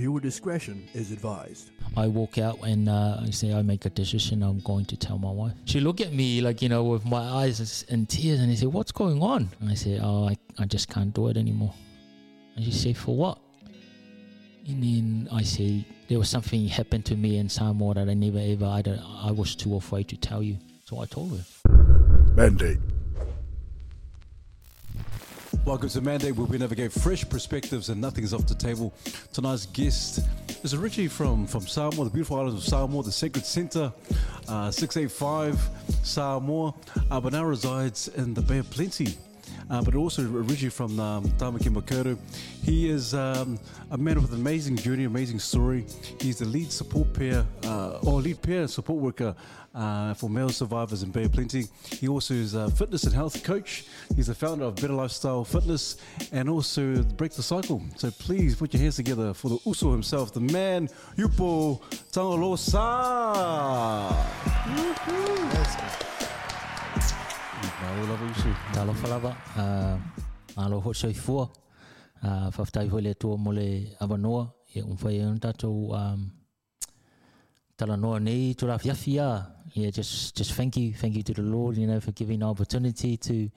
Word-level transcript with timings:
Viewer 0.00 0.18
discretion 0.18 0.88
is 0.94 1.12
advised. 1.12 1.72
I 1.94 2.06
walk 2.06 2.38
out 2.38 2.58
and 2.62 2.88
uh, 2.88 3.18
I 3.20 3.28
say, 3.28 3.52
I 3.52 3.60
make 3.60 3.84
a 3.84 3.90
decision. 3.90 4.42
I'm 4.42 4.60
going 4.60 4.86
to 4.86 4.96
tell 4.96 5.18
my 5.18 5.30
wife. 5.30 5.52
She 5.66 5.78
looked 5.78 6.00
at 6.00 6.14
me 6.14 6.40
like, 6.40 6.62
you 6.62 6.70
know, 6.70 6.84
with 6.84 7.04
my 7.04 7.20
eyes 7.20 7.84
in 7.90 8.06
tears 8.06 8.40
and 8.40 8.50
I 8.50 8.54
said, 8.54 8.68
What's 8.68 8.92
going 8.92 9.22
on? 9.22 9.50
And 9.60 9.68
I 9.68 9.74
said, 9.74 10.00
Oh, 10.02 10.26
I, 10.26 10.38
I 10.58 10.64
just 10.64 10.88
can't 10.88 11.12
do 11.12 11.28
it 11.28 11.36
anymore. 11.36 11.74
And 12.56 12.64
she 12.64 12.72
said, 12.72 12.96
For 12.96 13.14
what? 13.14 13.40
And 14.66 14.82
then 14.82 15.28
I 15.30 15.42
say, 15.42 15.84
There 16.08 16.18
was 16.18 16.30
something 16.30 16.66
happened 16.66 17.04
to 17.04 17.14
me 17.14 17.36
in 17.36 17.50
Samoa 17.50 17.92
that 17.96 18.08
I 18.08 18.14
never 18.14 18.38
ever, 18.38 18.64
I, 18.64 18.80
don't, 18.80 19.02
I 19.22 19.32
was 19.32 19.54
too 19.54 19.76
afraid 19.76 20.08
to 20.08 20.16
tell 20.16 20.42
you. 20.42 20.56
So 20.86 21.02
I 21.02 21.04
told 21.04 21.38
her. 21.38 21.44
Mandate. 22.34 22.78
Welcome 25.66 25.90
to 25.90 26.00
Mandate, 26.00 26.34
where 26.36 26.46
we 26.46 26.56
navigate 26.56 26.90
fresh 26.90 27.28
perspectives 27.28 27.90
and 27.90 28.00
nothing's 28.00 28.32
off 28.32 28.46
the 28.46 28.54
table. 28.54 28.94
Tonight's 29.34 29.66
guest 29.66 30.20
is 30.64 30.72
originally 30.72 31.08
from, 31.08 31.46
from 31.46 31.66
Samoa, 31.66 32.04
the 32.04 32.10
beautiful 32.10 32.38
island 32.38 32.56
of 32.56 32.64
Samoa, 32.64 33.02
the 33.02 33.12
Sacred 33.12 33.44
Center, 33.44 33.92
uh, 34.48 34.70
685 34.70 35.60
Samoa, 36.02 36.74
uh, 37.10 37.20
but 37.20 37.34
now 37.34 37.44
resides 37.44 38.08
in 38.08 38.32
the 38.32 38.40
Bay 38.40 38.58
of 38.58 38.70
Plenty. 38.70 39.14
Uh, 39.70 39.80
but 39.80 39.94
also 39.94 40.22
originally 40.22 40.68
from 40.68 40.98
um, 40.98 41.24
Tamaki 41.38 41.68
Makaurau. 41.68 42.18
He 42.62 42.88
is 42.90 43.14
um, 43.14 43.58
a 43.90 43.96
man 43.96 44.20
with 44.20 44.32
an 44.32 44.40
amazing 44.40 44.76
journey, 44.76 45.04
amazing 45.04 45.38
story. 45.38 45.86
He's 46.20 46.38
the 46.38 46.44
lead 46.44 46.72
support 46.72 47.12
pair, 47.12 47.46
uh, 47.64 48.00
or 48.02 48.20
lead 48.20 48.42
peer 48.42 48.66
support 48.66 49.00
worker 49.00 49.34
uh, 49.74 50.14
for 50.14 50.28
male 50.28 50.48
survivors 50.48 51.02
in 51.02 51.10
Bay 51.10 51.24
of 51.24 51.32
Plenty. 51.32 51.66
He 51.90 52.08
also 52.08 52.34
is 52.34 52.54
a 52.54 52.70
fitness 52.70 53.04
and 53.04 53.14
health 53.14 53.44
coach. 53.44 53.84
He's 54.16 54.26
the 54.26 54.34
founder 54.34 54.64
of 54.64 54.74
Better 54.76 54.92
Lifestyle 54.92 55.44
Fitness 55.44 55.96
and 56.32 56.48
also 56.48 57.02
Break 57.02 57.32
the 57.32 57.42
Cycle. 57.42 57.82
So 57.96 58.10
please 58.10 58.56
put 58.56 58.72
your 58.74 58.82
hands 58.82 58.96
together 58.96 59.32
for 59.34 59.50
the 59.50 59.58
Uso 59.64 59.92
himself, 59.92 60.32
the 60.32 60.40
man, 60.40 60.88
Uipo 61.16 61.80
Tagaloasa. 62.12 62.80
Talo 68.72 68.92
falava, 68.94 69.36
uh, 69.56 69.98
alo 70.62 70.80
ho 70.80 70.92
sei 70.92 71.14
fua, 71.14 71.48
uh, 72.22 72.50
whaftai 72.56 72.88
hoi 72.88 73.02
le 73.02 73.14
tua 73.14 73.36
mo 73.36 73.52
le 73.52 73.96
awanoa, 74.00 74.46
e 74.74 74.82
umwhai 74.82 75.16
e 75.18 75.24
un 75.26 75.38
tātou 75.38 75.90
um, 75.92 76.30
tala 77.76 77.96
noa 77.96 78.20
nei 78.20 78.54
tu 78.54 78.66
la 78.66 78.78
fiafia. 78.78 79.28
Yeah, 79.74 79.90
just 79.90 80.36
just 80.36 80.52
thank 80.54 80.76
you, 80.76 80.94
thank 80.94 81.16
you 81.16 81.22
to 81.22 81.34
the 81.34 81.42
Lord, 81.42 81.76
you 81.76 81.86
know, 81.86 82.00
for 82.00 82.12
giving 82.12 82.40
the 82.40 82.46
opportunity 82.46 83.16
to 83.16 83.50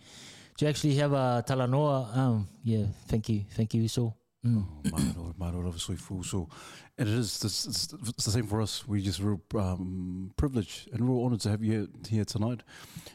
to 0.58 0.68
actually 0.68 0.96
have 0.96 1.14
a 1.14 1.44
tala 1.46 1.68
noa. 1.68 2.10
Um, 2.14 2.48
yeah, 2.64 2.86
thank 3.08 3.30
you, 3.30 3.46
thank 3.56 3.74
you, 3.74 3.88
so. 3.88 4.23
Mm. 4.46 4.66
Oh, 4.86 4.92
Maro, 4.92 5.36
Maro, 5.38 5.68
obviously 5.68 5.96
full. 5.96 6.22
So, 6.22 6.50
and 6.98 7.08
it 7.08 7.16
is 7.16 7.42
it's, 7.44 7.66
it's, 7.66 7.88
the 7.88 8.32
same 8.32 8.46
for 8.46 8.62
us. 8.62 8.86
We 8.86 9.02
just 9.02 9.22
real 9.22 9.40
um, 9.56 10.34
privileged 10.36 10.90
and 10.92 11.08
real 11.08 11.24
honoured 11.24 11.40
to 11.42 11.50
have 11.50 11.64
you 11.64 11.72
here, 11.72 11.88
here 12.10 12.26
tonight. 12.26 12.62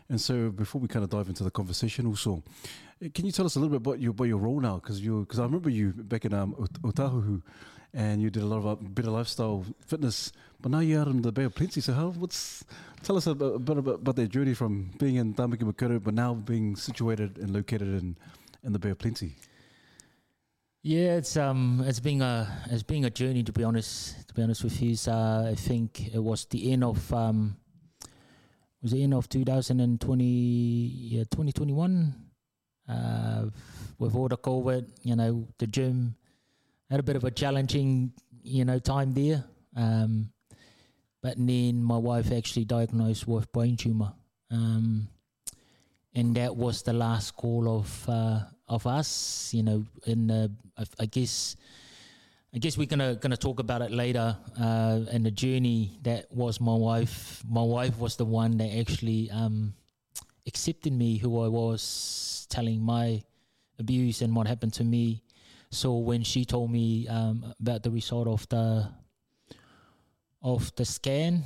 And 0.08 0.18
so, 0.18 0.48
before 0.50 0.80
we 0.80 0.88
kind 0.88 1.04
of 1.04 1.10
dive 1.10 1.28
into 1.28 1.44
the 1.44 1.50
conversation, 1.50 2.06
also, 2.06 2.42
eh, 3.02 3.08
can 3.14 3.26
you 3.26 3.32
tell 3.32 3.44
us 3.44 3.56
a 3.56 3.60
little 3.60 3.78
bit 3.78 3.86
about 3.86 4.00
your 4.00 4.12
about 4.12 4.24
your 4.24 4.38
role 4.38 4.58
now? 4.58 4.76
Because 4.76 5.00
you 5.02 5.20
because 5.20 5.38
I 5.38 5.42
remember 5.42 5.68
you 5.68 5.92
back 5.92 6.24
in 6.24 6.32
um, 6.32 6.54
Otahuhu, 6.82 7.42
and 7.92 8.22
you 8.22 8.30
did 8.30 8.42
a 8.42 8.46
lot 8.46 8.58
of 8.58 8.66
uh, 8.66 8.74
better 8.76 9.10
lifestyle 9.10 9.66
fitness. 9.86 10.32
But 10.62 10.72
now 10.72 10.80
you're 10.80 11.02
out 11.02 11.08
in 11.08 11.20
the 11.20 11.30
Bay 11.30 11.44
of 11.44 11.54
Plenty. 11.54 11.82
So, 11.82 11.92
how 11.92 12.08
what's 12.08 12.64
tell 13.02 13.18
us 13.18 13.26
a, 13.26 13.34
bit- 13.34 13.54
a 13.54 13.58
bit 13.58 13.76
about, 13.76 13.94
about 13.96 14.16
that 14.16 14.30
journey 14.30 14.54
from 14.54 14.92
being 14.98 15.16
in 15.16 15.34
Tamaki 15.34 15.70
Makaurau, 15.70 16.02
but 16.02 16.14
now 16.14 16.32
being 16.32 16.74
situated 16.74 17.36
and 17.36 17.50
located 17.50 17.88
in 17.88 18.16
in 18.64 18.72
the 18.72 18.78
Bay 18.78 18.90
of 18.90 18.98
Plenty. 18.98 19.36
Yeah, 20.82 21.16
it's 21.16 21.36
um, 21.36 21.82
it's 21.86 22.00
been 22.00 22.22
a 22.22 22.46
it's 22.70 22.84
been 22.84 23.04
a 23.04 23.10
journey 23.10 23.42
to 23.42 23.52
be 23.52 23.64
honest. 23.64 24.28
To 24.28 24.34
be 24.34 24.42
honest 24.42 24.62
with 24.62 24.80
you, 24.80 24.96
I 25.12 25.54
think 25.56 26.14
it 26.14 26.22
was 26.22 26.44
the 26.46 26.72
end 26.72 26.84
of 26.84 27.12
um, 27.12 27.56
was 28.80 28.92
the 28.92 29.02
end 29.02 29.14
of 29.14 29.28
2020, 29.28 30.24
yeah, 30.24 31.24
2021. 31.24 32.14
Uh, 32.88 33.46
with 33.98 34.14
all 34.14 34.28
the 34.28 34.36
COVID, 34.38 34.86
you 35.02 35.16
know, 35.16 35.48
the 35.58 35.66
gym 35.66 36.14
had 36.88 37.00
a 37.00 37.02
bit 37.02 37.16
of 37.16 37.24
a 37.24 37.30
challenging, 37.30 38.12
you 38.42 38.64
know, 38.64 38.78
time 38.78 39.12
there. 39.12 39.44
Um, 39.76 40.30
but 41.20 41.34
then 41.36 41.82
my 41.82 41.98
wife 41.98 42.30
actually 42.32 42.64
diagnosed 42.64 43.26
with 43.26 43.52
brain 43.52 43.76
tumor. 43.76 44.12
Um, 44.50 45.08
and 46.14 46.34
that 46.36 46.56
was 46.56 46.82
the 46.82 46.92
last 46.92 47.32
call 47.32 47.68
of 47.68 48.08
uh, 48.08 48.40
of 48.68 48.86
us. 48.86 49.52
You 49.52 49.62
know, 49.62 49.84
in 50.06 50.26
the, 50.26 50.50
I, 50.76 50.84
I 51.00 51.06
guess, 51.06 51.56
I 52.54 52.58
guess 52.58 52.76
we're 52.78 52.86
gonna 52.86 53.16
gonna 53.16 53.36
talk 53.36 53.60
about 53.60 53.82
it 53.82 53.90
later. 53.90 54.36
Uh, 54.58 55.00
and 55.10 55.24
the 55.24 55.30
journey 55.30 55.98
that 56.02 56.32
was 56.32 56.60
my 56.60 56.74
wife. 56.74 57.42
My 57.48 57.62
wife 57.62 57.98
was 57.98 58.16
the 58.16 58.24
one 58.24 58.56
that 58.58 58.70
actually 58.78 59.30
um, 59.30 59.74
accepted 60.46 60.92
me, 60.92 61.18
who 61.18 61.42
I 61.42 61.48
was, 61.48 62.46
telling 62.50 62.80
my 62.80 63.22
abuse 63.78 64.22
and 64.22 64.34
what 64.34 64.46
happened 64.46 64.72
to 64.74 64.84
me. 64.84 65.22
So 65.70 65.98
when 65.98 66.22
she 66.22 66.44
told 66.44 66.70
me 66.70 67.06
um, 67.08 67.54
about 67.60 67.82
the 67.82 67.90
result 67.90 68.26
of 68.26 68.48
the 68.48 68.88
of 70.40 70.74
the 70.76 70.84
scan, 70.84 71.42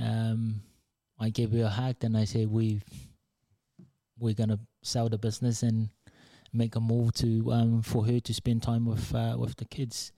um, 0.00 0.60
I 1.18 1.30
gave 1.30 1.50
her 1.52 1.64
a 1.64 1.68
hug 1.68 1.96
and 2.02 2.16
I 2.16 2.24
said, 2.24 2.50
"We 2.50 2.80
we're 4.18 4.34
gonna 4.34 4.60
sell 4.82 5.08
the 5.08 5.18
business 5.18 5.62
and 5.62 5.88
make 6.56 6.76
a 6.76 6.80
move 6.80 7.12
to 7.14 7.52
um, 7.52 7.82
for 7.82 8.04
her 8.06 8.20
to 8.20 8.34
spend 8.34 8.62
time 8.62 8.86
with 8.86 9.14
uh, 9.14 9.36
with 9.38 9.56
the 9.56 9.64
kids, 9.64 10.12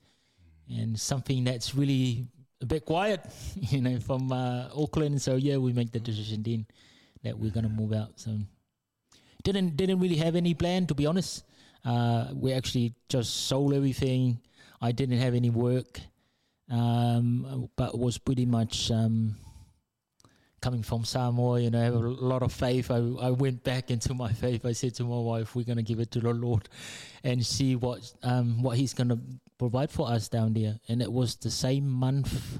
and 0.69 0.99
something 0.99 1.43
that's 1.43 1.75
really 1.75 2.27
a 2.61 2.65
bit 2.65 2.85
quiet, 2.85 3.21
you 3.55 3.81
know, 3.81 3.99
from 3.99 4.31
uh, 4.31 4.69
Auckland. 4.75 5.21
So 5.21 5.35
yeah, 5.35 5.57
we 5.57 5.73
make 5.73 5.91
the 5.91 5.99
decision 5.99 6.43
then 6.43 6.65
that 7.23 7.37
we're 7.37 7.51
gonna 7.51 7.69
move 7.69 7.93
out. 7.93 8.19
So 8.19 8.37
didn't 9.43 9.77
didn't 9.77 9.99
really 9.99 10.17
have 10.17 10.35
any 10.35 10.53
plan 10.53 10.87
to 10.87 10.95
be 10.95 11.05
honest. 11.05 11.43
Uh, 11.85 12.27
we 12.33 12.53
actually 12.53 12.93
just 13.07 13.47
sold 13.47 13.73
everything. 13.73 14.39
I 14.81 14.91
didn't 14.91 15.19
have 15.19 15.33
any 15.33 15.49
work, 15.49 15.99
um, 16.69 17.69
but 17.75 17.97
was 17.97 18.17
pretty 18.17 18.45
much. 18.45 18.91
Um, 18.91 19.35
coming 20.61 20.83
from 20.83 21.05
Samoa, 21.05 21.59
you 21.59 21.69
know, 21.69 21.79
I 21.79 21.83
have 21.85 21.95
a 21.95 21.99
lot 21.99 22.43
of 22.43 22.51
faith. 22.51 22.91
I, 22.91 22.97
I 22.97 23.31
went 23.31 23.63
back 23.63 23.91
into 23.91 24.13
my 24.13 24.31
faith. 24.31 24.65
I 24.65 24.73
said 24.73 24.95
to 24.95 25.03
my 25.03 25.19
wife, 25.19 25.55
we're 25.55 25.65
going 25.65 25.77
to 25.77 25.83
give 25.83 25.99
it 25.99 26.11
to 26.11 26.19
the 26.19 26.33
Lord 26.33 26.69
and 27.23 27.45
see 27.45 27.75
what 27.75 28.11
um, 28.23 28.61
what 28.61 28.77
He's 28.77 28.93
going 28.93 29.09
to 29.09 29.19
provide 29.57 29.91
for 29.91 30.09
us 30.09 30.27
down 30.27 30.53
there. 30.53 30.79
And 30.87 31.01
it 31.01 31.11
was 31.11 31.35
the 31.35 31.51
same 31.51 31.89
month 31.89 32.59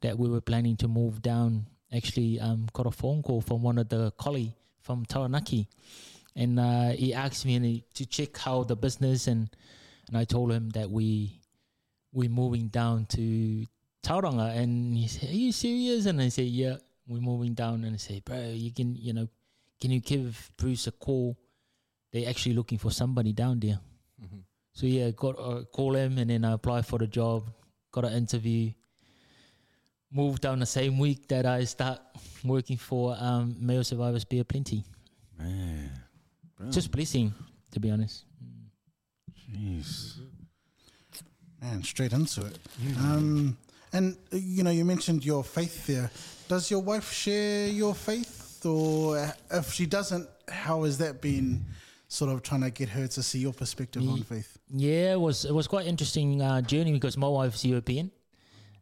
that 0.00 0.18
we 0.18 0.28
were 0.28 0.40
planning 0.40 0.76
to 0.78 0.88
move 0.88 1.22
down. 1.22 1.66
Actually, 1.92 2.38
um, 2.40 2.68
got 2.72 2.86
a 2.86 2.90
phone 2.90 3.22
call 3.22 3.40
from 3.40 3.62
one 3.62 3.78
of 3.78 3.88
the 3.88 4.10
colleagues 4.12 4.54
from 4.80 5.04
Taranaki. 5.04 5.68
And 6.36 6.60
uh, 6.60 6.90
he 6.90 7.14
asked 7.14 7.44
me 7.44 7.84
to 7.94 8.06
check 8.06 8.36
how 8.36 8.62
the 8.64 8.76
business 8.76 9.26
and 9.26 9.50
and 10.06 10.16
I 10.16 10.24
told 10.24 10.52
him 10.52 10.70
that 10.70 10.90
we 10.90 11.40
we're 12.12 12.30
moving 12.30 12.68
down 12.68 13.06
to 13.06 13.66
Tauranga 14.02 14.56
and 14.56 14.96
he 14.96 15.06
said, 15.08 15.30
Are 15.30 15.32
you 15.32 15.52
serious? 15.52 16.06
And 16.06 16.20
I 16.22 16.28
said, 16.28 16.46
Yeah 16.46 16.76
we're 17.08 17.20
moving 17.20 17.54
down 17.54 17.84
and 17.84 17.94
I 17.94 17.98
say, 17.98 18.20
bro, 18.20 18.38
you 18.52 18.72
can, 18.72 18.94
you 18.94 19.12
know, 19.12 19.28
can 19.80 19.90
you 19.90 20.00
give 20.00 20.50
Bruce 20.56 20.86
a 20.86 20.92
call? 20.92 21.38
They're 22.12 22.28
actually 22.28 22.54
looking 22.54 22.78
for 22.78 22.90
somebody 22.90 23.32
down 23.32 23.60
there. 23.60 23.80
Mm-hmm. 24.22 24.38
So 24.72 24.86
yeah, 24.86 25.10
got 25.10 25.38
uh, 25.38 25.64
call 25.72 25.96
him 25.96 26.18
and 26.18 26.30
then 26.30 26.44
I 26.44 26.52
applied 26.52 26.86
for 26.86 26.98
the 26.98 27.06
job, 27.06 27.44
got 27.90 28.04
an 28.04 28.12
interview, 28.12 28.72
moved 30.12 30.42
down 30.42 30.58
the 30.60 30.66
same 30.66 30.98
week 30.98 31.28
that 31.28 31.46
I 31.46 31.64
start 31.64 32.00
working 32.44 32.76
for 32.76 33.16
um, 33.18 33.56
Male 33.58 33.84
Survivors 33.84 34.24
Bay 34.24 34.38
of 34.38 34.48
Plenty. 34.48 34.84
Man, 35.38 35.90
bro. 36.56 36.70
Just 36.70 36.90
blessing, 36.90 37.32
to 37.72 37.80
be 37.80 37.90
honest. 37.90 38.24
jeez. 39.50 40.20
Man, 41.60 41.82
straight 41.82 42.12
into 42.12 42.46
it. 42.46 42.58
Um, 42.98 43.56
and 43.92 44.16
uh, 44.32 44.36
you 44.36 44.62
know, 44.62 44.70
you 44.70 44.84
mentioned 44.98 45.24
your 45.24 45.44
faith 45.44 45.86
there. 45.86 46.10
Does 46.48 46.72
your 46.72 46.80
wife 46.80 47.12
share 47.12 47.68
your 47.68 47.94
faith, 47.94 48.66
or 48.66 49.16
uh, 49.16 49.30
if 49.52 49.72
she 49.72 49.86
doesn't, 49.86 50.28
how 50.48 50.82
has 50.82 50.98
that 50.98 51.22
been? 51.22 51.64
Sort 52.08 52.32
of 52.32 52.42
trying 52.42 52.62
to 52.62 52.70
get 52.70 52.88
her 52.88 53.06
to 53.06 53.22
see 53.22 53.38
your 53.38 53.52
perspective 53.52 54.02
on 54.08 54.22
faith. 54.22 54.58
Yeah, 54.70 55.12
it 55.12 55.20
was 55.20 55.44
it 55.44 55.52
was 55.52 55.68
quite 55.68 55.86
interesting 55.86 56.40
uh, 56.40 56.62
journey 56.62 56.90
because 56.90 57.18
my 57.18 57.28
wife's 57.28 57.64
European, 57.66 58.10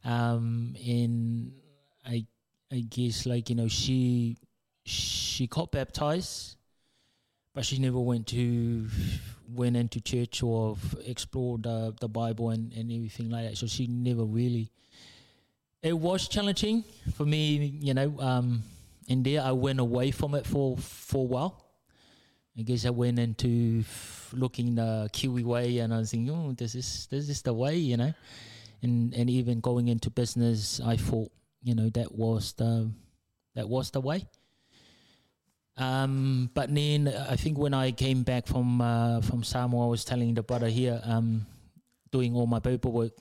um, 0.04 0.76
and 0.86 1.52
I 2.06 2.24
I 2.70 2.86
guess 2.88 3.26
like 3.26 3.50
you 3.50 3.56
know 3.56 3.66
she 3.66 4.38
she 4.84 5.48
got 5.48 5.72
baptized, 5.72 6.56
but 7.52 7.64
she 7.64 7.78
never 7.78 7.98
went 7.98 8.28
to 8.28 8.86
went 9.52 9.76
into 9.76 10.00
church 10.00 10.42
or 10.44 10.76
explored 11.04 11.64
the 11.64 11.92
the 12.00 12.08
Bible 12.08 12.50
and, 12.50 12.72
and 12.74 12.92
everything 12.92 13.28
like 13.28 13.50
that. 13.50 13.58
So 13.58 13.66
she 13.66 13.88
never 13.88 14.24
really. 14.24 14.70
It 15.82 15.96
was 15.96 16.28
challenging 16.28 16.84
for 17.14 17.24
me, 17.24 17.78
you 17.80 17.94
know. 17.94 18.18
Um, 18.18 18.62
in 19.08 19.22
there, 19.22 19.42
I 19.42 19.52
went 19.52 19.78
away 19.78 20.10
from 20.10 20.34
it 20.34 20.46
for 20.46 20.76
for 20.76 21.22
a 21.24 21.28
while. 21.28 21.64
I 22.58 22.62
guess 22.62 22.86
I 22.86 22.90
went 22.90 23.18
into 23.18 23.84
looking 24.32 24.74
the 24.74 25.08
Kiwi 25.12 25.44
way, 25.44 25.78
and 25.78 25.92
I 25.92 25.98
was 25.98 26.10
thinking, 26.10 26.30
oh, 26.34 26.52
this 26.52 26.74
is 26.74 27.06
this 27.10 27.28
is 27.28 27.42
the 27.42 27.52
way, 27.52 27.76
you 27.76 27.96
know. 27.96 28.12
and 28.82 29.14
and 29.14 29.30
even 29.30 29.60
going 29.60 29.88
into 29.88 30.10
business, 30.10 30.80
I 30.80 30.96
thought 30.96 31.30
you 31.62 31.74
know 31.74 31.88
that 31.90 32.12
was 32.12 32.52
the 32.54 32.90
that 33.54 33.68
was 33.68 33.90
the 33.90 34.00
way. 34.00 34.26
Um, 35.76 36.50
but 36.54 36.74
then 36.74 37.08
I 37.08 37.36
think 37.36 37.58
when 37.58 37.74
I 37.74 37.92
came 37.92 38.22
back 38.22 38.46
from 38.46 38.80
uh, 38.80 39.20
from 39.20 39.44
Samoa, 39.44 39.86
I 39.86 39.90
was 39.90 40.04
telling 40.04 40.34
the 40.34 40.42
brother 40.42 40.68
here, 40.68 41.00
um, 41.04 41.46
doing 42.10 42.34
all 42.34 42.46
my 42.46 42.60
paperwork. 42.60 43.12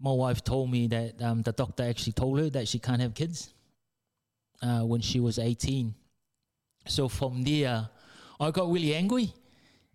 My 0.00 0.12
wife 0.12 0.44
told 0.44 0.70
me 0.70 0.86
that 0.88 1.22
um, 1.22 1.42
the 1.42 1.52
doctor 1.52 1.84
actually 1.84 2.12
told 2.12 2.38
her 2.38 2.50
that 2.50 2.68
she 2.68 2.78
can't 2.78 3.00
have 3.00 3.14
kids 3.14 3.54
uh, 4.62 4.80
when 4.80 5.00
she 5.00 5.20
was 5.20 5.38
18. 5.38 5.94
So 6.86 7.08
from 7.08 7.42
there, 7.42 7.88
I 8.38 8.50
got 8.50 8.70
really 8.70 8.94
angry 8.94 9.32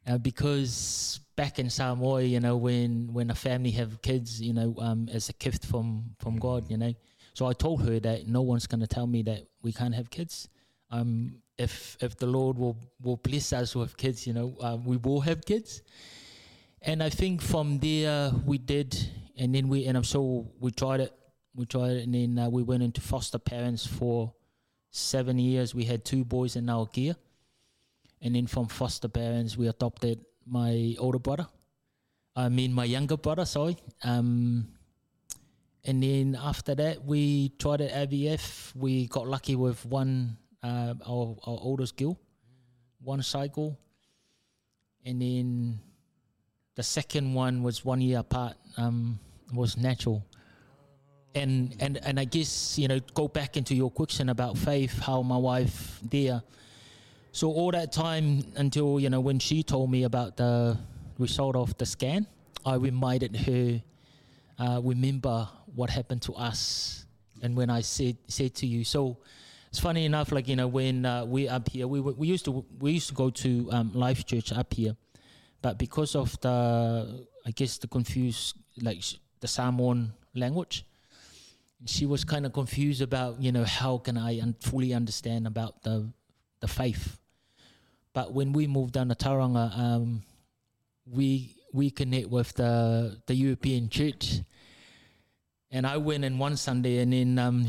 uh, 0.08 0.18
because 0.18 1.20
back 1.36 1.60
in 1.60 1.70
Samoa, 1.70 2.24
you 2.24 2.40
know, 2.40 2.58
when 2.58 3.14
when 3.14 3.30
a 3.30 3.36
family 3.36 3.72
have 3.72 4.02
kids, 4.02 4.42
you 4.42 4.54
know, 4.54 4.76
um, 4.80 5.08
as 5.12 5.30
a 5.30 5.34
gift 5.34 5.66
from 5.66 6.16
from 6.20 6.38
God, 6.38 6.70
you 6.70 6.78
know. 6.78 6.94
So 7.34 7.46
I 7.46 7.54
told 7.54 7.84
her 7.84 8.00
that 8.00 8.28
no 8.28 8.42
one's 8.42 8.68
going 8.68 8.82
to 8.82 8.88
tell 8.88 9.08
me 9.08 9.22
that 9.24 9.48
we 9.62 9.72
can't 9.72 9.96
have 9.96 10.10
kids. 10.10 10.50
Um, 10.90 11.36
if 11.58 11.98
if 12.02 12.18
the 12.18 12.26
Lord 12.28 12.58
will 12.58 12.78
will 13.02 13.18
bless 13.18 13.54
us 13.54 13.76
with 13.76 13.96
kids, 13.96 14.26
you 14.28 14.34
know, 14.34 14.56
um, 14.62 14.84
we 14.84 14.98
will 14.98 15.22
have 15.22 15.46
kids. 15.46 15.82
And 16.82 17.04
I 17.04 17.10
think 17.10 17.42
from 17.42 17.78
there 17.78 18.32
we 18.44 18.58
did, 18.58 18.98
and 19.38 19.54
then 19.54 19.68
we 19.68 19.86
and 19.86 19.98
I'm 19.98 20.04
sure 20.04 20.46
we 20.60 20.72
tried 20.72 21.02
it, 21.02 21.14
we 21.56 21.66
tried 21.66 21.92
it, 21.92 22.04
and 22.04 22.14
then 22.14 22.38
uh, 22.38 22.50
we 22.50 22.64
went 22.64 22.84
into 22.84 23.02
foster 23.02 23.40
parents 23.40 23.86
for 23.86 24.34
seven 24.90 25.40
years. 25.40 25.74
We 25.76 25.86
had 25.86 26.06
two 26.06 26.24
boys 26.24 26.56
in 26.56 26.70
our 26.70 26.86
gear, 26.88 27.16
and 28.22 28.36
then 28.36 28.48
from 28.48 28.68
foster 28.68 29.08
parents 29.08 29.58
we 29.58 29.68
adopted 29.68 30.24
my 30.46 30.96
older 31.00 31.20
brother. 31.20 31.48
I 32.36 32.50
mean 32.50 32.74
my 32.74 32.86
younger 32.86 33.18
brother, 33.18 33.46
sorry. 33.46 33.78
Um, 34.04 34.68
and 35.84 36.02
then 36.02 36.38
after 36.40 36.76
that 36.76 37.04
we 37.04 37.50
tried 37.60 37.82
at 37.82 38.10
IVF. 38.10 38.76
We 38.76 39.08
got 39.08 39.28
lucky 39.28 39.56
with 39.56 39.86
one 39.86 40.38
uh, 40.64 40.94
our 41.06 41.36
our 41.46 41.60
oldest 41.62 41.98
girl, 41.98 42.20
one 43.02 43.24
cycle, 43.24 43.80
and 45.06 45.22
then 45.22 45.80
the 46.76 46.84
second 46.84 47.34
one 47.34 47.64
was 47.64 47.84
one 47.84 48.02
year 48.02 48.20
apart. 48.20 48.56
Um, 48.78 49.20
was 49.54 49.76
natural, 49.76 50.26
and 51.36 51.76
and 51.80 51.98
and 52.04 52.20
I 52.20 52.26
guess 52.26 52.80
you 52.80 52.88
know 52.88 53.00
go 53.14 53.28
back 53.28 53.58
into 53.58 53.76
your 53.76 53.92
question 53.92 54.30
about 54.30 54.58
faith. 54.58 54.98
How 55.00 55.22
my 55.22 55.38
wife 55.38 56.00
there. 56.04 56.42
So 57.34 57.50
all 57.52 57.72
that 57.72 57.92
time 57.92 58.44
until 58.56 59.00
you 59.00 59.10
know 59.10 59.20
when 59.20 59.40
she 59.40 59.64
told 59.64 59.92
me 59.92 60.04
about 60.04 60.38
the 60.38 60.78
result 61.18 61.56
of 61.56 61.78
the 61.78 61.86
scan, 61.86 62.28
I 62.66 62.76
reminded 62.76 63.36
her. 63.36 63.82
Uh, 64.60 64.80
remember 64.84 65.50
what 65.74 65.90
happened 65.90 66.22
to 66.22 66.34
us, 66.34 67.06
and 67.42 67.58
when 67.58 67.70
I 67.70 67.82
said 67.82 68.18
said 68.28 68.54
to 68.56 68.68
you, 68.68 68.84
so 68.84 69.18
it's 69.70 69.80
funny 69.80 70.06
enough, 70.06 70.32
like 70.32 70.48
you 70.48 70.56
know, 70.56 70.68
when 70.68 71.06
uh, 71.06 71.26
we 71.26 71.48
up 71.48 71.70
here, 71.70 71.88
we 71.88 72.00
we 72.00 72.28
used 72.28 72.46
to 72.46 72.66
we 72.80 72.92
used 72.92 73.08
to 73.08 73.16
go 73.16 73.30
to 73.30 73.70
um, 73.72 73.92
Life 73.94 74.26
Church 74.26 74.52
up 74.52 74.74
here, 74.74 74.96
but 75.62 75.78
because 75.78 76.16
of 76.16 76.40
the 76.42 77.28
I 77.46 77.52
guess 77.52 77.78
the 77.78 77.88
confused 77.88 78.56
like 78.82 79.04
the 79.40 79.48
Samoan 79.48 80.14
language, 80.36 80.86
she 81.86 82.06
was 82.06 82.24
kind 82.24 82.46
of 82.46 82.54
confused 82.54 83.02
about 83.02 83.42
you 83.42 83.52
know 83.52 83.64
how 83.64 83.98
can 83.98 84.18
I 84.18 84.40
un- 84.40 84.56
fully 84.60 84.94
understand 84.94 85.48
about 85.48 85.84
the 85.84 86.12
the 86.60 86.68
faith. 86.68 87.18
But 88.14 88.34
when 88.34 88.54
we 88.54 88.68
moved 88.68 88.94
down 88.94 89.10
to 89.10 89.16
Tauranga, 89.16 89.78
um, 89.78 90.24
we 91.06 91.56
we 91.74 91.90
connect 91.90 92.30
with 92.30 92.54
the 92.54 93.18
the 93.26 93.36
European 93.36 93.90
church, 93.90 94.42
and 95.72 95.88
I 95.88 95.98
went 95.98 96.26
in 96.26 96.38
one 96.38 96.58
Sunday, 96.58 97.00
and 97.00 97.14
then 97.14 97.40
um, 97.40 97.66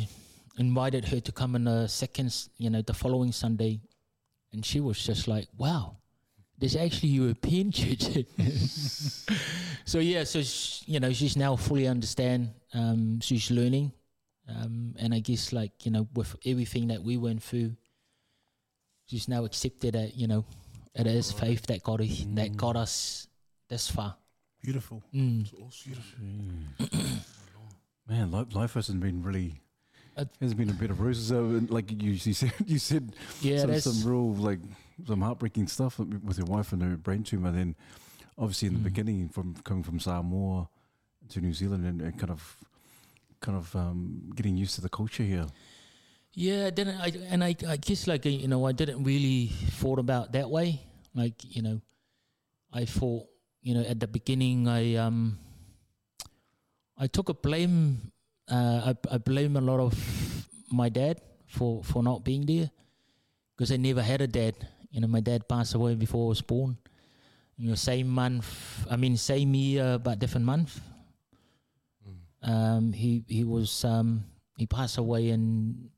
invited 0.59 1.07
her 1.07 1.21
to 1.21 1.33
come 1.33 1.57
in 1.57 1.65
the 1.65 1.87
second, 1.87 2.35
you 2.59 2.71
know, 2.71 2.83
the 2.83 2.95
following 2.95 3.33
Sunday, 3.33 3.81
and 4.53 4.65
she 4.65 4.81
was 4.81 4.99
just 4.99 5.29
like, 5.29 5.49
"Wow, 5.57 5.97
there's 6.63 6.77
actually 6.77 7.09
European 7.11 7.73
church." 7.75 8.23
so 9.85 9.99
yeah, 9.99 10.23
so 10.23 10.43
sh 10.43 10.85
you 10.87 11.01
know, 11.01 11.13
she's 11.13 11.37
now 11.37 11.57
fully 11.57 11.89
understand. 11.89 12.55
Um, 12.73 13.21
she's 13.21 13.51
learning, 13.51 13.91
um, 14.49 14.95
and 14.99 15.13
I 15.13 15.19
guess 15.19 15.53
like 15.53 15.85
you 15.85 15.91
know, 15.91 16.07
with 16.15 16.37
everything 16.47 16.87
that 16.89 17.03
we 17.03 17.17
went 17.17 17.43
through, 17.43 17.75
she's 19.07 19.27
now 19.27 19.45
accepted 19.45 19.95
that 19.95 20.15
you 20.17 20.29
know, 20.29 20.45
it 20.95 21.07
is 21.09 21.33
faith 21.33 21.67
that 21.67 21.83
got 21.83 22.01
us, 22.01 22.25
that 22.35 22.57
got 22.57 22.77
us 22.77 23.27
this 23.69 23.91
far. 23.91 24.15
Beautiful. 24.63 25.03
Mm. 25.13 25.51
Man, 28.09 28.31
life, 28.31 28.55
life 28.55 28.75
hasn't 28.75 29.01
been 29.01 29.23
really. 29.23 29.61
Uh, 30.17 30.27
hasn't 30.41 30.59
been 30.59 30.71
a 30.71 30.75
bit 30.75 30.91
of 30.91 31.01
roses. 31.01 31.33
Like 31.71 31.91
you, 31.91 32.13
you 32.13 32.35
said, 32.35 32.53
you 32.67 32.79
said 32.79 33.13
Yeah, 33.41 33.61
some, 33.61 33.71
that's 33.71 33.85
some 33.85 34.09
real 34.09 34.35
like 34.35 34.61
some 35.07 35.21
heartbreaking 35.23 35.69
stuff 35.69 35.99
with 35.99 36.39
your 36.39 36.47
wife 36.47 36.73
and 36.73 36.83
her 36.83 36.97
brain 36.97 37.23
tumor. 37.23 37.49
and 37.49 37.59
Then, 37.59 37.77
obviously, 38.39 38.69
in 38.69 38.75
the 38.75 38.81
Mm. 38.81 38.85
beginning, 38.85 39.29
from 39.29 39.55
coming 39.65 39.83
from 39.83 39.99
Samoa 40.01 40.69
to 41.31 41.41
New 41.41 41.53
Zealand 41.55 41.85
and, 41.87 42.01
and 42.03 42.19
kind 42.19 42.31
of, 42.31 42.57
kind 43.41 43.57
of 43.59 43.75
um, 43.77 44.31
getting 44.35 44.57
used 44.57 44.75
to 44.77 44.81
the 44.81 44.89
culture 44.89 45.23
here. 45.25 45.47
Yeah, 46.35 46.71
then 46.71 46.89
I 46.89 47.13
and 47.29 47.45
I, 47.45 47.55
I 47.69 47.77
guess 47.77 48.07
like 48.07 48.25
you 48.25 48.49
know 48.49 48.65
I 48.65 48.73
didn't 48.73 49.05
really 49.05 49.49
thought 49.77 49.99
about 49.99 50.33
that 50.33 50.49
way. 50.49 50.81
Like 51.15 51.35
you 51.45 51.61
know, 51.61 51.83
I 52.73 52.87
thought 52.87 53.27
you 53.61 53.75
know 53.75 53.83
at 53.85 54.01
the 54.01 54.07
beginning 54.09 54.67
I 54.67 54.95
um 54.97 55.37
I 56.97 57.07
took 57.07 57.29
a 57.29 57.35
blame. 57.35 58.13
Uh, 58.49 58.93
I 58.95 59.15
I 59.15 59.19
blame 59.19 59.57
a 59.57 59.61
lot 59.61 59.79
of 59.81 59.93
my 60.73 60.89
dad 60.89 61.21
for 61.47 61.85
for 61.85 62.03
not 62.03 62.25
being 62.25 62.47
there 62.47 62.71
because 63.55 63.71
I 63.71 63.77
never 63.77 64.01
had 64.03 64.23
a 64.23 64.27
dad. 64.27 64.55
You 64.93 65.01
know, 65.01 65.09
my 65.09 65.21
dad 65.21 65.49
passed 65.49 65.75
away 65.75 65.95
before 65.95 66.27
I 66.27 66.29
was 66.29 66.43
born. 66.43 66.77
You 67.57 67.71
know, 67.71 67.75
same 67.75 68.09
month. 68.09 68.87
I 68.91 68.97
mean, 68.97 69.17
same 69.17 69.55
year 69.55 69.99
but 69.99 70.19
different 70.19 70.47
month. 70.47 70.81
Um, 72.43 72.93
he 72.93 73.25
he 73.27 73.45
was 73.45 73.85
um 73.85 74.25
he 74.59 74.67
passed 74.67 74.99
away 74.99 75.31
in 75.31 75.91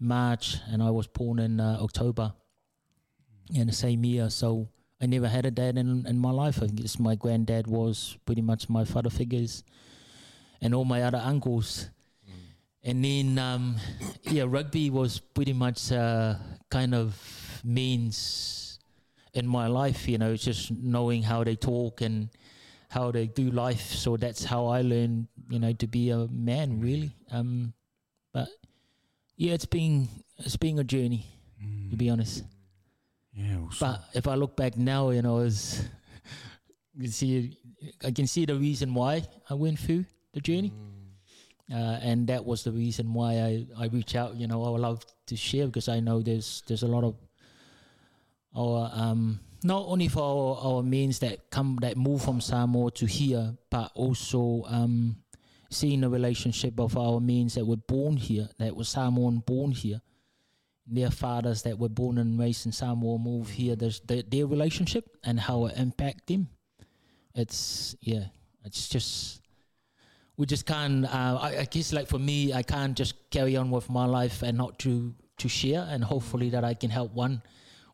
March, 0.00 0.56
and 0.68 0.82
I 0.82 0.90
was 0.90 1.06
born 1.06 1.38
in 1.38 1.60
uh, 1.60 1.78
October 1.80 2.32
in 3.52 3.66
the 3.66 3.72
same 3.72 4.04
year. 4.04 4.30
So 4.30 4.68
I 5.00 5.06
never 5.06 5.28
had 5.28 5.44
a 5.44 5.50
dad 5.50 5.76
in, 5.76 6.06
in 6.06 6.18
my 6.18 6.30
life. 6.30 6.62
I 6.62 6.66
guess 6.66 6.98
my 6.98 7.14
granddad 7.14 7.66
was 7.66 8.16
pretty 8.24 8.42
much 8.42 8.68
my 8.68 8.84
father 8.84 9.10
figures, 9.10 9.62
and 10.60 10.74
all 10.74 10.84
my 10.84 11.02
other 11.02 11.20
uncles. 11.22 11.90
And 12.82 13.04
then, 13.04 13.38
um, 13.38 13.76
yeah, 14.22 14.44
rugby 14.46 14.90
was 14.90 15.18
pretty 15.18 15.52
much 15.52 15.90
uh, 15.90 16.34
kind 16.70 16.94
of 16.94 17.18
means 17.64 18.78
in 19.32 19.46
my 19.46 19.66
life. 19.66 20.08
You 20.08 20.18
know, 20.18 20.36
just 20.36 20.70
knowing 20.70 21.22
how 21.22 21.44
they 21.44 21.56
talk 21.56 22.00
and 22.00 22.28
how 22.90 23.10
they 23.10 23.26
do 23.26 23.50
life. 23.50 23.92
So 23.92 24.16
that's 24.16 24.44
how 24.44 24.66
I 24.66 24.82
learned, 24.82 25.26
you 25.48 25.58
know, 25.58 25.72
to 25.72 25.86
be 25.86 26.10
a 26.10 26.26
man. 26.28 26.80
Really. 26.80 27.12
Um, 27.30 27.72
but 28.32 28.48
yeah, 29.36 29.54
it's 29.54 29.66
been 29.66 30.08
it's 30.38 30.56
been 30.56 30.78
a 30.78 30.84
journey 30.84 31.26
to 31.90 31.96
be 31.96 32.10
honest. 32.10 32.44
Yeah, 33.32 33.56
well, 33.58 33.70
so- 33.72 33.86
But 33.86 34.04
if 34.14 34.28
I 34.28 34.34
look 34.34 34.54
back 34.56 34.76
now, 34.76 35.10
you 35.10 35.22
know, 35.22 35.40
it's, 35.40 35.82
you 36.94 37.02
can 37.02 37.10
see 37.12 37.58
I 38.04 38.10
can 38.12 38.26
see 38.26 38.44
the 38.46 38.54
reason 38.54 38.94
why 38.94 39.24
I 39.50 39.54
went 39.54 39.78
through 39.78 40.04
the 40.32 40.40
journey, 40.40 40.72
uh, 41.72 41.98
and 42.02 42.26
that 42.28 42.44
was 42.44 42.62
the 42.64 42.70
reason 42.72 43.12
why 43.14 43.32
I 43.40 43.66
I 43.76 43.86
reach 43.86 44.14
out. 44.14 44.36
You 44.36 44.46
know, 44.46 44.62
I 44.64 44.70
would 44.70 44.80
love 44.80 45.04
to 45.26 45.36
share 45.36 45.66
because 45.66 45.88
I 45.88 45.98
know 46.00 46.22
there's 46.22 46.62
there's 46.68 46.82
a 46.82 46.88
lot 46.88 47.02
of 47.04 47.14
our 48.54 48.90
um 48.92 49.40
not 49.62 49.84
only 49.86 50.08
for 50.08 50.22
our, 50.22 50.74
our 50.76 50.82
means 50.82 51.20
that 51.20 51.50
come 51.50 51.78
that 51.80 51.96
move 51.96 52.22
from 52.22 52.40
Samoa 52.40 52.90
to 52.92 53.06
here, 53.06 53.56
but 53.70 53.90
also 53.94 54.64
um 54.66 55.16
seeing 55.70 56.02
the 56.02 56.08
relationship 56.08 56.78
of 56.78 56.96
our 56.96 57.20
means 57.20 57.54
that 57.54 57.64
were 57.64 57.76
born 57.76 58.16
here, 58.16 58.48
that 58.58 58.76
were 58.76 58.84
Samoan 58.84 59.38
born 59.38 59.72
here 59.72 60.00
their 60.86 61.10
fathers 61.10 61.62
that 61.62 61.78
were 61.78 61.88
born 61.88 62.18
and 62.18 62.38
raised 62.38 62.66
in 62.66 62.72
Samoa 62.72 63.18
move 63.18 63.48
here, 63.48 63.76
there's 63.76 64.00
their, 64.00 64.22
their 64.22 64.46
relationship 64.46 65.16
and 65.24 65.40
how 65.40 65.66
it 65.66 65.76
impact 65.76 66.26
them. 66.26 66.48
It's 67.34 67.96
yeah, 68.00 68.26
it's 68.64 68.88
just 68.88 69.40
we 70.36 70.46
just 70.46 70.66
can't. 70.66 71.04
Uh, 71.04 71.38
I, 71.40 71.58
I 71.60 71.64
guess 71.64 71.92
like 71.92 72.08
for 72.08 72.18
me, 72.18 72.52
I 72.52 72.62
can't 72.62 72.96
just 72.96 73.30
carry 73.30 73.56
on 73.56 73.70
with 73.70 73.88
my 73.90 74.04
life 74.04 74.42
and 74.42 74.58
not 74.58 74.78
to 74.80 75.14
to 75.38 75.48
share, 75.48 75.86
and 75.90 76.04
hopefully 76.04 76.50
that 76.50 76.64
I 76.64 76.74
can 76.74 76.90
help 76.90 77.12
one 77.12 77.42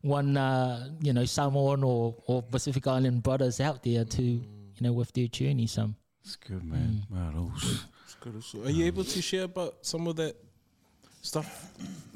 one 0.01 0.37
uh, 0.37 0.89
you 1.01 1.13
know 1.13 1.25
Samoan 1.25 1.83
or 1.83 2.15
or 2.27 2.41
Pacific 2.41 2.87
Island 2.87 3.23
brothers 3.23 3.59
out 3.59 3.83
there 3.83 4.05
to 4.05 4.21
you 4.23 4.81
know 4.81 4.93
with 4.93 5.11
their 5.13 5.27
journey. 5.27 5.67
Some 5.67 5.95
it's 6.23 6.35
good, 6.35 6.63
man. 6.63 7.03
Man, 7.09 7.35
also. 7.35 7.75
It's 8.05 8.15
good 8.19 8.35
also. 8.35 8.63
Are 8.65 8.69
you 8.69 8.85
able 8.85 9.03
to 9.03 9.21
share 9.21 9.43
about 9.43 9.75
some 9.81 10.07
of 10.07 10.15
that 10.17 10.35
stuff 11.21 11.71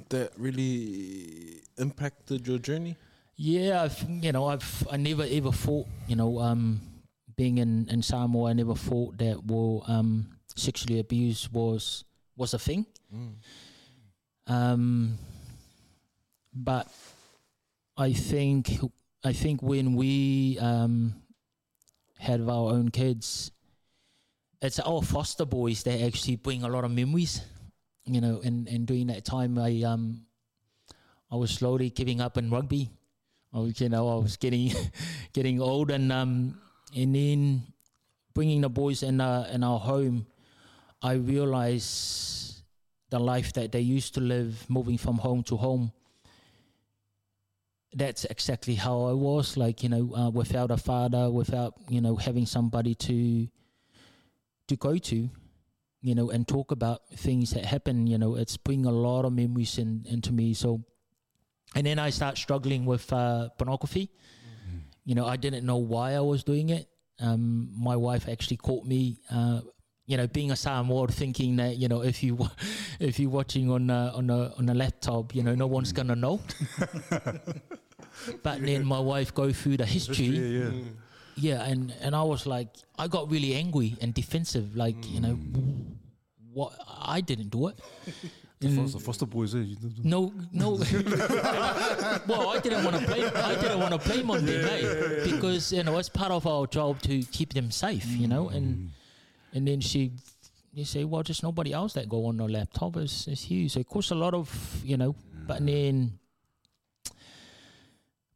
that 0.10 0.32
really 0.38 1.62
impacted 1.78 2.48
your 2.48 2.60
journey? 2.60 2.96
Yeah, 3.36 3.84
I've 3.84 4.06
you 4.10 4.32
know 4.32 4.48
I've 4.48 4.88
I 4.92 4.98
never 4.98 5.26
ever 5.30 5.52
thought 5.52 5.88
you 6.08 6.16
know 6.16 6.40
um 6.40 6.82
being 7.36 7.58
in, 7.58 7.88
in 7.90 8.02
Samoa, 8.02 8.50
I 8.50 8.54
never 8.54 8.76
thought 8.76 9.18
that 9.18 9.46
well, 9.46 9.84
um, 9.88 10.28
sexually 10.56 11.00
abuse 11.00 11.52
was 11.52 12.06
was 12.38 12.54
a 12.54 12.60
thing. 12.60 12.86
Um, 14.48 15.18
but 16.54 16.88
I 17.98 18.12
think 18.12 18.78
I 19.24 19.32
think 19.32 19.64
when 19.64 19.96
we 19.96 20.60
um, 20.60 21.16
had 22.20 22.42
our 22.42 22.72
own 22.74 22.90
kids, 22.90 23.52
it's 24.62 24.80
our 24.80 25.02
foster 25.02 25.46
boys 25.46 25.84
that 25.84 26.02
actually 26.02 26.36
bring 26.36 26.64
a 26.64 26.68
lot 26.68 26.84
of 26.84 26.92
memories. 26.92 27.42
You 28.06 28.22
know, 28.22 28.42
and, 28.44 28.68
and 28.68 28.86
during 28.86 29.08
that 29.08 29.26
time, 29.26 29.58
I 29.58 29.82
um, 29.82 30.26
I 31.32 31.38
was 31.38 31.52
slowly 31.52 31.90
giving 31.90 32.22
up 32.22 32.38
in 32.38 32.50
rugby. 32.50 32.92
I 33.54 33.60
was, 33.60 33.80
you 33.80 33.90
know, 33.90 34.10
I 34.10 34.22
was 34.22 34.38
getting 34.38 34.72
getting 35.34 35.62
old, 35.62 35.90
and 35.90 36.12
um, 36.12 36.60
and 36.96 37.16
then 37.16 37.64
bringing 38.34 38.62
the 38.62 38.70
boys 38.70 39.04
in 39.04 39.22
uh, 39.22 39.50
in 39.52 39.64
our 39.64 39.80
home, 39.80 40.28
I 41.02 41.14
realized 41.14 42.62
the 43.10 43.20
life 43.20 43.54
that 43.54 43.72
they 43.72 43.80
used 43.80 44.14
to 44.16 44.20
live, 44.20 44.66
moving 44.70 44.98
from 44.98 45.18
home 45.18 45.44
to 45.44 45.56
home. 45.56 45.94
That's 47.98 48.26
exactly 48.26 48.76
how 48.76 49.04
I 49.04 49.14
was, 49.14 49.56
like 49.56 49.82
you 49.82 49.88
know, 49.88 50.14
uh, 50.14 50.30
without 50.30 50.70
a 50.70 50.78
father, 50.78 51.32
without 51.32 51.76
you 51.90 52.02
know 52.02 52.18
having 52.18 52.46
somebody 52.46 52.94
to 52.96 53.48
to 54.68 54.76
go 54.76 54.98
to, 54.98 55.30
you 56.02 56.16
know, 56.16 56.30
and 56.30 56.48
talk 56.48 56.72
about 56.72 57.08
things 57.16 57.52
that 57.52 57.64
happen. 57.66 58.06
You 58.06 58.18
know, 58.18 58.36
it's 58.36 58.58
bringing 58.58 58.86
a 58.86 58.92
lot 58.92 59.24
of 59.24 59.34
memories 59.34 59.78
in, 59.78 60.06
into 60.10 60.34
me. 60.34 60.54
So, 60.54 60.84
and 61.74 61.86
then 61.88 61.98
I 61.98 62.10
start 62.10 62.38
struggling 62.38 62.86
with 62.86 63.12
uh, 63.14 63.50
pornography. 63.58 64.12
You 65.06 65.16
know, 65.16 65.26
I 65.26 65.38
didn't 65.38 65.66
know 65.66 65.78
why 65.78 66.16
I 66.16 66.20
was 66.20 66.44
doing 66.44 66.70
it. 66.70 66.90
Um, 67.20 67.70
my 67.78 67.96
wife 67.96 68.28
actually 68.28 68.58
caught 68.58 68.86
me. 68.86 69.20
Uh, 69.32 69.62
you 70.08 70.18
know, 70.18 70.28
being 70.28 70.52
a 70.52 70.56
Samoan, 70.56 71.08
thinking 71.08 71.56
that 71.56 71.78
you 71.78 71.88
know 71.88 72.04
if 72.04 72.22
you 72.22 72.38
if 73.00 73.20
you're 73.20 73.30
watching 73.30 73.72
on 73.72 73.90
a, 73.90 74.12
on 74.16 74.30
a 74.30 74.54
on 74.58 74.70
a 74.70 74.74
laptop, 74.74 75.34
you 75.34 75.44
know, 75.44 75.56
no 75.56 75.68
one's 75.68 75.92
gonna 75.92 76.16
know. 76.16 76.42
but 78.44 78.62
then 78.62 78.86
my 78.86 79.00
wife 79.00 79.34
go 79.34 79.52
through 79.52 79.78
the 79.78 79.86
history, 79.86 80.26
Yeah, 80.26 80.70
yeah. 80.70 80.72
yeah, 81.36 81.64
and 81.70 81.94
and 82.02 82.16
I 82.16 82.24
was 82.24 82.46
like, 82.46 82.70
I 82.98 83.08
got 83.08 83.30
really 83.32 83.56
angry 83.56 83.96
and 84.02 84.14
defensive, 84.14 84.76
like 84.76 84.96
you 85.10 85.20
know, 85.20 85.38
what 86.54 86.74
I 86.88 87.22
didn't 87.22 87.50
do 87.50 87.68
it. 87.68 87.80
The 88.58 88.68
And 88.68 88.78
foster, 88.78 89.00
foster 89.00 89.26
boys, 89.26 89.54
eh? 89.54 89.58
You 89.60 89.76
did- 89.76 90.06
no, 90.06 90.32
no. 90.54 90.70
well, 92.26 92.50
I 92.56 92.60
didn't 92.64 92.86
want 92.86 92.96
to 92.98 93.06
blame. 93.06 93.30
I 93.36 93.56
didn't 93.56 93.80
want 93.82 94.02
to 94.02 94.10
blame 94.10 94.32
on 94.32 94.46
them, 94.46 94.64
eh? 94.66 95.26
Because 95.30 95.74
you 95.74 95.84
know 95.84 95.98
it's 95.98 96.08
part 96.08 96.32
of 96.32 96.48
our 96.48 96.66
job 96.68 97.02
to 97.02 97.22
keep 97.32 97.54
them 97.54 97.70
safe, 97.70 98.06
you 98.08 98.28
know. 98.30 98.48
And 98.48 98.92
and 99.54 99.68
then 99.68 99.82
she, 99.82 100.14
you 100.74 100.86
say, 100.86 101.04
well, 101.04 101.22
just 101.22 101.44
nobody 101.44 101.74
else 101.74 101.94
that 101.94 102.08
go 102.08 102.26
on 102.28 102.38
the 102.38 102.48
laptop 102.48 102.96
is 102.96 103.28
is 103.28 103.42
huge. 103.42 103.72
So 103.74 103.82
it 103.82 103.90
costs 103.90 104.12
a 104.12 104.16
lot 104.16 104.34
of, 104.34 104.48
you 104.86 104.96
know. 104.96 105.16
But 105.48 105.66
then 105.66 106.18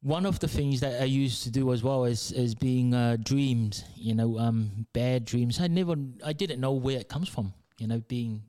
one 0.02 0.26
of 0.26 0.40
the 0.40 0.48
things 0.48 0.80
that 0.80 1.02
I 1.02 1.06
used 1.06 1.44
to 1.44 1.52
do 1.52 1.74
as 1.74 1.84
well 1.84 2.06
is 2.06 2.32
is 2.32 2.56
being 2.56 2.94
uh, 2.94 3.18
dreams, 3.22 3.84
you 3.96 4.16
know, 4.16 4.40
um, 4.40 4.88
bad 4.94 5.26
dreams. 5.26 5.60
I 5.60 5.68
never, 5.68 5.96
I 6.26 6.34
didn't 6.34 6.62
know 6.62 6.74
where 6.74 6.98
it 6.98 7.10
comes 7.10 7.28
from, 7.28 7.54
you 7.78 7.88
know, 7.88 8.00
being 8.08 8.44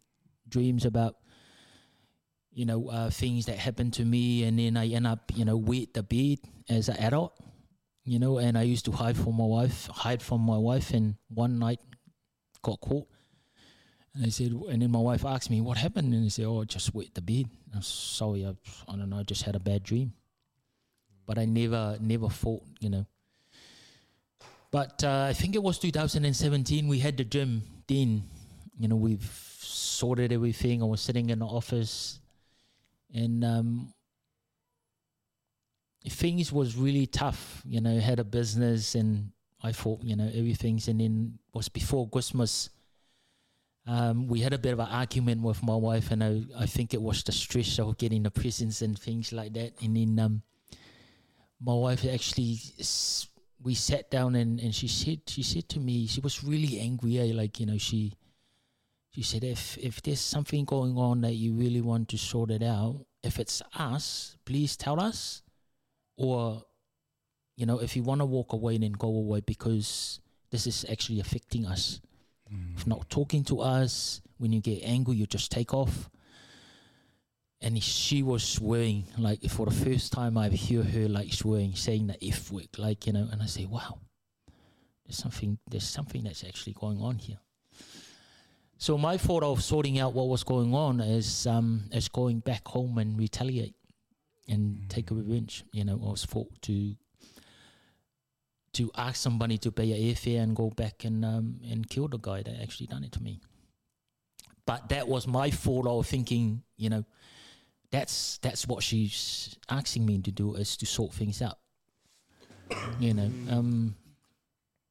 dreams 0.49 0.85
about 0.85 1.17
you 2.53 2.67
know, 2.67 2.89
uh, 2.89 3.11
things 3.11 3.47
that 3.47 3.59
happened 3.59 3.93
to 3.95 4.05
me, 4.05 4.45
and 4.45 4.59
then 4.59 4.77
I 4.77 4.89
end 4.89 5.07
up, 5.07 5.31
you 5.35 5.45
know, 5.45 5.57
with 5.57 5.93
the 5.93 6.03
bed 6.03 6.39
as 6.69 6.89
an 6.89 6.97
adult, 6.97 7.33
you 8.05 8.19
know, 8.19 8.39
and 8.39 8.59
I 8.59 8.63
used 8.63 8.85
to 8.87 8.93
hide 8.93 9.17
from 9.17 9.37
my 9.37 9.45
wife, 9.45 9.87
hide 9.87 10.23
from 10.23 10.41
my 10.41 10.59
wife, 10.59 10.93
and 10.93 11.15
one 11.29 11.59
night 11.59 11.81
got 12.63 12.81
caught. 12.81 13.07
And 14.15 14.27
I 14.27 14.31
said, 14.31 14.51
and 14.51 14.83
then 14.83 14.91
my 14.91 14.99
wife 14.99 15.25
asked 15.25 15.51
me, 15.51 15.61
what 15.61 15.77
happened? 15.77 16.13
And 16.13 16.25
I 16.25 16.29
said, 16.29 16.47
oh, 16.47 16.65
just 16.65 16.93
wet 16.93 17.15
the 17.15 17.23
bed. 17.23 17.47
I'm 17.73 17.83
sorry, 17.83 18.45
I, 18.45 18.57
I 18.89 18.97
don't 18.97 19.09
know, 19.09 19.19
I 19.19 19.23
just 19.23 19.45
had 19.45 19.55
a 19.55 19.61
bad 19.61 19.85
dream. 19.85 20.13
But 21.31 21.39
I 21.39 21.45
never, 21.45 21.97
never 22.01 22.29
thought, 22.29 22.65
you 22.81 22.91
know. 22.91 23.07
But 24.73 25.05
uh, 25.05 25.27
I 25.29 25.33
think 25.33 25.55
it 25.55 25.63
was 25.63 25.79
2017, 25.79 26.89
we 26.89 26.99
had 26.99 27.17
the 27.17 27.23
gym 27.23 27.63
then, 27.87 28.25
you 28.77 28.89
know, 28.89 28.97
we've 28.97 29.31
sorted 29.61 30.33
everything. 30.33 30.83
I 30.83 30.87
was 30.87 31.01
sitting 31.01 31.31
in 31.31 31.39
the 31.39 31.47
office 31.47 32.19
and 33.15 33.45
um, 33.45 33.95
things 36.09 36.53
was 36.53 36.75
really 36.77 37.07
tough. 37.07 37.63
You 37.65 37.81
know, 37.81 38.01
had 38.01 38.19
a 38.19 38.25
business, 38.25 38.97
and 38.97 39.31
I 39.63 39.71
thought, 39.71 40.03
you 40.03 40.17
know, 40.17 40.29
everything's. 40.35 40.89
And 40.89 41.01
then 41.01 41.39
was 41.55 41.69
before 41.69 42.09
Christmas. 42.09 42.71
Um, 43.87 44.27
we 44.27 44.41
had 44.41 44.53
a 44.53 44.59
bit 44.59 44.73
of 44.73 44.81
an 44.81 44.89
argument 44.89 45.43
with 45.43 45.63
my 45.63 45.77
wife, 45.77 46.11
and 46.11 46.25
I, 46.25 46.43
I 46.59 46.67
think 46.67 46.93
it 46.93 47.01
was 47.01 47.23
the 47.23 47.31
stress 47.31 47.79
of 47.79 47.99
getting 47.99 48.25
the 48.25 48.33
presents 48.33 48.83
and 48.83 48.99
things 48.99 49.33
like 49.33 49.53
that. 49.55 49.81
And 49.81 49.97
then 49.97 50.19
um, 50.19 50.43
my 51.61 51.75
wife 51.75 52.05
actually, 52.07 52.59
we 53.63 53.75
sat 53.75 54.11
down 54.11 54.35
and, 54.35 54.59
and 54.61 54.75
she 54.75 54.89
said 54.89 55.21
she 55.27 55.43
said 55.43 55.69
to 55.71 55.81
me, 55.81 56.07
she 56.07 56.21
was 56.21 56.43
really 56.43 56.81
angry. 56.81 57.19
eh, 57.19 57.33
Like 57.35 57.61
you 57.61 57.67
know, 57.67 57.79
she 57.79 58.15
she 59.11 59.23
said, 59.23 59.45
if 59.45 59.77
if 59.79 60.01
there's 60.03 60.21
something 60.21 60.65
going 60.65 60.97
on 60.97 61.21
that 61.23 61.35
you 61.35 61.53
really 61.53 61.81
want 61.81 62.09
to 62.11 62.17
sort 62.19 62.51
it 62.51 62.63
out, 62.63 63.05
if 63.23 63.39
it's 63.39 63.61
us, 63.75 64.37
please 64.45 64.77
tell 64.77 65.01
us. 65.01 65.43
Or, 66.17 66.65
you 67.57 67.67
know, 67.67 67.79
if 67.81 67.97
you 67.97 68.03
want 68.03 68.21
to 68.21 68.27
walk 68.27 68.53
away, 68.53 68.77
then 68.79 68.93
go 68.93 69.09
away 69.09 69.41
because 69.41 70.21
this 70.51 70.67
is 70.67 70.85
actually 70.91 71.19
affecting 71.21 71.67
us. 71.67 72.01
If 72.77 72.87
not 72.87 73.09
talking 73.09 73.43
to 73.45 73.61
us, 73.61 74.21
when 74.39 74.53
you 74.53 74.61
get 74.61 74.83
angry, 74.85 75.17
you 75.17 75.27
just 75.27 75.51
take 75.51 75.73
off. 75.73 76.11
And 77.63 77.83
she 77.83 78.23
was 78.23 78.43
swearing, 78.43 79.05
like 79.19 79.43
for 79.51 79.67
the 79.67 79.73
first 79.73 80.13
time 80.13 80.39
I 80.39 80.49
hear 80.49 80.83
her 80.83 81.09
like 81.09 81.33
swearing, 81.33 81.75
saying 81.75 82.07
the 82.07 82.25
F 82.25 82.51
word, 82.51 82.69
like, 82.79 83.07
you 83.07 83.13
know, 83.13 83.29
and 83.31 83.43
I 83.43 83.47
say, 83.47 83.67
wow, 83.67 83.99
there's 85.05 85.19
something, 85.19 85.59
there's 85.71 85.89
something 85.89 86.25
that's 86.25 86.43
actually 86.43 86.73
going 86.73 87.03
on 87.03 87.19
here. 87.19 87.39
So 88.79 88.97
my 88.97 89.19
thought 89.19 89.43
of 89.43 89.63
sorting 89.63 89.99
out 89.99 90.15
what 90.15 90.29
was 90.29 90.43
going 90.43 90.73
on 90.73 91.01
is 91.01 91.47
um, 91.47 91.83
is 91.93 92.09
going 92.09 92.41
back 92.41 92.67
home 92.67 92.97
and 92.97 93.19
retaliate 93.19 93.75
and 94.49 94.89
take 94.89 95.11
a 95.11 95.15
revenge. 95.15 95.65
You 95.71 95.85
know, 95.85 96.01
I 96.03 96.11
was 96.13 96.25
thought 96.25 96.49
to 96.63 96.95
to 98.73 98.91
ask 98.97 99.17
somebody 99.17 99.59
to 99.59 99.71
pay 99.71 99.93
a 99.93 100.15
airfare 100.15 100.43
and 100.43 100.57
go 100.57 100.71
back 100.71 101.05
and 101.05 101.27
um, 101.27 101.61
and 101.71 101.91
kill 101.91 102.09
the 102.09 102.17
guy 102.17 102.43
that 102.43 102.63
actually 102.63 102.87
done 102.87 103.05
it 103.05 103.13
to 103.13 103.23
me. 103.23 103.43
But 104.65 104.89
that 104.89 105.07
was 105.09 105.27
my 105.27 105.51
thought 105.51 105.87
of 105.87 106.07
thinking, 106.07 106.63
you 106.79 106.89
know, 106.89 107.05
that's 107.91 108.39
that's 108.39 108.67
what 108.67 108.83
she's 108.83 109.57
asking 109.69 110.07
me 110.07 110.21
to 110.23 110.31
do 110.31 110.55
is 110.55 110.77
to 110.77 110.87
sort 110.87 111.13
things 111.13 111.43
out. 111.43 111.59
You 113.01 113.15
know, 113.15 113.31
um, 113.51 113.97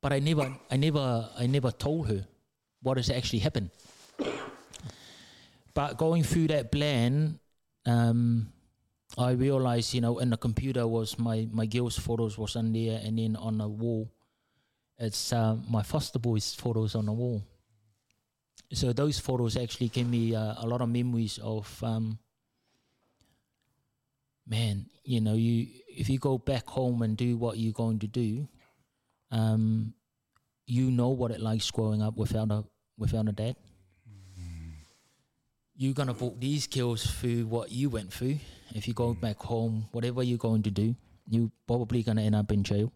but 0.02 0.12
I 0.12 0.20
never, 0.20 0.54
I 0.70 0.76
never, 0.76 1.30
I 1.38 1.48
never 1.48 1.72
told 1.72 2.10
her 2.10 2.26
what 2.82 2.98
has 2.98 3.10
actually 3.10 3.40
happened. 3.40 3.72
But 5.74 5.98
going 5.98 6.24
through 6.24 6.48
that 6.48 6.72
plan, 6.72 7.40
um, 7.86 8.52
I 9.18 9.32
realized, 9.32 9.94
you 9.94 10.02
know, 10.02 10.20
in 10.20 10.30
the 10.30 10.38
computer 10.38 10.86
was 10.86 11.18
my 11.18 11.48
my 11.52 11.66
girl's 11.66 11.98
photos 11.98 12.38
was 12.38 12.56
on 12.56 12.74
there, 12.74 13.00
and 13.04 13.18
then 13.18 13.36
on 13.36 13.60
the 13.60 13.68
wall, 13.68 14.12
it's 14.98 15.32
uh, 15.32 15.56
my 15.70 15.84
foster 15.84 16.20
boys' 16.20 16.54
photos 16.54 16.96
on 16.96 17.06
the 17.06 17.14
wall. 17.14 17.42
So 18.74 18.94
those 18.94 19.20
photos 19.20 19.56
actually 19.58 19.88
gave 19.88 20.08
me 20.08 20.36
uh, 20.36 20.56
a 20.58 20.68
lot 20.68 20.82
of 20.82 20.90
memories 20.90 21.40
of, 21.42 21.84
um, 21.84 22.20
man, 24.50 24.88
you 25.04 25.22
know, 25.22 25.36
you 25.36 25.68
if 25.88 26.10
you 26.10 26.18
go 26.18 26.38
back 26.38 26.68
home 26.68 27.02
and 27.02 27.16
do 27.16 27.38
what 27.38 27.58
you're 27.58 27.74
going 27.74 28.00
to 28.00 28.08
do, 28.08 28.48
um, 29.32 29.94
you 30.66 30.92
know 30.92 31.10
what 31.10 31.32
it 31.32 31.40
likes 31.40 31.70
growing 31.72 32.02
up 32.02 32.18
without 32.18 32.52
a 32.52 32.66
without 32.98 33.30
a 33.30 33.32
dad. 33.32 33.56
Mm. 34.10 34.74
You're 35.78 35.94
gonna 35.94 36.14
put 36.14 36.42
these 36.42 36.68
kills 36.68 37.06
through 37.06 37.46
what 37.46 37.72
you 37.72 37.90
went 37.90 38.12
through. 38.12 38.40
If 38.76 38.88
you 38.88 38.94
go 38.94 39.14
mm. 39.14 39.22
back 39.22 39.38
home, 39.38 39.88
whatever 39.92 40.24
you're 40.24 40.38
going 40.38 40.64
to 40.64 40.72
do, 40.72 40.96
you're 41.28 41.52
probably 41.68 42.04
gonna 42.04 42.24
end 42.24 42.36
up 42.36 42.52
in 42.52 42.64
jail, 42.64 42.92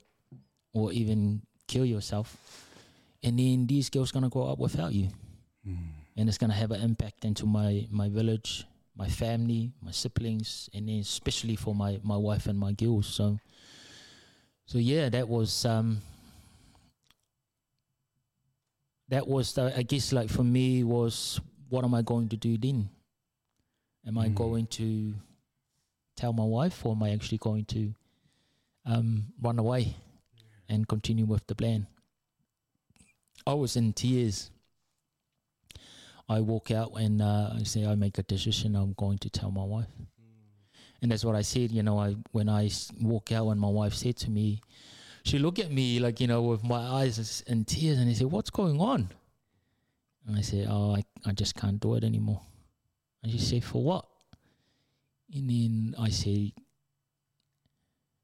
or 0.73 0.91
even 0.91 1.41
kill 1.67 1.85
yourself. 1.85 2.37
And 3.23 3.39
then 3.39 3.67
these 3.67 3.89
girls 3.89 4.11
gonna 4.11 4.29
grow 4.29 4.47
up 4.49 4.59
without 4.59 4.93
you, 4.93 5.09
mm. 5.67 5.77
and 6.17 6.27
it's 6.27 6.37
gonna 6.37 6.53
have 6.53 6.71
an 6.71 6.81
impact 6.81 7.25
into 7.25 7.45
my 7.45 7.87
my 7.89 8.09
village, 8.09 8.65
my 8.95 9.07
family, 9.07 9.71
my 9.81 9.91
siblings, 9.91 10.69
and 10.73 10.87
then 10.87 10.99
especially 10.99 11.55
for 11.55 11.73
my 11.73 11.99
my 12.03 12.17
wife 12.17 12.47
and 12.47 12.59
my 12.59 12.73
girls. 12.73 13.07
So, 13.07 13.39
so 14.65 14.77
yeah, 14.77 15.09
that 15.09 15.27
was 15.27 15.65
um, 15.65 16.01
that 19.09 19.27
was 19.27 19.53
the, 19.53 19.77
I 19.77 19.83
guess 19.83 20.11
like 20.13 20.29
for 20.29 20.43
me 20.43 20.83
was 20.83 21.39
what 21.69 21.83
am 21.83 21.93
I 21.95 22.01
going 22.01 22.29
to 22.29 22.37
do 22.37 22.57
then? 22.57 22.89
Am 24.05 24.17
I 24.17 24.27
going 24.27 24.67
to 24.67 25.13
tell 26.15 26.33
my 26.33 26.43
wife 26.43 26.85
or 26.85 26.93
am 26.93 27.03
I 27.03 27.11
actually 27.11 27.37
going 27.37 27.65
to 27.65 27.93
um, 28.85 29.25
run 29.41 29.59
away 29.59 29.95
and 30.67 30.87
continue 30.87 31.25
with 31.25 31.45
the 31.47 31.55
plan? 31.55 31.87
I 33.47 33.53
was 33.53 33.75
in 33.75 33.93
tears. 33.93 34.51
I 36.33 36.41
walk 36.41 36.71
out 36.71 36.91
and 36.95 37.21
uh, 37.21 37.51
I 37.55 37.63
say 37.63 37.85
I 37.85 37.95
make 37.95 38.17
a 38.17 38.23
decision. 38.23 38.75
I'm 38.75 38.93
going 38.93 39.19
to 39.19 39.29
tell 39.29 39.51
my 39.51 39.63
wife, 39.63 39.87
and 41.01 41.11
that's 41.11 41.23
what 41.23 41.35
I 41.35 41.43
said. 41.43 41.71
You 41.71 41.83
know, 41.83 41.99
I 41.99 42.15
when 42.31 42.49
I 42.49 42.69
walk 42.99 43.31
out 43.31 43.49
and 43.49 43.59
my 43.59 43.69
wife 43.69 43.93
said 43.93 44.17
to 44.17 44.31
me, 44.31 44.61
she 45.23 45.37
looked 45.37 45.59
at 45.59 45.71
me 45.71 45.99
like 45.99 46.19
you 46.19 46.27
know 46.27 46.41
with 46.41 46.63
my 46.63 46.79
eyes 46.79 47.43
in 47.47 47.65
tears, 47.65 47.99
and 47.99 48.09
I 48.09 48.13
said, 48.13 48.31
"What's 48.31 48.49
going 48.49 48.81
on?" 48.81 49.09
And 50.25 50.35
I 50.35 50.41
said, 50.41 50.67
"Oh, 50.69 50.95
I, 50.95 51.03
I 51.25 51.33
just 51.33 51.55
can't 51.55 51.79
do 51.79 51.95
it 51.95 52.03
anymore." 52.03 52.41
And 53.21 53.31
she 53.31 53.37
said, 53.37 53.63
"For 53.63 53.83
what?" 53.83 54.05
And 55.33 55.49
then 55.49 55.95
I 55.99 56.09
said, 56.09 56.51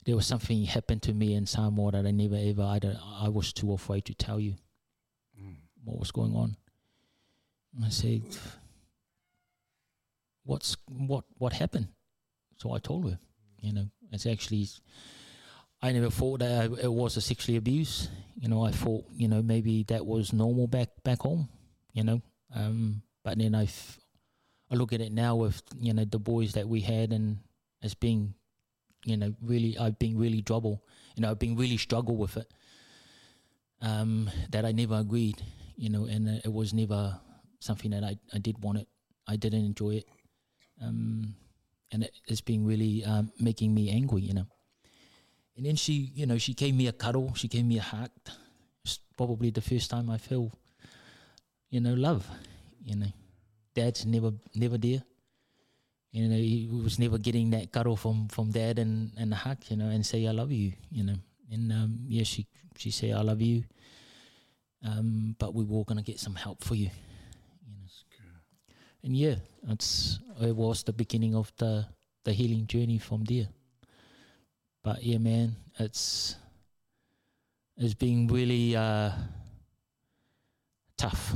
"There 0.05 0.15
was 0.15 0.25
something 0.25 0.65
happened 0.65 1.03
to 1.03 1.13
me 1.13 1.35
in 1.35 1.45
Samoa 1.45 1.91
that 1.91 2.07
I 2.07 2.11
never 2.11 2.37
ever 2.37 2.63
I 2.63 2.79
don't, 2.79 2.97
I 2.97 3.29
was 3.29 3.53
too 3.53 3.71
afraid 3.73 4.05
to 4.05 4.15
tell 4.15 4.39
you 4.39 4.55
what 5.83 5.99
was 5.99 6.11
going 6.11 6.35
on." 6.35 6.57
I 7.83 7.89
said, 7.89 8.23
"What's 10.43 10.75
what 10.87 11.25
what 11.37 11.53
happened?" 11.53 11.87
So 12.57 12.73
I 12.73 12.79
told 12.79 13.09
her, 13.09 13.19
you 13.61 13.73
know, 13.73 13.89
it's 14.11 14.25
actually 14.25 14.67
I 15.81 15.91
never 15.91 16.09
thought 16.09 16.39
that 16.39 16.71
it 16.83 16.91
was 16.91 17.15
a 17.15 17.21
sexually 17.21 17.57
abuse. 17.57 18.09
You 18.35 18.49
know, 18.49 18.65
I 18.65 18.71
thought, 18.71 19.05
you 19.15 19.27
know, 19.27 19.41
maybe 19.41 19.83
that 19.83 20.05
was 20.05 20.33
normal 20.33 20.67
back 20.67 20.89
back 21.03 21.21
home. 21.21 21.47
You 21.93 22.03
know, 22.03 22.21
um, 22.53 23.01
but 23.23 23.37
then 23.37 23.55
I, 23.55 23.63
f- 23.63 23.99
I 24.69 24.75
look 24.75 24.93
at 24.93 25.01
it 25.01 25.11
now 25.11 25.35
with 25.35 25.61
you 25.79 25.93
know 25.93 26.05
the 26.05 26.19
boys 26.19 26.53
that 26.53 26.67
we 26.67 26.81
had 26.81 27.11
and 27.13 27.39
as 27.81 27.93
being, 27.93 28.33
you 29.05 29.15
know, 29.17 29.33
really 29.41 29.77
I've 29.77 29.99
been 29.99 30.17
really 30.17 30.41
trouble. 30.41 30.83
You 31.15 31.21
know, 31.21 31.31
I've 31.31 31.39
been 31.39 31.55
really 31.55 31.77
struggle 31.77 32.17
with 32.17 32.37
it. 32.37 32.51
Um, 33.81 34.29
that 34.51 34.65
I 34.65 34.71
never 34.71 34.95
agreed. 34.95 35.41
You 35.77 35.89
know, 35.89 36.05
and 36.05 36.27
it 36.43 36.51
was 36.51 36.73
never 36.73 37.19
something 37.59 37.91
that 37.91 38.03
I 38.03 38.17
I 38.33 38.39
did 38.39 38.61
want 38.63 38.79
it. 38.79 38.87
I 39.27 39.35
didn't 39.35 39.65
enjoy 39.65 39.95
it. 40.01 40.07
Um, 40.81 41.35
and 41.91 42.03
it, 42.03 42.11
it's 42.27 42.41
been 42.41 42.65
really 42.65 43.03
um, 43.03 43.31
making 43.39 43.73
me 43.73 43.89
angry. 43.89 44.21
You 44.21 44.33
know. 44.33 44.47
And 45.59 45.65
then 45.65 45.75
she, 45.75 46.13
you 46.15 46.25
know, 46.25 46.37
she 46.37 46.53
gave 46.53 46.73
me 46.73 46.87
a 46.87 46.93
cuddle. 46.93 47.33
She 47.35 47.49
gave 47.49 47.65
me 47.65 47.77
a 47.79 47.81
hug. 47.81 48.11
It's 48.85 48.97
probably 49.17 49.49
the 49.49 49.59
first 49.59 49.89
time 49.91 50.09
I 50.09 50.17
feel, 50.17 50.53
you 51.69 51.81
know, 51.81 51.93
love. 51.95 52.25
You 52.81 52.95
know, 52.95 53.11
dad's 53.75 54.05
never, 54.05 54.31
never 54.55 54.77
there. 54.77 55.03
You 56.13 56.29
know, 56.29 56.37
he 56.37 56.69
was 56.71 56.97
never 56.97 57.17
getting 57.17 57.49
that 57.49 57.73
cuddle 57.73 57.97
from 57.97 58.29
from 58.29 58.51
dad 58.51 58.79
and 58.79 59.11
and 59.17 59.33
a 59.33 59.35
hug. 59.35 59.57
You 59.67 59.75
know, 59.75 59.89
and 59.89 60.05
say 60.05 60.25
I 60.25 60.31
love 60.31 60.49
you. 60.49 60.71
You 60.91 61.03
know, 61.03 61.19
and 61.51 61.71
um, 61.73 61.99
yeah, 62.07 62.23
she 62.23 62.47
she 62.77 62.89
say 62.89 63.11
I 63.11 63.19
love 63.19 63.41
you. 63.41 63.65
Um, 64.81 65.35
but 65.37 65.53
we 65.53 65.65
were 65.65 65.83
gonna 65.83 66.07
get 66.07 66.21
some 66.21 66.35
help 66.35 66.63
for 66.63 66.75
you. 66.75 66.89
And 69.03 69.15
yeah, 69.15 69.35
it's 69.67 70.19
it 70.41 70.55
was 70.55 70.83
the 70.83 70.93
beginning 70.93 71.35
of 71.35 71.51
the 71.57 71.85
the 72.25 72.33
healing 72.33 72.67
journey 72.67 72.97
from 72.97 73.23
there 73.23 73.47
but 74.83 75.03
yeah, 75.03 75.17
man, 75.17 75.55
it's 75.77 76.35
it's 77.77 77.93
been 77.93 78.27
really 78.27 78.75
uh, 78.75 79.11
tough. 80.97 81.35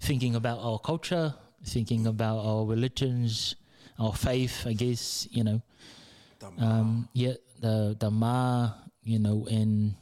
Thinking 0.00 0.36
about 0.36 0.58
our 0.60 0.78
culture, 0.78 1.34
thinking 1.64 2.06
about 2.06 2.38
our 2.44 2.64
religions, 2.64 3.56
our 3.98 4.12
faith, 4.12 4.66
I 4.66 4.74
guess 4.74 5.26
you 5.30 5.44
know. 5.44 5.62
Um, 6.58 7.08
yeah, 7.12 7.34
the 7.60 7.96
the 7.98 8.10
ma, 8.10 8.70
you 9.02 9.18
know, 9.18 9.46
and 9.50 9.94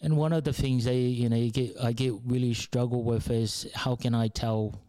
and 0.00 0.16
one 0.16 0.32
of 0.32 0.44
the 0.44 0.52
things 0.52 0.84
they, 0.84 0.98
you 0.98 1.28
know, 1.28 1.36
you 1.36 1.50
get 1.50 1.76
I 1.82 1.92
get 1.92 2.14
really 2.24 2.54
struggle 2.54 3.02
with 3.02 3.30
is 3.30 3.68
how 3.74 3.96
can 3.96 4.14
I 4.14 4.28
tell 4.28 4.80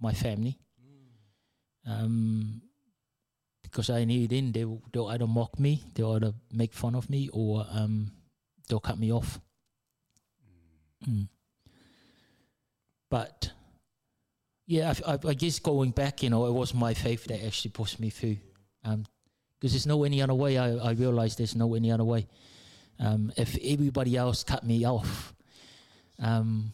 my 0.00 0.12
family. 0.12 0.58
Um, 1.88 2.62
because 3.62 3.90
I 3.90 4.04
knew 4.04 4.26
then 4.26 4.52
they 4.52 4.64
they'll 4.92 5.06
either 5.06 5.26
mock 5.26 5.58
me, 5.58 5.84
they'll 5.94 6.14
either 6.14 6.32
make 6.52 6.72
fun 6.74 6.94
of 6.94 7.08
me, 7.08 7.28
or 7.32 7.66
um, 7.70 8.10
they'll 8.68 8.80
cut 8.80 8.98
me 8.98 9.12
off. 9.12 9.40
Mm. 11.08 11.28
But 13.10 13.52
yeah, 14.66 14.94
I, 15.06 15.12
I, 15.12 15.18
I 15.28 15.34
guess 15.34 15.58
going 15.58 15.90
back, 15.90 16.22
you 16.22 16.30
know, 16.30 16.46
it 16.46 16.52
was 16.52 16.74
my 16.74 16.94
faith 16.94 17.24
that 17.26 17.44
actually 17.44 17.70
pushed 17.70 18.00
me 18.00 18.10
through. 18.10 18.38
Because 18.82 19.72
there's 19.72 19.86
no 19.86 20.04
any 20.04 20.22
other 20.22 20.34
way. 20.34 20.58
I, 20.58 20.74
I 20.76 20.90
realized 20.92 21.38
there's 21.38 21.56
no 21.56 21.74
any 21.74 21.90
other 21.90 22.04
way. 22.04 22.26
Um, 22.98 23.32
if 23.36 23.56
everybody 23.62 24.16
else 24.16 24.42
cut 24.42 24.64
me 24.64 24.84
off, 24.84 25.34
um, 26.18 26.72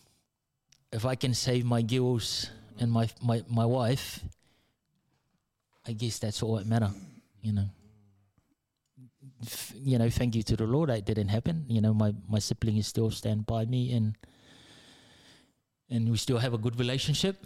if 0.92 1.04
I 1.04 1.14
can 1.14 1.34
save 1.34 1.64
my 1.64 1.82
girls 1.82 2.50
and 2.78 2.90
my 2.90 3.08
my 3.20 3.42
my 3.48 3.66
wife, 3.66 4.20
I 5.86 5.92
guess 5.92 6.18
that's 6.18 6.42
all 6.42 6.56
that 6.56 6.66
matter, 6.66 6.90
you 7.42 7.52
know. 7.52 7.68
F- 9.42 9.74
you 9.74 9.98
know, 9.98 10.10
thank 10.10 10.34
you 10.34 10.42
to 10.44 10.56
the 10.56 10.66
Lord 10.66 10.90
that 10.90 11.04
didn't 11.04 11.28
happen. 11.28 11.64
You 11.68 11.80
know, 11.80 11.94
my 11.94 12.14
my 12.28 12.38
siblings 12.38 12.86
still 12.86 13.10
stand 13.10 13.46
by 13.46 13.64
me, 13.64 13.92
and 13.92 14.14
and 15.90 16.08
we 16.10 16.16
still 16.16 16.38
have 16.38 16.54
a 16.54 16.58
good 16.58 16.78
relationship. 16.78 17.44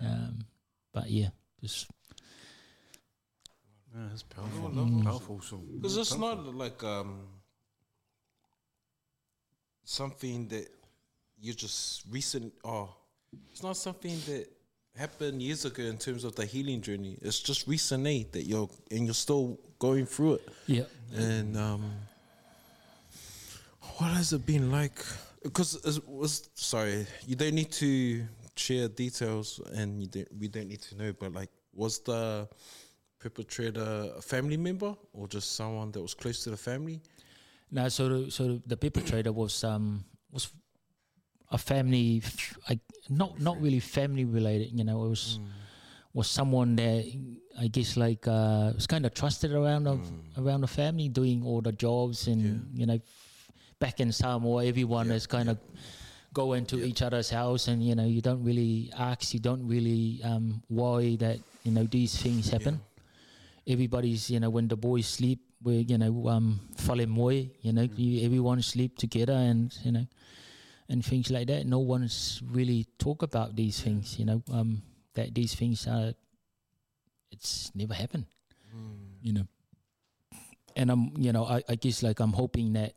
Um, 0.00 0.44
but 0.92 1.10
yeah, 1.10 1.28
just 1.60 1.88
Yeah, 3.94 4.06
that's 4.10 4.22
powerful. 4.22 4.70
Mm. 4.70 5.04
Powerful. 5.04 5.40
So 5.40 5.56
Because 5.56 5.96
it's 5.96 6.16
not 6.16 6.44
like 6.54 6.82
um 6.84 7.37
something 9.88 10.46
that 10.48 10.68
you 11.40 11.54
just 11.54 12.04
recent. 12.10 12.52
Oh, 12.64 12.90
it's 13.50 13.62
not 13.62 13.76
something 13.76 14.18
that 14.26 14.46
happened 14.96 15.40
years 15.42 15.64
ago 15.64 15.82
in 15.82 15.96
terms 15.96 16.24
of 16.24 16.34
the 16.34 16.44
healing 16.44 16.80
journey. 16.82 17.18
It's 17.22 17.40
just 17.40 17.66
recently 17.66 18.26
that 18.32 18.42
you're 18.42 18.68
and 18.90 19.06
you're 19.06 19.14
still 19.14 19.58
going 19.78 20.06
through 20.06 20.34
it. 20.34 20.48
yeah, 20.66 20.82
And 21.14 21.56
um, 21.56 21.90
what 23.96 24.10
has 24.10 24.32
it 24.32 24.44
been 24.44 24.70
like? 24.70 25.02
Because 25.42 25.74
it 25.96 26.06
was 26.06 26.50
sorry, 26.54 27.06
you 27.26 27.36
don't 27.36 27.54
need 27.54 27.72
to 27.72 28.24
share 28.56 28.88
details, 28.88 29.60
and 29.72 30.02
you 30.02 30.08
don't, 30.08 30.28
we 30.38 30.48
don't 30.48 30.68
need 30.68 30.82
to 30.82 30.96
know. 30.96 31.12
But 31.18 31.32
like, 31.32 31.50
was 31.72 32.00
the 32.00 32.48
perpetrator 33.18 34.12
a 34.16 34.22
family 34.22 34.56
member 34.56 34.94
or 35.12 35.28
just 35.28 35.56
someone 35.56 35.92
that 35.92 36.02
was 36.02 36.14
close 36.14 36.44
to 36.44 36.50
the 36.50 36.56
family? 36.56 37.00
No, 37.70 37.88
so 37.88 38.08
the, 38.08 38.30
so 38.30 38.60
the 38.66 38.76
perpetrator 38.76 39.32
was 39.32 39.62
um 39.64 40.04
was 40.32 40.48
a 41.50 41.58
family, 41.58 42.22
I, 42.68 42.78
not 43.08 43.40
not 43.40 43.60
really 43.60 43.80
family 43.80 44.24
related. 44.24 44.78
You 44.78 44.84
know, 44.84 45.04
it 45.04 45.08
was 45.08 45.38
was 46.14 46.28
someone 46.28 46.76
that 46.76 47.04
I 47.60 47.68
guess 47.68 47.96
like 47.96 48.26
uh, 48.26 48.72
was 48.74 48.86
kind 48.86 49.04
of 49.06 49.14
trusted 49.14 49.52
around 49.52 49.86
of, 49.86 50.00
around 50.36 50.62
the 50.62 50.66
family, 50.68 51.08
doing 51.08 51.44
all 51.44 51.60
the 51.60 51.72
jobs 51.72 52.26
and 52.26 52.70
you 52.74 52.86
know, 52.86 52.98
back 53.78 54.00
in 54.00 54.12
Samoa, 54.12 54.64
everyone 54.64 55.10
is 55.10 55.26
kind 55.26 55.48
of 55.48 55.58
go 56.32 56.52
into 56.52 56.84
each 56.84 57.02
other's 57.02 57.30
house, 57.30 57.68
and 57.68 57.82
you 57.82 57.94
know, 57.94 58.04
you 58.04 58.20
don't 58.20 58.42
really 58.44 58.90
ask, 58.96 59.32
you 59.34 59.40
don't 59.40 59.66
really 59.66 60.20
um, 60.24 60.62
worry 60.68 61.16
that 61.16 61.38
you 61.64 61.72
know 61.72 61.84
these 61.84 62.16
things 62.20 62.50
happen. 62.50 62.80
Everybody's 63.66 64.30
you 64.30 64.40
know 64.40 64.50
when 64.50 64.68
the 64.68 64.76
boys 64.76 65.06
sleep, 65.06 65.40
we 65.62 65.78
you 65.88 65.98
know 65.98 66.28
um 66.28 66.60
fale 66.76 67.06
moe, 67.06 67.30
you 67.30 67.72
know, 67.72 67.88
you, 67.96 68.24
everyone 68.24 68.62
sleep 68.62 68.96
together, 68.96 69.34
and 69.34 69.76
you 69.82 69.92
know 69.92 70.06
and 70.88 71.04
things 71.04 71.30
like 71.30 71.46
that. 71.48 71.66
No 71.66 71.78
one's 71.80 72.42
really 72.50 72.86
talk 72.98 73.22
about 73.22 73.54
these 73.56 73.80
things, 73.80 74.18
you 74.18 74.24
know, 74.24 74.42
um, 74.52 74.82
that 75.14 75.34
these 75.34 75.54
things 75.54 75.86
are, 75.86 76.14
it's 77.30 77.70
never 77.74 77.94
happened, 77.94 78.24
you 79.22 79.32
know. 79.34 79.46
And 80.76 80.90
I'm, 80.90 81.12
you 81.18 81.32
know, 81.32 81.44
I, 81.44 81.62
I 81.68 81.74
guess 81.74 82.02
like 82.02 82.20
I'm 82.20 82.32
hoping 82.32 82.72
that 82.74 82.94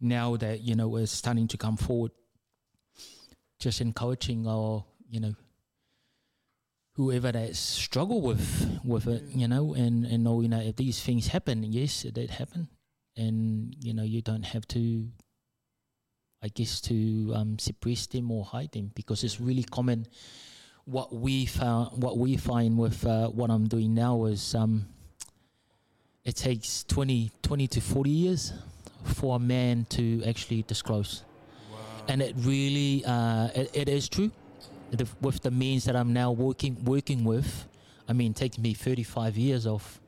now 0.00 0.36
that, 0.36 0.60
you 0.60 0.74
know, 0.74 0.88
we're 0.88 1.06
starting 1.06 1.48
to 1.48 1.56
come 1.56 1.76
forward, 1.76 2.12
just 3.58 3.80
encouraging 3.80 4.46
our, 4.46 4.84
you 5.10 5.20
know, 5.20 5.34
whoever 6.94 7.32
that 7.32 7.56
struggle 7.56 8.20
with 8.20 8.80
with 8.84 9.06
it, 9.06 9.24
you 9.30 9.48
know, 9.48 9.74
and, 9.74 10.04
and 10.04 10.24
knowing 10.24 10.50
that 10.50 10.64
if 10.66 10.76
these 10.76 11.00
things 11.00 11.28
happen, 11.28 11.62
yes, 11.64 12.04
it 12.04 12.14
did 12.14 12.30
happen. 12.30 12.68
And, 13.16 13.74
you 13.80 13.94
know, 13.94 14.02
you 14.02 14.22
don't 14.22 14.44
have 14.44 14.66
to 14.68 15.08
I 16.44 16.48
guess 16.48 16.78
to 16.82 17.32
um, 17.34 17.58
suppress 17.58 18.06
them 18.06 18.30
or 18.30 18.44
hide 18.44 18.72
them 18.72 18.90
because 18.94 19.24
it's 19.24 19.40
really 19.40 19.62
common. 19.62 20.06
What 20.84 21.10
we 21.10 21.46
found, 21.46 22.02
what 22.02 22.18
we 22.18 22.36
find 22.36 22.76
with 22.76 23.06
uh, 23.06 23.28
what 23.28 23.50
I'm 23.50 23.66
doing 23.66 23.94
now 23.94 24.26
is 24.26 24.54
um, 24.54 24.84
it 26.22 26.36
takes 26.36 26.84
20, 26.84 27.30
20 27.40 27.66
to 27.68 27.80
40 27.80 28.10
years 28.10 28.52
for 29.04 29.36
a 29.36 29.38
man 29.38 29.86
to 29.90 30.22
actually 30.26 30.62
disclose. 30.64 31.24
And 32.08 32.20
it 32.20 32.34
really, 32.36 33.02
uh, 33.06 33.48
it, 33.54 33.70
it 33.72 33.88
is 33.88 34.10
true. 34.10 34.30
The, 34.96 35.08
with 35.20 35.42
the 35.42 35.50
means 35.50 35.84
that 35.84 35.96
I'm 35.96 36.12
now 36.12 36.30
working 36.32 36.84
working 36.84 37.24
with, 37.24 37.66
I 38.08 38.12
mean, 38.12 38.34
takes 38.34 38.58
me 38.58 38.74
35 38.74 39.36
years 39.36 39.66
of, 39.66 40.00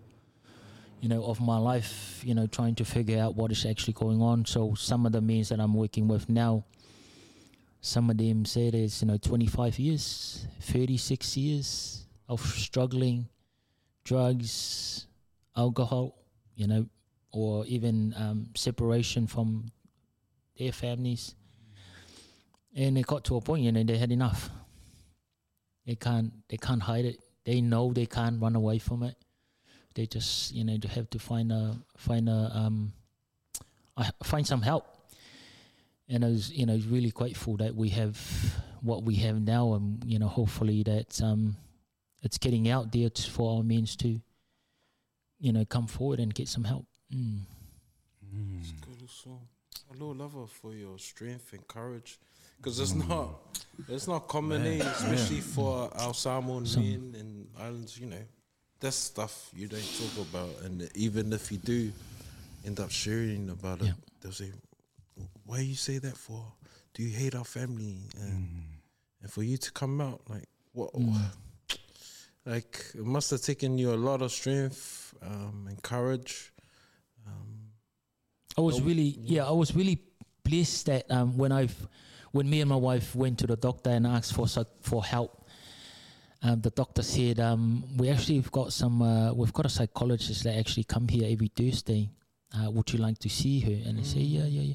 you 1.00 1.08
know, 1.08 1.24
of 1.24 1.40
my 1.40 1.58
life, 1.58 2.22
you 2.24 2.34
know, 2.34 2.46
trying 2.46 2.74
to 2.76 2.84
figure 2.84 3.18
out 3.18 3.34
what 3.34 3.50
is 3.50 3.64
actually 3.64 3.94
going 3.94 4.20
on. 4.20 4.44
So 4.44 4.74
some 4.74 5.06
of 5.06 5.12
the 5.12 5.20
means 5.20 5.48
that 5.48 5.60
I'm 5.60 5.74
working 5.74 6.08
with 6.08 6.28
now, 6.28 6.64
some 7.80 8.10
of 8.10 8.18
them 8.18 8.44
said 8.44 8.74
it's, 8.74 9.02
you 9.02 9.08
know, 9.08 9.16
25 9.16 9.78
years, 9.78 10.46
36 10.60 11.36
years 11.36 12.06
of 12.28 12.40
struggling, 12.40 13.28
drugs, 14.04 15.06
alcohol, 15.56 16.16
you 16.54 16.66
know, 16.66 16.86
or 17.32 17.64
even 17.66 18.14
um, 18.16 18.48
separation 18.54 19.26
from 19.26 19.70
their 20.58 20.72
families. 20.72 21.34
And 22.74 22.98
it 22.98 23.06
got 23.06 23.24
to 23.24 23.36
a 23.36 23.40
point, 23.40 23.62
you 23.62 23.72
know, 23.72 23.82
they 23.82 23.96
had 23.96 24.12
enough. 24.12 24.50
They 25.86 25.94
can't, 25.94 26.32
they 26.48 26.56
can't 26.56 26.82
hide 26.82 27.04
it. 27.04 27.20
They 27.44 27.60
know 27.60 27.92
they 27.92 28.06
can't 28.06 28.40
run 28.42 28.56
away 28.56 28.78
from 28.78 29.02
it 29.02 29.16
they 29.96 30.06
just 30.06 30.54
you 30.54 30.62
know 30.62 30.76
they 30.76 30.88
have 30.88 31.10
to 31.10 31.18
find 31.18 31.50
a 31.50 31.74
find 31.96 32.28
a 32.28 32.50
um 32.54 32.92
find 34.22 34.46
some 34.46 34.62
help 34.62 34.84
and 36.08 36.24
I 36.24 36.28
was 36.28 36.52
you 36.52 36.66
know 36.66 36.78
really 36.88 37.10
grateful 37.10 37.56
that 37.56 37.74
we 37.74 37.88
have 37.88 38.16
what 38.82 39.02
we 39.02 39.16
have 39.16 39.40
now 39.40 39.72
and 39.72 40.04
you 40.04 40.18
know 40.18 40.28
hopefully 40.28 40.82
that 40.84 41.20
um 41.22 41.56
it's 42.22 42.38
getting 42.38 42.68
out 42.68 42.92
there 42.92 43.08
to, 43.08 43.30
for 43.30 43.56
our 43.56 43.62
men 43.64 43.86
to 43.98 44.20
you 45.40 45.52
know 45.52 45.64
come 45.64 45.86
forward 45.86 46.20
and 46.20 46.32
get 46.32 46.48
some 46.48 46.64
help 46.64 46.86
mm. 47.12 47.40
It's 48.60 48.72
good 48.72 49.00
also. 49.00 49.40
A 49.90 49.96
Lord 49.96 50.18
love 50.18 50.34
her 50.34 50.46
for 50.46 50.74
your 50.74 50.98
strength 50.98 51.52
and 51.54 51.66
courage. 51.66 52.18
Because 52.56 52.80
it's 52.80 52.94
not 52.94 53.28
it's 53.88 54.08
not 54.08 54.26
common, 54.28 54.66
eh, 54.66 54.82
especially 54.84 55.40
for 55.40 55.90
our 55.96 56.14
Samoan 56.14 56.64
men 56.76 57.14
and 57.18 57.48
islands, 57.58 57.98
you 57.98 58.06
know. 58.06 58.24
That's 58.80 58.96
stuff 58.96 59.50
you 59.54 59.68
don't 59.68 59.80
talk 59.80 60.26
about. 60.28 60.50
And 60.64 60.88
even 60.94 61.32
if 61.32 61.50
you 61.50 61.58
do 61.58 61.92
end 62.64 62.80
up 62.80 62.90
sharing 62.90 63.48
about 63.50 63.82
it, 63.82 63.94
they'll 64.20 64.32
say, 64.32 64.52
Why 65.44 65.60
you 65.60 65.74
say 65.74 65.98
that 65.98 66.16
for? 66.16 66.44
Do 66.94 67.02
you 67.02 67.16
hate 67.16 67.34
our 67.34 67.44
family? 67.44 67.98
And, 68.20 68.48
and 69.22 69.30
for 69.30 69.42
you 69.42 69.56
to 69.58 69.72
come 69.72 70.00
out, 70.00 70.20
like, 70.28 70.48
what? 70.72 70.90
Like, 72.44 72.92
it 72.94 73.04
must 73.04 73.30
have 73.32 73.42
taken 73.42 73.76
you 73.76 73.92
a 73.92 73.96
lot 73.96 74.22
of 74.22 74.30
strength 74.30 75.14
um, 75.20 75.66
and 75.68 75.82
courage. 75.82 76.52
Um, 77.26 77.70
I 78.56 78.60
was 78.60 78.80
really, 78.80 79.16
yeah, 79.20 79.46
I 79.46 79.50
was 79.50 79.74
really 79.74 80.00
blessed 80.44 80.86
that 80.86 81.10
um, 81.10 81.36
when 81.36 81.50
I, 81.50 81.68
when 82.32 82.48
me 82.48 82.60
and 82.60 82.70
my 82.70 82.76
wife 82.76 83.14
went 83.14 83.38
to 83.38 83.46
the 83.46 83.56
doctor 83.56 83.90
and 83.90 84.06
asked 84.06 84.34
for 84.34 84.46
for 84.80 85.04
help, 85.04 85.46
um, 86.42 86.60
the 86.60 86.70
doctor 86.70 87.02
said 87.02 87.40
um, 87.40 87.84
we 87.96 88.08
actually 88.08 88.36
have 88.36 88.52
got 88.52 88.72
some, 88.72 89.02
uh, 89.02 89.32
we've 89.32 89.52
got 89.52 89.66
a 89.66 89.70
psychologist 89.70 90.44
that 90.44 90.56
actually 90.56 90.84
come 90.84 91.08
here 91.08 91.26
every 91.30 91.48
Thursday. 91.48 92.10
Uh, 92.54 92.70
would 92.70 92.92
you 92.92 92.98
like 92.98 93.18
to 93.18 93.28
see 93.28 93.60
her? 93.60 93.88
And 93.88 93.98
I 93.98 94.02
say, 94.02 94.20
yeah, 94.20 94.44
yeah, 94.46 94.62
yeah. 94.62 94.74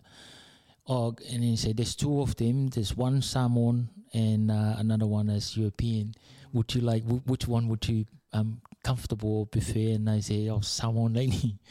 Oh, 0.88 1.16
and 1.30 1.42
then 1.42 1.50
he 1.52 1.56
said, 1.56 1.78
there's 1.78 1.96
two 1.96 2.22
of 2.22 2.36
them. 2.36 2.68
There's 2.70 2.98
one 2.98 3.22
Samoan 3.22 3.90
and 4.14 4.52
uh, 4.52 4.76
another 4.78 5.06
one 5.08 5.30
is 5.30 5.56
European. 5.56 6.14
Would 6.52 6.74
you 6.76 6.82
like, 6.82 7.04
wh- 7.04 7.26
which 7.30 7.48
one 7.48 7.68
would 7.70 7.88
you 7.88 8.06
um, 8.34 8.62
comfortable 8.84 9.40
or 9.40 9.46
prefer? 9.46 9.94
And 9.96 10.10
I 10.10 10.20
say, 10.20 10.50
oh, 10.50 10.62
Samoan 10.62 11.14
lady. 11.14 11.58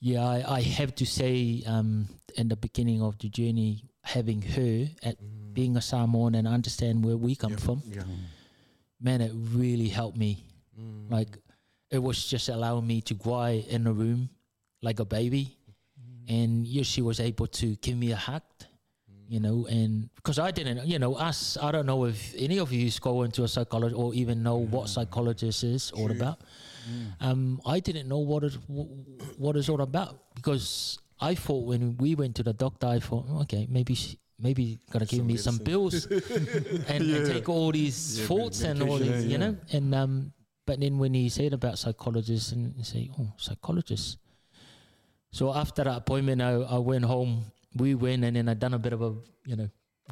Yeah, 0.00 0.24
I, 0.24 0.58
I 0.58 0.60
have 0.62 0.94
to 0.94 1.04
say, 1.04 1.64
um, 1.66 2.06
in 2.36 2.46
the 2.46 2.54
beginning 2.54 3.02
of 3.02 3.18
the 3.18 3.28
journey, 3.28 3.82
having 4.14 4.40
her 4.56 4.88
at 5.02 5.16
mm. 5.20 5.52
being 5.52 5.76
a 5.76 5.82
Samoan 5.82 6.34
and 6.34 6.46
understand 6.48 7.04
where 7.04 7.16
we 7.16 7.34
come 7.36 7.52
Yeah. 7.52 7.66
from, 7.66 7.82
yeah. 7.84 8.04
man, 9.00 9.20
it 9.20 9.32
really 9.34 9.88
helped 9.88 10.16
me. 10.16 10.32
Mm. 10.80 11.10
Like, 11.10 11.36
it 11.90 12.00
was 12.08 12.18
just 12.32 12.48
allowing 12.48 12.86
me 12.86 13.00
to 13.02 13.14
cry 13.14 13.50
in 13.68 13.86
a 13.86 13.92
room 13.92 14.30
like 14.80 14.98
a 15.00 15.04
baby, 15.04 15.44
mm. 16.00 16.24
and 16.36 16.66
yeah, 16.66 16.84
she 16.84 17.02
was 17.02 17.20
able 17.20 17.46
to 17.60 17.66
give 17.84 17.96
me 17.98 18.12
a 18.12 18.16
hug, 18.16 18.42
you 19.28 19.40
know, 19.40 19.66
and 19.68 20.08
because 20.16 20.38
I 20.38 20.50
didn't, 20.52 20.86
you 20.86 20.98
know, 20.98 21.14
us, 21.14 21.58
I 21.60 21.68
don't 21.72 21.84
know 21.84 22.04
if 22.06 22.34
any 22.38 22.58
of 22.64 22.72
you 22.72 22.90
go 23.00 23.22
into 23.24 23.44
a 23.44 23.48
psychologist 23.48 23.98
or 24.00 24.14
even 24.14 24.42
know 24.42 24.56
what 24.56 24.88
psychologist 24.88 25.64
is 25.64 25.90
all 25.92 26.10
about. 26.10 26.38
Um, 27.20 27.60
I 27.66 27.80
didn't 27.80 28.08
know 28.08 28.20
what 28.30 28.42
it 28.44 28.54
wh- 28.66 28.88
what 29.38 29.56
it's 29.56 29.68
all 29.68 29.82
about 29.82 30.12
because 30.34 30.98
I 31.20 31.34
thought 31.34 31.66
when 31.66 31.96
we 31.96 32.14
went 32.14 32.36
to 32.36 32.42
the 32.42 32.52
doctor, 32.52 32.86
I 32.86 33.00
thought, 33.00 33.26
"Oh, 33.28 33.40
okay, 33.42 33.66
maybe 33.68 33.94
she, 33.94 34.18
maybe 34.38 34.78
gonna 34.90 35.04
give 35.06 35.24
me 35.24 35.36
some 35.36 35.58
pills 35.58 36.06
and, 36.88 37.02
and 37.02 37.26
take 37.26 37.48
all 37.48 37.72
these 37.72 38.24
thoughts 38.26 38.62
and 38.62 38.82
all 38.82 38.98
these, 38.98 39.24
yeah, 39.24 39.30
you 39.32 39.38
know, 39.38 39.56
and 39.72 39.94
um, 39.94 40.32
but 40.66 40.78
then 40.80 40.98
when 40.98 41.14
he 41.14 41.28
said 41.28 41.52
about 41.52 41.78
psychologists 41.78 42.52
and 42.52 42.74
he 42.76 42.84
say, 42.84 43.10
oh, 43.18 43.32
psychologists. 43.36 44.18
So 45.30 45.52
after 45.54 45.84
that 45.84 45.96
appointment, 45.96 46.40
I, 46.42 46.52
I 46.52 46.78
went 46.78 47.04
home. 47.04 47.44
We 47.76 47.94
went 47.94 48.24
and 48.24 48.36
then 48.36 48.48
I 48.48 48.54
done 48.54 48.74
a 48.74 48.78
bit 48.78 48.92
of 48.92 49.02
a, 49.02 49.14
you 49.46 49.56
know, 49.56 49.68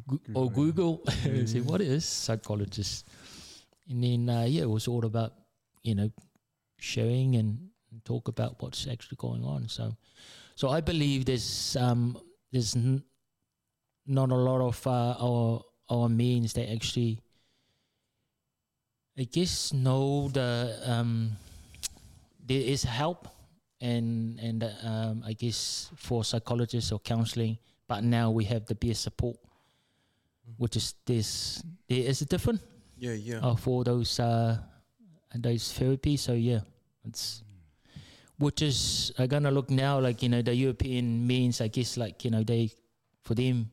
Goo- 0.07 0.19
or 0.33 0.51
Google. 0.51 1.03
and 1.23 1.49
say, 1.49 1.61
what 1.61 1.81
is 1.81 2.05
psychologist? 2.05 3.07
And 3.89 4.03
then 4.03 4.29
uh, 4.29 4.45
yeah, 4.47 4.63
it 4.63 4.69
was 4.69 4.87
all 4.87 5.05
about, 5.05 5.33
you 5.83 5.95
know, 5.95 6.09
sharing 6.79 7.35
and, 7.35 7.69
and 7.91 8.03
talk 8.05 8.27
about 8.27 8.61
what's 8.61 8.87
actually 8.87 9.17
going 9.17 9.43
on. 9.43 9.69
So, 9.69 9.95
so 10.57 10.69
I 10.73 10.81
believe 10.81 11.25
there's 11.29 11.77
um 11.77 12.17
there's 12.51 12.75
n- 12.75 13.03
not 14.07 14.31
a 14.31 14.35
lot 14.35 14.61
of 14.65 14.81
uh, 14.87 15.13
our 15.21 15.61
our 15.89 16.09
means 16.09 16.53
that 16.53 16.65
actually, 16.71 17.21
I 19.17 19.23
guess, 19.29 19.71
know 19.73 20.29
the 20.33 20.79
um 20.85 21.37
there 22.41 22.61
is 22.61 22.83
help 22.83 23.27
and 23.81 24.39
and 24.39 24.63
um, 24.81 25.21
I 25.25 25.33
guess 25.33 25.91
for 25.95 26.23
psychologists 26.23 26.91
or 26.91 26.99
counselling, 26.99 27.57
but 27.87 28.03
now 28.03 28.31
we 28.31 28.45
have 28.45 28.65
the 28.65 28.73
peer 28.73 28.95
support, 28.95 29.37
which 30.57 30.75
is 30.75 30.95
this 31.05 31.61
there 31.87 32.01
is 32.01 32.21
a 32.21 32.25
different 32.25 32.61
Yeah, 32.97 33.13
yeah. 33.13 33.45
uh, 33.45 33.55
for 33.55 33.83
those 33.83 34.19
uh, 34.19 34.57
and 35.31 35.43
those 35.43 35.69
therapies. 35.69 36.19
So 36.25 36.33
yeah, 36.33 36.61
it's 37.05 37.43
which 38.37 38.61
is 38.61 39.11
I'm 39.17 39.27
gonna 39.27 39.51
look 39.51 39.69
now 39.69 39.99
like 39.99 40.21
you 40.21 40.29
know 40.29 40.41
the 40.41 40.55
European 40.55 41.25
means 41.25 41.61
I 41.61 41.67
guess 41.67 41.97
like 41.97 42.23
you 42.25 42.31
know 42.31 42.43
they 42.43 42.71
for 43.23 43.35
them 43.35 43.71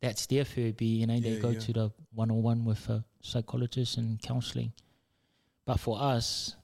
that's 0.00 0.26
their 0.26 0.44
therapy. 0.44 0.86
You 1.02 1.06
know 1.06 1.20
they 1.20 1.34
Yeah, 1.34 1.38
go 1.38 1.50
yeah. 1.50 1.60
to 1.60 1.72
the 1.72 1.90
one 2.12 2.30
on 2.30 2.42
one 2.42 2.64
with 2.64 2.88
a 2.88 3.04
psychologist 3.20 3.96
and 3.96 4.20
counselling, 4.20 4.72
but 5.64 5.78
for 5.78 6.00
us. 6.00 6.56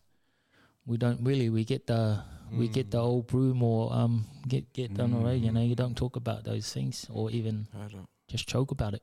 We 0.88 0.96
don't 0.96 1.20
really. 1.20 1.50
We 1.50 1.64
get 1.64 1.86
the 1.86 2.24
we 2.50 2.66
get 2.66 2.90
the 2.90 2.96
hmm. 2.96 3.04
old 3.04 3.26
broom 3.26 3.62
or 3.62 3.92
um 3.92 4.24
get 4.48 4.72
get 4.72 4.94
done 4.94 5.12
already. 5.12 5.40
You 5.40 5.48
hmm. 5.48 5.54
know, 5.56 5.62
you 5.62 5.76
don't 5.76 5.94
talk 5.94 6.16
about 6.16 6.44
those 6.44 6.72
things 6.72 7.06
or 7.12 7.30
even 7.30 7.68
I 7.76 7.88
don't 7.88 8.08
just 8.26 8.48
joke 8.48 8.70
about 8.70 8.94
it. 8.94 9.02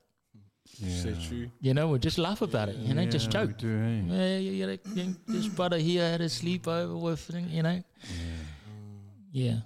Say 0.65 1.15
true. 1.27 1.49
You 1.61 1.73
know, 1.73 1.87
we 1.89 1.99
just 1.99 2.17
laugh 2.17 2.41
about 2.41 2.69
it. 2.69 2.75
You 2.77 2.93
know, 2.93 3.05
just 3.05 3.31
Yeah, 3.33 3.41
we 3.41 3.47
joke. 3.47 3.57
do, 3.57 3.69
eh? 3.81 4.01
Yeah, 4.07 4.37
you, 4.37 4.51
you, 4.51 4.79
you, 4.95 5.15
this 5.27 5.47
brother 5.47 5.77
here 5.77 6.09
had 6.09 6.21
a 6.21 6.25
sleepover 6.25 6.99
with, 6.99 7.31
you 7.49 7.63
know. 7.63 7.81
Yeah, 9.31 9.59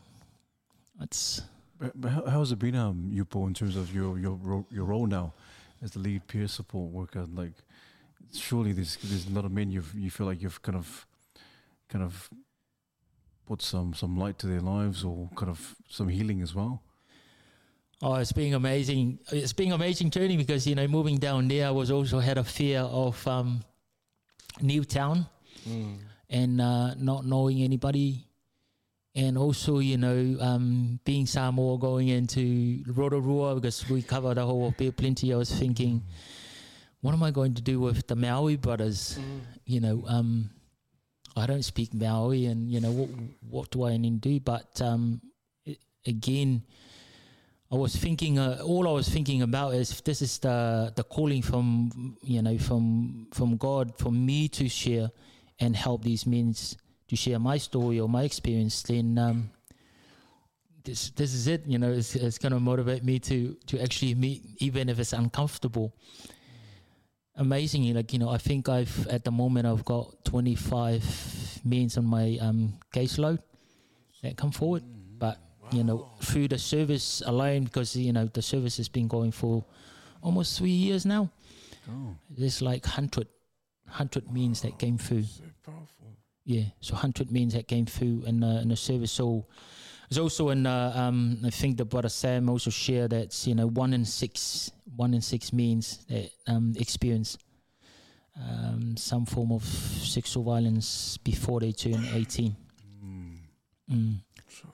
it's 1.01 1.41
But, 1.79 1.99
but 1.99 2.09
how, 2.11 2.25
how's 2.25 2.51
it 2.51 2.59
been, 2.59 2.75
um, 2.75 3.11
Uipo, 3.13 3.47
in 3.47 3.53
terms 3.53 3.75
of 3.75 3.93
your 3.93 4.17
your 4.19 4.65
your 4.69 4.85
role 4.85 5.07
now 5.07 5.33
as 5.81 5.91
the 5.91 5.99
lead 5.99 6.27
peer 6.27 6.47
support 6.47 6.91
worker? 6.91 7.25
Like, 7.33 7.53
surely 8.33 8.73
there's 8.73 8.97
there's 9.03 9.25
a 9.27 9.31
lot 9.31 9.45
of 9.45 9.51
men 9.51 9.71
you 9.71 9.83
you 9.95 10.09
feel 10.11 10.27
like 10.27 10.41
you've 10.41 10.61
kind 10.61 10.77
of 10.77 11.07
kind 11.87 12.03
of 12.03 12.29
put 13.47 13.61
some 13.61 13.93
some 13.93 14.17
light 14.17 14.37
to 14.39 14.47
their 14.47 14.61
lives 14.61 15.03
or 15.03 15.29
kind 15.35 15.49
of 15.49 15.75
some 15.89 16.09
healing 16.09 16.41
as 16.41 16.53
well. 16.53 16.81
Oh, 18.01 18.15
it's 18.15 18.31
been 18.31 18.53
amazing. 18.53 19.19
It's 19.31 19.51
been 19.53 19.73
amazing 19.73 20.09
journey 20.11 20.37
because 20.37 20.65
you 20.65 20.75
know 20.75 20.87
moving 20.87 21.17
down 21.17 21.47
there, 21.49 21.67
I 21.67 21.71
was 21.71 21.91
also 21.91 22.19
had 22.19 22.37
a 22.37 22.43
fear 22.43 22.79
of 22.79 23.27
um, 23.27 23.61
Newtown 24.61 25.25
and 26.29 26.61
uh, 26.61 26.93
not 26.95 27.25
knowing 27.25 27.61
anybody. 27.61 28.25
And 29.15 29.37
also, 29.37 29.79
you 29.79 29.97
know, 29.97 30.37
um, 30.39 30.99
being 31.03 31.25
Samoa 31.25 31.77
going 31.77 32.07
into 32.07 32.83
Rotorua 32.87 33.55
because 33.55 33.89
we 33.89 34.01
covered 34.01 34.35
the 34.37 34.45
whole 34.45 34.67
of 34.67 34.77
Bay 34.77 34.87
of 34.87 34.95
Plenty, 34.95 35.33
I 35.33 35.37
was 35.37 35.51
thinking, 35.51 36.03
what 37.01 37.13
am 37.13 37.23
I 37.23 37.31
going 37.31 37.55
to 37.55 37.61
do 37.61 37.79
with 37.81 38.07
the 38.07 38.15
Maori 38.15 38.55
brothers? 38.55 39.19
You 39.65 39.81
know, 39.81 40.03
um, 40.07 40.51
I 41.35 41.47
don't 41.47 41.63
speak 41.63 41.93
Maori, 41.93 42.45
and 42.45 42.69
you 42.71 42.79
know 42.79 42.91
what 42.91 43.09
what 43.49 43.71
do 43.71 43.83
I 43.85 43.97
need 43.97 44.21
to 44.21 44.29
do? 44.29 44.39
But 44.39 44.79
um, 44.81 45.21
i 45.67 45.75
again, 46.05 46.63
I 47.71 47.75
was 47.75 47.95
thinking. 47.95 48.39
Uh, 48.39 48.61
all 48.63 48.87
I 48.87 48.91
was 48.91 49.07
thinking 49.07 49.41
about 49.41 49.75
is 49.75 50.01
this 50.01 50.21
is 50.21 50.39
the 50.39 50.91
the 50.95 51.03
calling 51.03 51.41
from 51.41 52.17
you 52.21 52.41
know 52.41 52.57
from 52.57 53.27
from 53.31 53.57
God 53.57 53.97
for 53.97 54.11
me 54.11 54.47
to 54.49 54.67
share 54.67 55.11
and 55.59 55.75
help 55.75 56.03
these 56.03 56.25
men 56.25 56.55
to 57.07 57.15
share 57.15 57.39
my 57.39 57.57
story 57.57 57.99
or 57.99 58.09
my 58.09 58.23
experience. 58.23 58.81
Then 58.81 59.17
um, 59.17 59.51
this 60.83 61.11
this 61.11 61.33
is 61.33 61.47
it. 61.47 61.67
You 61.67 61.77
know, 61.77 61.91
it's, 61.91 62.15
it's 62.15 62.39
going 62.39 62.53
to 62.53 62.59
motivate 62.59 63.03
me 63.03 63.19
to 63.19 63.55
to 63.67 63.79
actually 63.81 64.15
meet, 64.15 64.41
even 64.57 64.89
if 64.89 64.99
it's 64.99 65.13
uncomfortable 65.13 65.93
amazingly, 67.39 67.93
like 67.93 68.13
you 68.13 68.19
know, 68.19 68.29
I 68.29 68.37
think 68.37 68.69
I've 68.69 69.07
at 69.07 69.23
the 69.23 69.31
moment 69.31 69.65
I've 69.65 69.85
got 69.85 70.23
25 70.25 71.61
means 71.65 71.97
on 71.97 72.05
my 72.05 72.37
um, 72.41 72.73
caseload, 72.93 73.39
that 74.21 74.37
come 74.37 74.51
forward. 74.51 74.83
But 74.83 74.98
you 75.71 75.83
know, 75.83 76.09
through 76.21 76.47
the 76.47 76.57
service 76.57 77.21
alone, 77.25 77.63
because 77.65 77.95
you 77.95 78.13
know 78.13 78.25
the 78.25 78.41
service 78.41 78.77
has 78.77 78.89
been 78.89 79.07
going 79.07 79.31
for 79.31 79.65
almost 80.21 80.57
three 80.57 80.69
years 80.69 81.05
now. 81.05 81.29
Oh. 81.89 82.15
There's 82.29 82.61
like 82.61 82.85
hundred, 82.85 83.27
hundred 83.87 84.31
means 84.31 84.61
that 84.61 84.77
came 84.77 84.97
through. 84.97 85.23
So 85.23 85.43
powerful. 85.65 86.17
Yeah, 86.45 86.63
so 86.81 86.95
hundred 86.95 87.31
means 87.31 87.53
that 87.53 87.67
came 87.67 87.85
through 87.85 88.23
and 88.27 88.41
the 88.41 88.61
in 88.61 88.69
the 88.69 88.75
service. 88.75 89.11
So 89.11 89.45
there's 90.09 90.17
also 90.19 90.49
in 90.49 90.65
uh, 90.65 90.93
um 90.95 91.37
I 91.45 91.49
think 91.49 91.77
the 91.77 91.85
brother 91.85 92.09
Sam 92.09 92.49
also 92.49 92.71
shared 92.71 93.11
that 93.11 93.47
you 93.47 93.55
know 93.55 93.67
one 93.67 93.93
in 93.93 94.05
six 94.05 94.71
one 94.95 95.13
in 95.13 95.21
six 95.21 95.53
means 95.53 96.05
that 96.09 96.31
um 96.47 96.73
experience 96.77 97.37
um 98.35 98.97
some 98.97 99.25
form 99.25 99.51
of 99.51 99.63
sexual 99.63 100.43
violence 100.43 101.17
before 101.17 101.59
they 101.59 101.71
turn 101.71 102.05
eighteen. 102.13 102.55
Mm. 103.91 104.21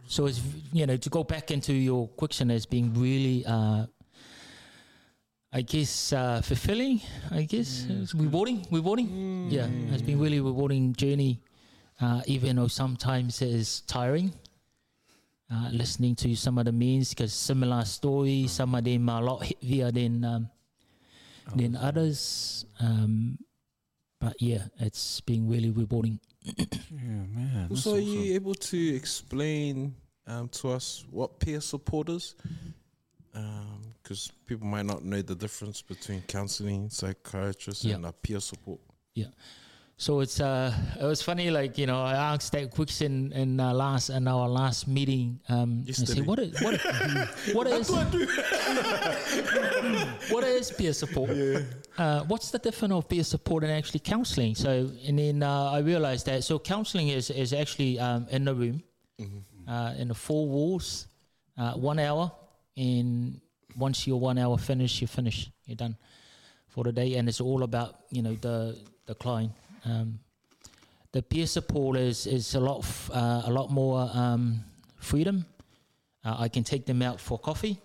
So 0.07 0.25
it's 0.25 0.41
you 0.71 0.85
know 0.85 0.97
to 0.97 1.09
go 1.09 1.23
back 1.23 1.51
into 1.51 1.73
your 1.73 2.07
question 2.09 2.51
as 2.51 2.65
being 2.65 2.93
really 2.93 3.45
uh 3.45 3.85
I 5.55 5.61
guess 5.61 6.11
uh, 6.11 6.41
fulfilling. 6.41 6.99
I 7.31 7.43
guess 7.43 7.87
it's 7.89 8.13
rewarding. 8.13 8.67
Rewarding. 8.69 9.47
Yeah, 9.49 9.67
it's 9.93 10.01
been 10.01 10.19
really 10.19 10.41
rewarding 10.41 10.91
journey. 10.93 11.39
Uh, 12.01 12.21
even 12.25 12.57
though 12.57 12.67
sometimes 12.67 13.41
it 13.41 13.55
is 13.55 13.79
tiring. 13.87 14.33
Uh, 15.49 15.69
listening 15.71 16.13
to 16.15 16.35
some 16.35 16.57
of 16.57 16.65
the 16.65 16.73
means 16.73 17.13
because 17.13 17.31
similar 17.31 17.85
stories, 17.85 18.51
some 18.51 18.75
of 18.75 18.83
them 18.83 19.07
are 19.07 19.21
a 19.21 19.25
lot 19.25 19.45
heavier 19.45 19.91
than 19.91 20.25
um, 20.25 20.49
than 21.55 21.77
others. 21.77 22.65
Um, 22.81 23.37
but 24.19 24.41
yeah, 24.41 24.63
it's 24.79 25.21
been 25.21 25.47
really 25.47 25.69
rewarding. 25.71 26.19
Yeah, 26.43 26.55
man. 26.91 27.67
So, 27.69 27.75
Also, 27.75 27.95
are 27.95 27.99
you 27.99 28.33
able 28.35 28.53
to 28.55 28.95
explain 28.95 29.95
um, 30.27 30.47
to 30.49 30.69
us 30.69 31.05
what 31.11 31.39
peer 31.39 31.61
support 31.61 32.09
is? 32.09 32.35
Because 34.01 34.31
people 34.45 34.67
might 34.67 34.85
not 34.85 35.03
know 35.03 35.21
the 35.21 35.35
difference 35.35 35.81
between 35.81 36.21
counseling, 36.21 36.89
psychiatrists, 36.89 37.83
Yeah. 37.83 37.95
and 37.95 38.05
a 38.05 38.11
peer 38.13 38.39
support. 38.39 38.79
So 39.97 40.19
it's 40.19 40.41
uh 40.41 40.73
it 40.99 41.05
was 41.05 41.21
funny 41.21 41.49
like 41.49 41.77
you 41.77 41.87
know 41.87 42.01
I 42.03 42.15
asked 42.33 42.51
that 42.51 42.69
question 42.71 43.31
in 43.31 43.59
uh, 43.61 43.73
last 43.73 44.09
in 44.09 44.27
our 44.27 44.49
last 44.49 44.87
meeting 44.89 45.39
um 45.47 45.85
I 45.87 45.91
said 45.93 46.25
what 46.25 46.37
is 46.39 46.61
what 46.61 46.81
what 47.53 47.67
is 47.67 47.89
what 50.29 50.43
is 50.43 50.71
peer 50.77 50.91
support? 50.91 51.29
Uh, 51.97 52.23
what's 52.27 52.51
the 52.51 52.59
difference 52.59 52.93
of 52.93 53.07
peer 53.07 53.23
support 53.23 53.63
and 53.63 53.71
actually 53.71 54.01
counseling? 54.01 54.53
So 54.53 54.91
and 55.07 55.17
then 55.17 55.43
uh, 55.43 55.71
I 55.71 55.79
realized 55.79 56.25
that 56.25 56.43
so 56.43 56.59
counseling 56.59 57.07
is 57.07 57.29
is 57.29 57.53
actually 57.53 57.97
um, 57.97 58.27
in 58.29 58.43
the 58.43 58.53
room 58.53 58.83
uh, 59.67 59.93
in 59.97 60.09
the 60.09 60.13
four 60.15 60.45
walls 60.47 61.07
uh, 61.57 61.71
one 61.73 61.99
hour 61.99 62.31
and 62.75 63.39
once 63.77 64.05
you're 64.05 64.17
one 64.19 64.37
hour 64.37 64.57
finished 64.57 64.99
you're 64.99 65.07
finished 65.07 65.51
you're 65.65 65.77
done 65.77 65.95
for 66.67 66.83
the 66.83 66.91
day 66.91 67.15
and 67.15 67.29
it's 67.29 67.39
all 67.39 67.63
about 67.63 67.95
you 68.11 68.21
know 68.21 68.35
the 68.41 68.77
the 69.05 69.15
client 69.15 69.51
um, 69.85 70.19
the 71.11 71.21
peer 71.21 71.45
support 71.45 71.97
is 71.97 72.27
is 72.27 72.55
a 72.55 72.59
lot 72.59 72.79
f- 72.79 73.09
uh, 73.13 73.43
a 73.45 73.51
lot 73.51 73.71
more 73.71 74.09
um, 74.13 74.59
freedom. 74.97 75.45
Uh, 76.25 76.35
I 76.39 76.49
can 76.49 76.63
take 76.63 76.85
them 76.85 77.01
out 77.01 77.21
for 77.21 77.39
coffee. 77.39 77.79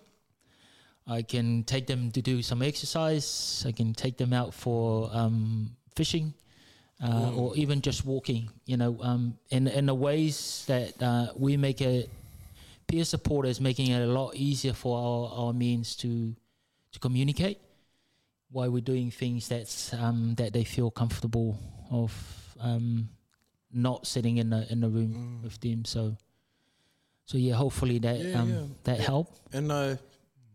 I 1.07 1.21
can 1.21 1.63
take 1.63 1.87
them 1.87 2.11
to 2.11 2.21
do 2.21 2.41
some 2.41 2.61
exercise. 2.61 3.63
I 3.67 3.71
can 3.71 3.93
take 3.93 4.17
them 4.17 4.33
out 4.33 4.53
for 4.53 5.09
um, 5.13 5.75
fishing, 5.95 6.33
uh, 7.03 7.31
or 7.35 7.55
even 7.55 7.81
just 7.81 8.05
walking. 8.05 8.49
You 8.65 8.77
know, 8.77 8.97
um, 9.01 9.37
in 9.49 9.67
in 9.67 9.85
the 9.85 9.95
ways 9.95 10.65
that 10.67 11.01
uh, 11.01 11.27
we 11.37 11.57
make 11.57 11.81
it. 11.81 12.09
Peer 12.87 13.05
support 13.05 13.47
is 13.47 13.61
making 13.61 13.87
it 13.87 14.01
a 14.01 14.11
lot 14.11 14.35
easier 14.35 14.73
for 14.73 14.97
our, 14.97 15.45
our 15.45 15.53
means 15.53 15.95
to 15.97 16.35
to 16.91 16.99
communicate 16.99 17.57
why 18.51 18.67
we're 18.67 18.81
doing 18.81 19.09
things 19.11 19.47
that's 19.47 19.93
um, 19.93 20.35
that 20.35 20.51
they 20.51 20.65
feel 20.65 20.91
comfortable 20.91 21.57
of 21.91 22.11
um, 22.59 23.09
not 23.71 24.07
sitting 24.07 24.37
in 24.37 24.49
the 24.49 24.65
in 24.71 24.79
the 24.81 24.89
room 24.89 25.41
with 25.43 25.59
them. 25.59 25.85
So, 25.85 26.15
so 27.25 27.37
yeah, 27.37 27.53
hopefully 27.55 27.99
that 27.99 28.17
Yeah, 28.19 28.39
um, 28.41 28.49
yeah. 28.49 28.65
that 28.83 28.97
Yeah. 28.99 29.05
help. 29.05 29.27
And 29.53 29.71
uh, 29.71 29.95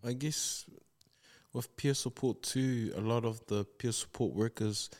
I 0.05 0.12
guess 0.14 0.64
with 1.53 1.77
peer 1.77 1.94
support 1.94 2.42
too, 2.42 2.92
a 2.96 3.01
lot 3.01 3.25
of 3.25 3.40
the 3.46 3.64
peer 3.64 3.92
support 3.92 4.35
workers 4.35 4.90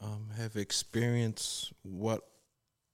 um, 0.00 0.28
have 0.36 0.56
experienced 0.56 1.72
what 1.82 2.20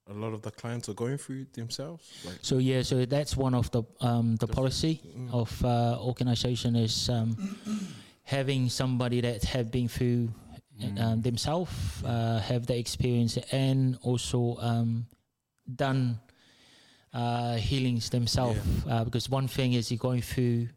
a 0.09 0.13
lot 0.13 0.33
of 0.35 0.43
the 0.43 0.51
clients 0.51 0.89
are 0.89 0.95
going 0.95 1.19
through 1.19 1.47
themselves. 1.53 2.25
Like, 2.25 2.39
So 2.43 2.59
yeah, 2.59 2.83
so 2.83 3.05
that's 3.07 3.37
one 3.37 3.55
of 3.55 3.71
the 3.71 3.83
um, 4.01 4.37
the 4.37 4.47
policy 4.47 5.01
Mm. 5.17 5.33
of 5.33 5.65
uh, 5.65 5.99
organization 6.01 6.77
is 6.77 7.09
um, 7.09 7.37
having 8.23 8.69
somebody 8.71 9.21
that 9.21 9.45
have 9.45 9.71
been 9.71 9.89
through 9.89 10.29
um, 10.99 11.23
themselves, 11.23 11.73
uh, 12.05 12.41
have 12.41 12.67
the 12.67 12.77
experience, 12.77 13.39
and 13.53 13.99
also 14.03 14.57
um, 14.61 15.07
done 15.75 16.21
uh, 17.13 17.57
healings 17.57 18.11
themselves. 18.11 18.61
Uh, 18.89 19.05
because 19.05 19.29
one 19.31 19.49
thing 19.49 19.73
is 19.73 19.91
you're 19.91 19.99
going 19.99 20.23
through. 20.23 20.69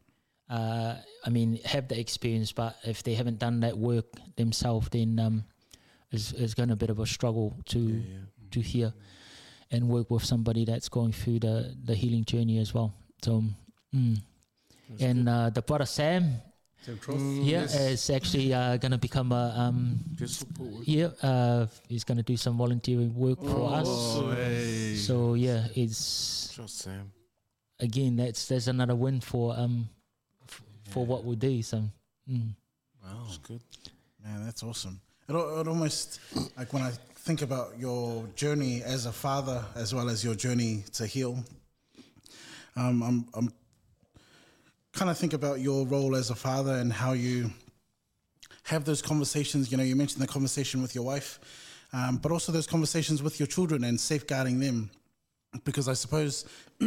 Uh, 0.49 0.95
I 1.25 1.29
mean, 1.29 1.59
have 1.65 1.87
the 1.87 1.99
experience, 1.99 2.51
but 2.51 2.75
if 2.83 3.03
they 3.03 3.13
haven't 3.13 3.37
done 3.37 3.59
that 3.59 3.77
work 3.77 4.05
themselves, 4.35 4.89
then 4.89 5.19
um, 5.19 5.43
it's, 6.11 6.31
it's 6.31 6.55
going 6.55 6.69
to 6.69 6.75
be 6.75 6.85
a 6.85 6.87
bit 6.87 6.89
of 6.89 6.99
a 6.99 7.05
struggle 7.05 7.55
to 7.67 7.79
yeah, 7.79 8.01
yeah. 8.09 8.49
to 8.51 8.59
hear 8.61 8.93
and 9.71 9.87
work 9.87 10.09
with 10.09 10.23
somebody 10.25 10.65
that's 10.65 10.89
going 10.89 11.11
through 11.11 11.39
the 11.39 11.75
the 11.85 11.93
healing 11.93 12.25
journey 12.25 12.57
as 12.57 12.73
well. 12.73 12.93
So, 13.23 13.43
mm. 13.93 14.17
and 14.99 15.29
uh, 15.29 15.49
the 15.51 15.61
brother 15.61 15.85
Sam, 15.85 16.41
Sam 16.81 16.97
Troth? 16.97 17.19
yeah, 17.43 17.63
is 17.63 18.09
actually 18.09 18.53
uh, 18.53 18.77
going 18.77 18.91
to 18.91 18.97
become 18.97 19.31
a 19.31 19.53
um, 19.57 19.99
Peer 20.17 20.27
support 20.27 20.69
work. 20.71 20.83
yeah, 20.85 21.07
uh, 21.21 21.67
he's 21.87 22.03
going 22.03 22.17
to 22.17 22.23
do 22.23 22.37
some 22.37 22.57
volunteering 22.57 23.13
work 23.15 23.39
for 23.43 23.73
us. 23.73 23.87
Oh, 23.87 24.31
hey. 24.31 24.95
So 24.95 25.33
yeah, 25.35 25.67
it's 25.75 26.51
Trust 26.53 26.79
Sam. 26.79 27.11
again 27.79 28.15
that's 28.17 28.47
there's 28.47 28.67
another 28.67 28.95
win 28.95 29.21
for 29.21 29.53
um 29.57 29.87
f- 30.47 30.61
for 30.89 31.05
what 31.05 31.23
we 31.23 31.35
do. 31.35 31.61
So. 31.63 31.83
Mm. 32.29 32.53
Wow. 33.03 33.23
That's 33.25 33.37
good. 33.39 33.61
Man, 34.23 34.45
that's 34.45 34.61
awesome. 34.63 34.99
It, 35.27 35.33
it 35.35 35.67
almost 35.67 36.19
like 36.57 36.71
when 36.73 36.83
I 36.83 36.91
think 37.15 37.41
about 37.41 37.77
your 37.79 38.25
journey 38.35 38.83
as 38.83 39.05
a 39.05 39.11
father 39.11 39.63
as 39.75 39.93
well 39.95 40.09
as 40.09 40.23
your 40.23 40.35
journey 40.35 40.83
to 40.93 41.05
heal. 41.05 41.43
Um, 42.75 43.01
I'm, 43.03 43.27
I'm 43.33 43.53
kind 44.99 45.09
of 45.09 45.17
think 45.17 45.31
about 45.31 45.61
your 45.61 45.87
role 45.87 46.13
as 46.13 46.29
a 46.29 46.35
father 46.35 46.73
and 46.73 46.91
how 46.91 47.13
you 47.13 47.49
have 48.63 48.83
those 48.83 49.01
conversations. 49.01 49.71
You 49.71 49.77
know, 49.77 49.83
you 49.85 49.95
mentioned 49.95 50.21
the 50.21 50.27
conversation 50.27 50.81
with 50.81 50.93
your 50.93 51.05
wife, 51.05 51.39
um, 51.93 52.17
but 52.17 52.33
also 52.33 52.51
those 52.51 52.67
conversations 52.67 53.23
with 53.23 53.39
your 53.39 53.47
children 53.47 53.85
and 53.85 53.97
safeguarding 53.97 54.59
them, 54.59 54.91
because 55.63 55.87
I 55.87 55.93
suppose. 55.93 56.45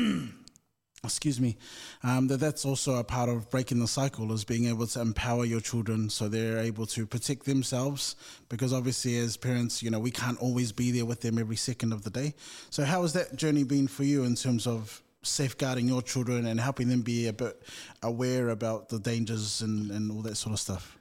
excuse 1.05 1.41
me, 1.41 1.57
um, 2.05 2.29
that 2.29 2.39
that's 2.39 2.65
also 2.65 2.95
a 2.95 3.03
part 3.03 3.29
of 3.29 3.51
breaking 3.51 3.81
the 3.81 3.89
cycle 3.89 4.31
is 4.33 4.45
being 4.45 4.67
able 4.67 4.87
to 4.87 5.01
empower 5.01 5.45
your 5.45 5.59
children 5.59 6.09
so 6.09 6.29
they're 6.29 6.59
able 6.59 6.87
to 6.87 7.05
protect 7.07 7.45
themselves. 7.45 8.15
Because 8.49 8.73
obviously, 8.73 9.19
as 9.19 9.37
parents, 9.37 9.83
you 9.83 9.91
know, 9.91 9.99
we 9.99 10.13
can't 10.13 10.39
always 10.39 10.71
be 10.71 10.93
there 10.93 11.05
with 11.05 11.23
them 11.23 11.39
every 11.39 11.57
second 11.57 11.93
of 11.93 12.05
the 12.05 12.11
day. 12.11 12.35
So, 12.71 12.85
how 12.85 13.03
has 13.03 13.15
that 13.15 13.35
journey 13.35 13.65
been 13.65 13.89
for 13.89 14.05
you 14.05 14.23
in 14.23 14.37
terms 14.37 14.65
of 14.65 15.03
safeguarding 15.23 15.89
your 15.89 16.03
children 16.03 16.47
and 16.47 16.61
helping 16.61 16.89
them 16.89 17.03
be 17.03 17.29
a 17.29 17.33
bit 17.33 17.63
aware 18.03 18.51
about 18.51 18.89
the 18.89 18.99
dangers 18.99 19.63
and, 19.63 19.91
and 19.91 20.11
all 20.11 20.23
that 20.23 20.37
sort 20.37 20.53
of 20.53 20.61
stuff? 20.61 20.99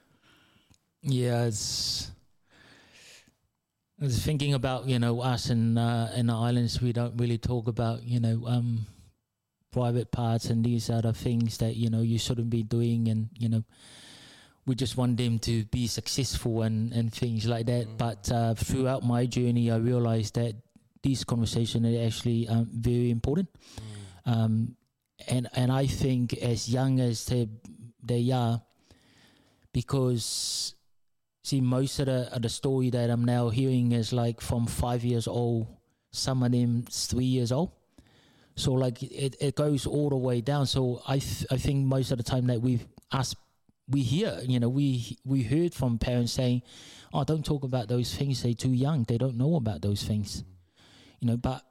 Yeah, 1.02 1.44
it's. 1.44 2.10
I 4.00 4.04
was 4.04 4.24
thinking 4.24 4.54
about 4.54 4.86
you 4.86 4.98
know 4.98 5.20
us 5.20 5.50
in 5.50 5.78
uh, 5.78 6.12
in 6.16 6.26
the 6.26 6.34
islands. 6.34 6.80
We 6.80 6.92
don't 6.92 7.16
really 7.16 7.38
talk 7.38 7.68
about 7.68 8.02
you 8.04 8.20
know 8.20 8.44
um, 8.46 8.86
private 9.72 10.10
parts 10.10 10.46
and 10.46 10.64
these 10.64 10.90
other 10.90 11.12
things 11.12 11.58
that 11.58 11.76
you 11.76 11.90
know 11.90 12.02
you 12.02 12.18
shouldn't 12.18 12.50
be 12.50 12.62
doing, 12.62 13.08
and 13.08 13.30
you 13.38 13.48
know 13.48 13.64
we 14.64 14.76
just 14.76 14.96
want 14.96 15.16
them 15.16 15.38
to 15.40 15.64
be 15.66 15.86
successful 15.88 16.62
and 16.62 16.92
and 16.92 17.12
things 17.12 17.46
like 17.46 17.66
that. 17.66 17.98
But 17.98 18.30
uh, 18.30 18.54
throughout 18.54 19.02
my 19.02 19.26
journey, 19.26 19.70
I 19.70 19.76
realized 19.76 20.34
that 20.36 20.54
these 21.02 21.24
conversations 21.24 21.84
are 21.84 22.06
actually 22.06 22.48
um, 22.48 22.68
very 22.72 23.10
important. 23.10 23.48
Um, 24.24 24.76
and 25.28 25.48
and 25.54 25.70
I 25.70 25.86
think 25.86 26.34
as 26.34 26.68
young 26.68 27.00
as 27.00 27.24
they 27.26 27.48
they 28.02 28.30
are, 28.30 28.62
because 29.72 30.74
see 31.44 31.60
most 31.60 31.98
of 31.98 32.06
the 32.06 32.28
of 32.32 32.42
the 32.42 32.48
story 32.48 32.90
that 32.90 33.10
I'm 33.10 33.24
now 33.24 33.48
hearing 33.48 33.92
is 33.92 34.12
like 34.12 34.40
from 34.40 34.66
five 34.66 35.04
years 35.04 35.26
old, 35.26 35.66
some 36.10 36.42
of 36.42 36.52
them 36.52 36.84
three 36.90 37.24
years 37.24 37.52
old. 37.52 37.72
So 38.54 38.72
like 38.72 39.02
it, 39.02 39.36
it 39.40 39.54
goes 39.54 39.86
all 39.86 40.10
the 40.10 40.16
way 40.16 40.40
down. 40.40 40.66
So 40.66 41.02
I 41.06 41.18
th- 41.18 41.46
I 41.50 41.56
think 41.56 41.86
most 41.86 42.10
of 42.10 42.18
the 42.18 42.24
time 42.24 42.46
that 42.46 42.60
we 42.60 42.80
us 43.10 43.34
we 43.88 44.02
hear 44.02 44.40
you 44.46 44.60
know 44.60 44.68
we 44.68 45.18
we 45.24 45.42
heard 45.42 45.74
from 45.74 45.98
parents 45.98 46.32
saying, 46.32 46.62
oh 47.12 47.24
don't 47.24 47.44
talk 47.44 47.64
about 47.64 47.88
those 47.88 48.14
things. 48.14 48.42
They're 48.42 48.54
too 48.54 48.72
young. 48.72 49.04
They 49.04 49.18
don't 49.18 49.36
know 49.36 49.56
about 49.56 49.82
those 49.82 50.02
things. 50.04 50.44
You 51.20 51.28
know, 51.28 51.36
but 51.36 51.62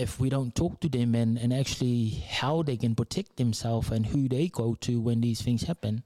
if 0.00 0.18
we 0.18 0.30
don't 0.30 0.54
talk 0.54 0.80
to 0.80 0.88
them 0.88 1.14
and, 1.14 1.36
and 1.36 1.52
actually 1.52 2.24
how 2.30 2.62
they 2.62 2.76
can 2.76 2.94
protect 2.94 3.36
themselves 3.36 3.90
and 3.90 4.06
who 4.06 4.28
they 4.28 4.48
go 4.48 4.74
to 4.80 5.00
when 5.00 5.20
these 5.20 5.42
things 5.42 5.64
happen, 5.64 6.02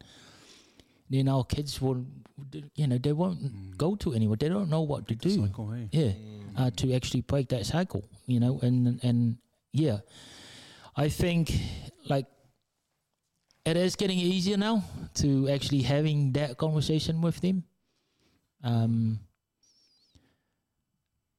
then 1.09 1.29
our 1.29 1.45
kids 1.45 1.81
will, 1.81 2.05
you 2.75 2.87
know, 2.87 2.99
they 2.99 3.13
won't 3.13 3.79
go 3.79 3.95
to 3.95 4.13
anyone. 4.13 4.39
They 4.39 4.49
don't 4.49 4.69
know 4.69 4.83
what 4.83 5.07
to 5.09 5.15
do. 5.15 5.47
Cycle, 5.47 5.71
hey? 5.71 5.89
Yeah, 5.93 6.13
uh, 6.57 6.71
to 6.77 6.93
actually 6.93 7.21
break 7.21 7.49
that 7.51 7.67
cycle, 7.67 8.05
you 8.27 8.41
know, 8.41 8.59
and 8.63 9.03
and 9.05 9.39
yeah, 9.73 9.99
I 10.97 11.09
think 11.09 11.53
like 12.09 12.27
it 13.65 13.77
is 13.77 13.97
getting 13.97 14.19
easier 14.19 14.57
now 14.57 14.85
to 15.15 15.49
actually 15.49 15.83
having 15.83 16.33
that 16.33 16.59
conversation 16.59 17.21
with 17.21 17.41
them. 17.41 17.65
Um, 18.63 19.21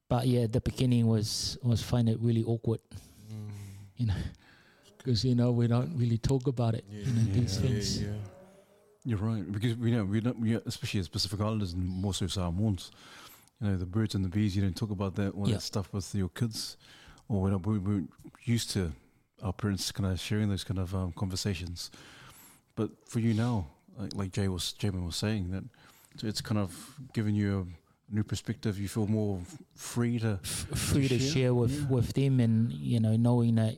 but 0.09 0.27
yeah, 0.27 0.47
the 0.47 0.61
beginning 0.61 1.07
was 1.07 1.57
was 1.63 1.81
find 1.81 2.09
it 2.09 2.19
really 2.21 2.43
awkward, 2.43 2.79
you 3.97 4.05
know, 4.07 4.13
because 4.97 5.23
you 5.25 5.35
know 5.35 5.51
we 5.51 5.67
don't 5.67 5.95
really 5.97 6.17
talk 6.17 6.47
about 6.47 6.75
it, 6.75 6.85
you 6.91 7.11
know, 7.11 7.33
these 7.33 7.55
Yeah. 7.55 7.61
things. 7.61 8.01
yeah. 8.01 8.09
You're 9.07 9.19
right 9.19 9.49
because 9.51 9.75
we 9.77 9.91
know 9.91 10.03
we 10.03 10.19
don't, 10.19 10.39
we, 10.39 10.55
especially 10.55 10.99
as 10.99 11.07
Pacific 11.07 11.39
Islanders 11.39 11.73
and 11.73 11.87
more 11.87 12.13
so 12.13 12.25
Samoans, 12.27 12.91
you 13.61 13.67
know, 13.67 13.77
the 13.77 13.85
birds 13.85 14.15
and 14.15 14.25
the 14.25 14.29
bees. 14.29 14.55
You 14.55 14.63
don't 14.63 14.75
talk 14.75 14.89
about 14.89 15.15
that 15.15 15.31
all 15.35 15.47
Yeah. 15.47 15.55
that 15.55 15.61
stuff 15.61 15.93
with 15.93 16.13
your 16.15 16.29
kids, 16.29 16.75
or 17.29 17.41
we're, 17.41 17.51
not, 17.51 17.65
we 17.67 17.77
we're 17.77 18.03
used 18.43 18.71
to 18.71 18.91
our 19.43 19.53
parents 19.53 19.91
kind 19.91 20.11
of 20.11 20.19
sharing 20.19 20.49
those 20.49 20.63
kind 20.63 20.79
of 20.79 20.95
um, 20.95 21.11
conversations. 21.13 21.91
But 22.75 22.89
for 23.07 23.19
you 23.19 23.33
now, 23.35 23.67
like, 23.97 24.15
like 24.15 24.31
Jay 24.31 24.47
was 24.47 24.73
Jamin 24.79 25.05
was 25.05 25.15
saying, 25.17 25.51
that 25.51 25.63
so 26.17 26.25
it's 26.27 26.41
kind 26.41 26.57
of 26.57 26.95
giving 27.13 27.35
you 27.35 27.59
a 27.59 27.65
new 28.09 28.23
perspective. 28.23 28.79
You 28.79 28.87
feel 28.87 29.07
more 29.07 29.39
free 29.75 30.19
to 30.19 30.39
f- 30.43 30.67
free 30.77 31.07
to 31.07 31.19
share, 31.19 31.31
share 31.31 31.53
with 31.53 31.81
yeah. 31.81 31.87
with 31.87 32.13
them 32.13 32.39
and 32.39 32.71
you 32.71 32.99
know 32.99 33.15
knowing 33.15 33.55
that 33.55 33.77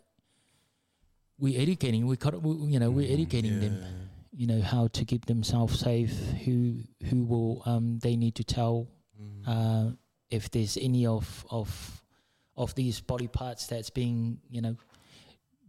we're 1.39 1.59
educating 1.59 2.07
we 2.07 2.17
we, 2.41 2.71
you 2.71 2.79
know 2.79 2.89
we're 2.89 3.11
educating 3.11 3.59
them 3.59 3.83
you 4.35 4.47
know 4.47 4.61
how 4.61 4.87
to 4.87 5.05
keep 5.05 5.25
themselves 5.25 5.79
safe 5.79 6.13
who 6.45 6.77
who 7.09 7.23
will 7.23 7.63
um 7.65 7.99
they 7.99 8.15
need 8.15 8.35
to 8.35 8.43
tell 8.43 8.87
uh 9.47 9.89
if 10.29 10.49
there's 10.51 10.77
any 10.77 11.05
of 11.05 11.45
of 11.49 12.03
of 12.55 12.73
these 12.75 12.99
body 13.01 13.27
parts 13.27 13.67
that's 13.67 13.89
being 13.89 14.39
you 14.49 14.61
know 14.61 14.75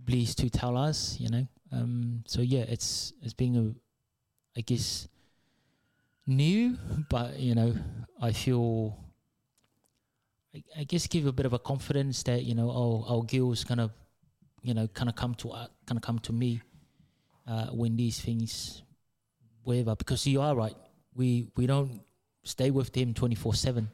pleased 0.07 0.38
to 0.38 0.49
tell 0.51 0.77
us 0.77 1.16
you 1.21 1.29
know 1.29 1.47
um 1.73 2.23
so 2.27 2.40
yeah 2.40 2.64
it's 2.68 3.12
it's 3.23 3.35
being 3.35 3.57
a 3.57 4.59
i 4.59 4.62
guess 4.62 5.09
new 6.29 6.77
but 7.09 7.38
you 7.38 7.55
know 7.55 7.75
i 8.21 8.33
feel 8.33 8.97
I, 10.77 10.85
guess 10.85 11.07
give 11.07 11.27
a 11.27 11.33
bit 11.33 11.47
of 11.47 11.53
a 11.53 11.59
confidence 11.59 12.23
that 12.25 12.45
you 12.45 12.55
know 12.55 12.71
oh 12.71 13.05
our 13.09 13.23
girls 13.23 13.64
gonna 13.64 13.91
you 14.62 14.75
know 14.75 14.87
kind 14.88 15.09
of 15.09 15.14
come 15.17 15.35
to 15.37 15.51
uh, 15.51 15.67
kind 15.87 15.97
of 15.99 16.03
come 16.03 16.19
to 16.21 16.33
me 16.33 16.61
uh, 17.47 17.67
when 17.67 17.97
these 17.97 18.21
things 18.21 18.83
whatever 19.62 19.97
because 19.97 20.27
you 20.27 20.41
are 20.41 20.55
right. 20.55 20.77
We 21.14 21.49
we 21.57 21.67
don't 21.67 22.01
stay 22.45 22.71
with 22.71 22.93
them 22.93 23.12
24 23.14 23.55
7 23.55 23.88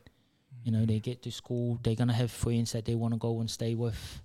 you 0.62 0.72
know 0.72 0.84
they 0.84 1.00
get 1.00 1.22
to 1.22 1.32
school 1.32 1.78
they're 1.82 1.96
gonna 1.96 2.12
have 2.12 2.30
friends 2.30 2.72
that 2.72 2.84
they 2.84 2.94
want 2.94 3.14
to 3.14 3.18
go 3.18 3.40
and 3.40 3.50
stay 3.50 3.74
with. 3.74 4.22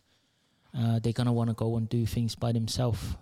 Uh, 0.77 0.99
they're 0.99 1.13
gonna 1.13 1.33
want 1.33 1.49
to 1.49 1.55
go 1.55 1.77
and 1.77 1.89
do 1.89 2.05
things 2.05 2.35
by 2.35 2.51
themselves. 2.51 3.15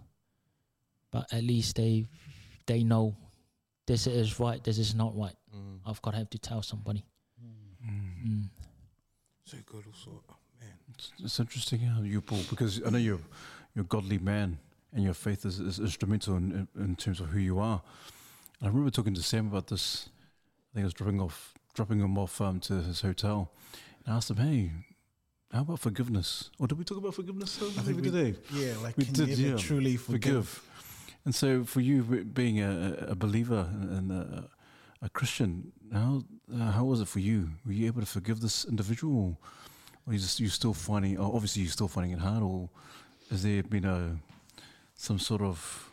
But 1.11 1.31
at 1.31 1.43
least 1.43 1.77
they 1.77 2.05
they 2.65 2.83
know 2.83 3.15
this 3.87 4.05
is 4.07 4.39
right 4.39 4.63
this 4.63 4.77
is 4.77 4.93
not 4.93 5.17
right 5.17 5.35
Mm. 5.55 5.79
i've 5.87 6.01
got 6.01 6.11
to 6.11 6.17
have 6.17 6.29
to 6.29 6.37
tell 6.37 6.61
somebody 6.61 7.03
mm. 7.83 8.49
So 9.45 9.57
good 9.65 9.85
also. 9.87 10.21
Oh, 10.29 10.35
man. 10.59 10.73
It's, 10.93 11.11
it's 11.23 11.39
interesting 11.39 11.79
how 11.79 12.01
you, 12.01 12.19
Paul, 12.19 12.41
because 12.49 12.81
I 12.85 12.89
know 12.89 12.97
you're 12.97 13.19
you're 13.73 13.85
a 13.85 13.87
godly 13.87 14.17
man 14.17 14.57
and 14.93 15.03
your 15.05 15.13
faith 15.13 15.45
is, 15.45 15.59
is 15.61 15.79
instrumental 15.79 16.35
in, 16.35 16.67
in, 16.75 16.83
in 16.83 16.95
terms 16.97 17.21
of 17.21 17.27
who 17.29 17.39
you 17.39 17.57
are. 17.59 17.81
And 18.59 18.67
I 18.67 18.69
remember 18.69 18.89
talking 18.91 19.13
to 19.13 19.23
Sam 19.23 19.47
about 19.47 19.67
this. 19.67 20.09
I 20.09 20.75
think 20.75 20.83
I 20.83 20.87
was 20.87 20.93
dropping 20.93 21.21
off 21.21 21.53
dropping 21.73 21.99
him 22.01 22.17
off 22.17 22.41
um, 22.41 22.59
to 22.61 22.81
his 22.81 22.99
hotel, 23.01 23.51
and 24.03 24.13
I 24.13 24.17
asked 24.17 24.29
him, 24.29 24.35
"Hey, 24.37 24.71
how 25.53 25.61
about 25.61 25.79
forgiveness? 25.79 26.49
Or 26.59 26.67
did 26.67 26.77
we 26.77 26.83
talk 26.83 26.97
about 26.97 27.13
forgiveness? 27.15 27.55
though? 27.55 27.67
I 27.67 27.83
think 27.83 28.01
we 28.01 28.09
did. 28.09 28.39
Yeah, 28.51 28.73
like 28.83 28.97
We 28.97 29.05
can 29.05 29.13
did, 29.13 29.37
you 29.37 29.51
yeah. 29.51 29.55
truly 29.57 29.95
forgive? 29.95 30.47
Forgive. 30.49 30.63
And 31.27 31.35
so, 31.35 31.65
for 31.65 31.81
you 31.81 32.03
being 32.23 32.61
a, 32.61 33.07
a 33.09 33.13
believer 33.13 33.67
and 33.69 34.13
a, 34.13 34.47
a 35.01 35.09
Christian, 35.09 35.73
how 35.91 36.23
uh, 36.55 36.71
how 36.71 36.85
was 36.85 37.01
it 37.01 37.09
for 37.09 37.19
you? 37.19 37.49
Were 37.65 37.73
you 37.73 37.87
able 37.87 37.99
to 37.99 38.07
forgive 38.07 38.39
this 38.39 38.63
individual, 38.63 39.37
or 40.05 40.13
you 40.13 40.19
just 40.19 40.39
you 40.39 40.47
still 40.47 40.73
finding? 40.73 41.19
Obviously, 41.19 41.63
you're 41.63 41.71
still 41.71 41.89
finding 41.89 42.13
it 42.13 42.19
hard, 42.19 42.43
or 42.43 42.69
has 43.29 43.43
there 43.43 43.61
been 43.61 43.83
a 43.83 44.15
some 44.95 45.19
sort 45.19 45.41
of 45.41 45.91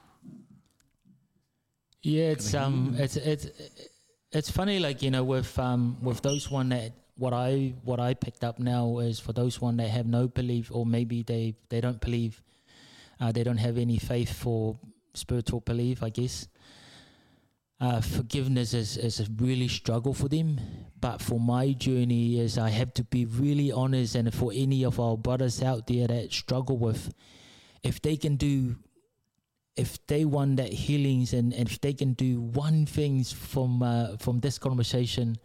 Yeah, 2.03 2.31
it's 2.31 2.55
um, 2.55 2.94
it's 2.97 3.16
it's 3.16 3.49
it's 4.31 4.53
funny. 4.53 4.79
Like 4.79 5.03
you 5.03 5.11
know, 5.11 5.25
with 5.25 5.59
um, 5.59 5.97
with 6.01 6.23
those 6.23 6.49
one 6.49 6.68
that 6.68 6.92
what 7.16 7.33
I 7.33 7.75
what 7.83 7.99
I 7.99 8.14
picked 8.14 8.44
up 8.44 8.61
now 8.61 9.01
is 9.01 9.18
for 9.18 9.33
those 9.33 9.61
one 9.61 9.79
that 9.79 9.88
have 9.88 10.07
no 10.07 10.29
belief, 10.29 10.70
or 10.70 10.87
maybe 10.87 11.25
they 11.25 11.57
they 11.70 11.81
don't 11.81 12.01
believe, 12.01 12.40
uh, 13.18 13.33
they 13.33 13.42
don't 13.42 13.59
have 13.59 13.79
any 13.79 13.99
faith 13.99 14.33
for 14.33 14.79
spiritual 15.14 15.61
belief. 15.61 16.03
I 16.03 16.11
guess. 16.11 16.48
Uh, 17.81 18.00
forgiveness 18.00 18.72
is, 18.72 18.96
is 18.96 19.20
a 19.20 19.27
really 19.37 19.66
struggle 19.66 20.14
for 20.14 20.29
them, 20.29 20.61
but 21.00 21.20
for 21.20 21.40
my 21.40 21.72
journey 21.72 22.38
is 22.38 22.57
I 22.57 22.70
have 22.70 22.94
to 22.94 23.05
be 23.05 23.27
really 23.27 23.72
honest, 23.72 24.14
and 24.14 24.33
for 24.33 24.53
any 24.55 24.85
of 24.85 25.00
our 25.00 25.18
brothers 25.18 25.61
out 25.61 25.88
there 25.88 26.07
that 26.07 26.33
struggle 26.33 26.79
with, 26.79 27.12
if 27.83 28.00
they 28.00 28.16
can 28.16 28.37
do 28.37 28.77
if 29.77 30.05
they 30.07 30.24
want 30.24 30.57
that 30.57 30.72
healings 30.72 31.33
and, 31.33 31.53
and 31.53 31.68
if 31.68 31.81
they 31.81 31.92
can 31.92 32.12
do 32.12 32.40
one 32.40 32.87
thing 32.87 33.24
from 33.24 33.83
uh, 33.83 34.16
from 34.18 34.40
this 34.40 34.59
conversation 34.59 35.37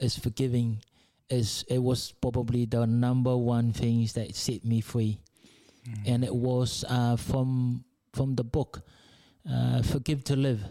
is 0.00 0.18
forgiving 0.18 0.80
is 1.28 1.64
it 1.68 1.82
was 1.82 2.12
probably 2.20 2.64
the 2.64 2.86
number 2.86 3.36
one 3.36 3.72
things 3.72 4.12
that 4.14 4.34
set 4.34 4.64
me 4.64 4.80
free 4.80 5.20
and 6.06 6.24
it 6.24 6.34
was 6.34 6.84
uh, 6.88 7.16
from 7.16 7.84
from 8.12 8.34
the 8.34 8.44
book 8.44 8.82
uh, 9.50 9.82
forgive 9.82 10.24
to 10.24 10.36
live 10.36 10.62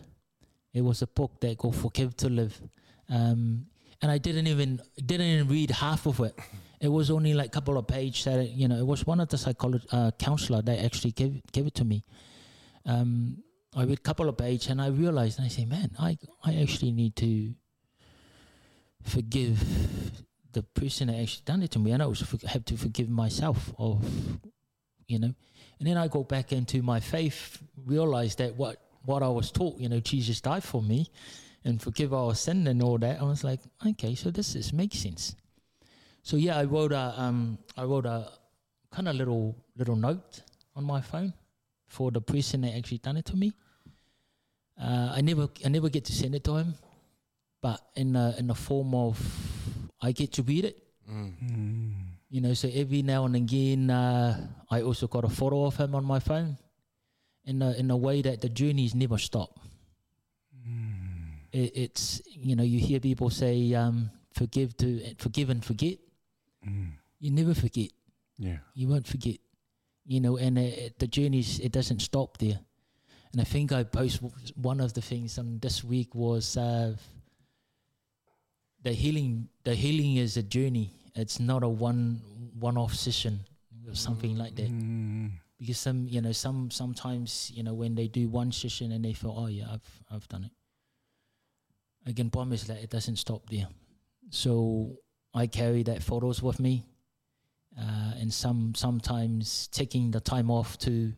it 0.73 0.81
was 0.81 1.01
a 1.01 1.07
book 1.07 1.39
that 1.41 1.57
called 1.57 1.75
forgive 1.75 2.15
to 2.17 2.29
live 2.29 2.59
um, 3.09 3.65
and 4.01 4.11
I 4.11 4.17
didn't 4.17 4.47
even 4.47 4.81
didn't 4.97 5.27
even 5.27 5.47
read 5.47 5.71
half 5.71 6.05
of 6.05 6.19
it 6.19 6.37
it 6.81 6.89
was 6.89 7.09
only 7.09 7.33
like 7.33 7.47
a 7.47 7.51
couple 7.51 7.77
of 7.77 7.87
pages 7.87 8.25
that 8.25 8.49
you 8.49 8.67
know 8.67 8.77
it 8.77 8.85
was 8.85 9.05
one 9.05 9.19
of 9.19 9.29
the 9.29 9.37
psychologist 9.37 9.93
uh, 9.93 10.11
counselor 10.19 10.61
that 10.61 10.83
actually 10.83 11.11
gave 11.11 11.41
gave 11.51 11.67
it 11.67 11.75
to 11.75 11.85
me 11.85 12.03
um, 12.85 13.37
I 13.75 13.83
read 13.83 13.97
a 13.97 14.01
couple 14.01 14.29
of 14.29 14.37
pages 14.37 14.69
and 14.69 14.81
I 14.81 14.87
realized, 14.87 15.37
and 15.37 15.45
I 15.45 15.49
say, 15.49 15.65
man, 15.65 15.91
I, 15.99 16.17
I 16.43 16.55
actually 16.61 16.93
need 16.93 17.15
to 17.17 17.53
forgive 19.03 19.61
the 20.53 20.63
person 20.63 21.07
that 21.07 21.17
actually 21.17 21.43
done 21.43 21.61
it 21.61 21.71
to 21.71 21.79
me. 21.79 21.91
And 21.91 22.01
I 22.01 22.05
also 22.05 22.25
have 22.47 22.63
to 22.65 22.77
forgive 22.77 23.09
myself 23.09 23.73
of, 23.77 24.05
you 25.07 25.19
know. 25.19 25.33
And 25.79 25.87
then 25.87 25.97
I 25.97 26.07
go 26.07 26.23
back 26.23 26.51
into 26.51 26.81
my 26.81 26.99
faith, 26.99 27.59
realize 27.85 28.35
that 28.35 28.55
what, 28.55 28.81
what 29.03 29.23
I 29.23 29.27
was 29.27 29.51
taught, 29.51 29.77
you 29.77 29.89
know, 29.89 29.99
Jesus 29.99 30.41
died 30.41 30.63
for 30.63 30.81
me 30.81 31.09
and 31.63 31.81
forgive 31.81 32.13
our 32.13 32.33
sin 32.35 32.67
and 32.67 32.81
all 32.81 32.97
that. 32.99 33.19
I 33.19 33.23
was 33.23 33.43
like, 33.43 33.59
okay, 33.85 34.15
so 34.15 34.31
this 34.31 34.55
is 34.55 34.71
makes 34.71 34.99
sense. 34.99 35.35
So 36.23 36.37
yeah, 36.37 36.57
I 36.57 36.63
wrote 36.63 36.91
a, 36.91 37.13
um, 37.17 37.57
I 37.77 37.83
wrote 37.83 38.05
a 38.05 38.31
kind 38.91 39.07
of 39.07 39.15
little, 39.15 39.55
little 39.77 39.95
note 39.95 40.41
on 40.75 40.83
my 40.83 41.01
phone 41.01 41.33
for 41.87 42.11
the 42.11 42.21
person 42.21 42.61
that 42.61 42.75
actually 42.75 42.99
done 42.99 43.17
it 43.17 43.25
to 43.25 43.35
me. 43.35 43.53
Uh, 44.79 45.13
I 45.15 45.21
never 45.21 45.47
I 45.63 45.69
never 45.69 45.87
get 45.87 46.03
to 46.05 46.11
send 46.13 46.35
it 46.35 46.43
to 46.43 46.57
him, 46.57 46.75
but 47.61 47.79
in 47.95 48.13
the 48.13 48.35
in 48.37 48.47
the 48.47 48.55
form 48.55 48.93
of 48.93 49.17
I 50.01 50.11
get 50.11 50.33
to 50.33 50.43
read 50.43 50.65
it. 50.65 50.83
You 52.35 52.41
know, 52.41 52.53
so 52.53 52.67
every 52.67 53.01
now 53.01 53.23
and 53.23 53.33
again, 53.33 53.89
uh, 53.89 54.35
I 54.69 54.81
also 54.81 55.07
got 55.07 55.23
a 55.23 55.29
photo 55.29 55.63
of 55.63 55.77
him 55.77 55.95
on 55.95 56.03
my 56.03 56.19
phone, 56.19 56.57
in 57.45 57.61
a 57.61 57.71
in 57.71 57.89
a 57.89 57.95
way 57.95 58.21
that 58.23 58.41
the 58.41 58.49
journeys 58.49 58.93
never 58.93 59.17
stop. 59.17 59.57
It, 61.53 61.71
it's 61.75 62.21
you 62.27 62.57
know 62.57 62.63
you 62.63 62.77
hear 62.77 62.99
people 62.99 63.29
say 63.29 63.73
um, 63.73 64.11
forgive 64.33 64.75
to 64.83 65.15
forgive 65.17 65.49
and 65.49 65.63
forget. 65.63 65.97
You 67.19 67.31
never 67.31 67.53
forget 67.53 67.91
yeah? 68.37 68.57
you 68.73 68.89
won't 68.89 69.07
forget, 69.07 69.37
you 70.05 70.19
know. 70.19 70.35
And 70.35 70.59
uh, 70.59 70.91
the 70.99 71.07
journeys 71.07 71.61
it 71.61 71.71
doesn't 71.71 72.01
stop 72.01 72.37
there. 72.39 72.59
And 73.31 73.39
I 73.39 73.45
think 73.45 73.71
I 73.71 73.83
post 73.83 74.19
one 74.59 74.81
of 74.81 74.91
the 74.91 75.01
things 75.01 75.39
on 75.39 75.59
this 75.59 75.85
week 75.85 76.13
was 76.13 76.57
uh, 76.57 76.97
the 78.83 78.91
healing. 78.91 79.47
The 79.63 79.73
healing 79.73 80.17
is 80.17 80.35
a 80.35 80.43
journey. 80.43 80.91
It's 81.15 81.39
not 81.39 81.63
a 81.63 81.69
one 81.69 82.21
one 82.59 82.77
off 82.77 82.93
session 82.93 83.39
or 83.87 83.95
something 83.95 84.37
like 84.37 84.55
that. 84.55 84.69
Because 85.59 85.77
some 85.77 86.07
you 86.07 86.21
know 86.21 86.31
some 86.31 86.69
sometimes 86.71 87.51
you 87.53 87.63
know 87.63 87.73
when 87.73 87.95
they 87.95 88.07
do 88.07 88.27
one 88.27 88.51
session 88.51 88.91
and 88.91 89.03
they 89.03 89.13
feel 89.13 89.33
oh 89.37 89.47
yeah 89.47 89.65
I've 89.71 90.03
I've 90.11 90.27
done 90.27 90.43
it. 90.45 90.51
I 92.07 92.13
can 92.13 92.29
promise 92.29 92.65
that 92.65 92.77
it 92.83 92.89
doesn't 92.89 93.15
stop 93.17 93.49
there. 93.49 93.67
So 94.29 94.97
I 95.33 95.47
carry 95.47 95.83
that 95.83 96.03
photos 96.03 96.41
with 96.43 96.59
me 96.59 96.83
uh, 97.79 98.13
and 98.19 98.33
some 98.33 98.73
sometimes 98.75 99.67
taking 99.67 100.11
the 100.11 100.19
time 100.19 100.49
off 100.49 100.77
to 100.79 101.13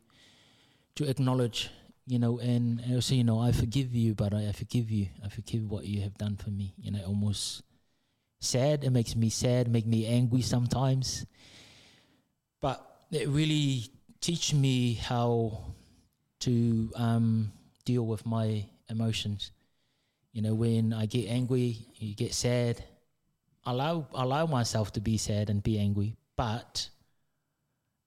to 0.96 1.08
acknowledge, 1.10 1.70
you 2.08 2.18
know, 2.18 2.40
and, 2.40 2.80
and 2.82 2.96
also, 2.96 3.14
you 3.14 3.24
know, 3.24 3.40
I 3.40 3.52
forgive 3.52 3.94
you, 3.94 4.16
but 4.16 4.34
I, 4.34 4.48
I 4.48 4.52
forgive 4.52 4.90
you. 4.90 5.08
I 5.24 5.30
forgive 5.30 5.70
what 5.70 5.86
you 5.86 6.02
have 6.02 6.18
done 6.18 6.36
for 6.36 6.50
me. 6.50 6.74
You 6.78 6.92
know, 6.92 7.04
almost 7.06 7.62
sad. 8.40 8.84
It 8.84 8.92
makes 8.92 9.16
me 9.16 9.30
sad, 9.30 9.68
make 9.68 9.86
me 9.86 10.06
angry 10.06 10.42
sometimes. 10.42 11.26
But 12.62 12.84
it 13.12 13.28
really 13.30 13.90
teach 14.22 14.54
me 14.54 14.94
how 14.96 15.74
to 16.42 16.92
um, 16.96 17.52
deal 17.86 18.06
with 18.06 18.26
my 18.26 18.66
emotions. 18.90 19.52
You 20.34 20.42
know, 20.42 20.54
when 20.54 20.94
I 20.94 21.06
get 21.06 21.30
angry, 21.30 21.78
you 21.96 22.16
get 22.16 22.34
sad. 22.34 22.84
Allow 23.66 24.08
allow 24.14 24.46
myself 24.46 24.94
to 24.94 25.02
be 25.02 25.18
sad 25.18 25.50
and 25.50 25.62
be 25.62 25.78
angry, 25.78 26.16
but 26.36 26.90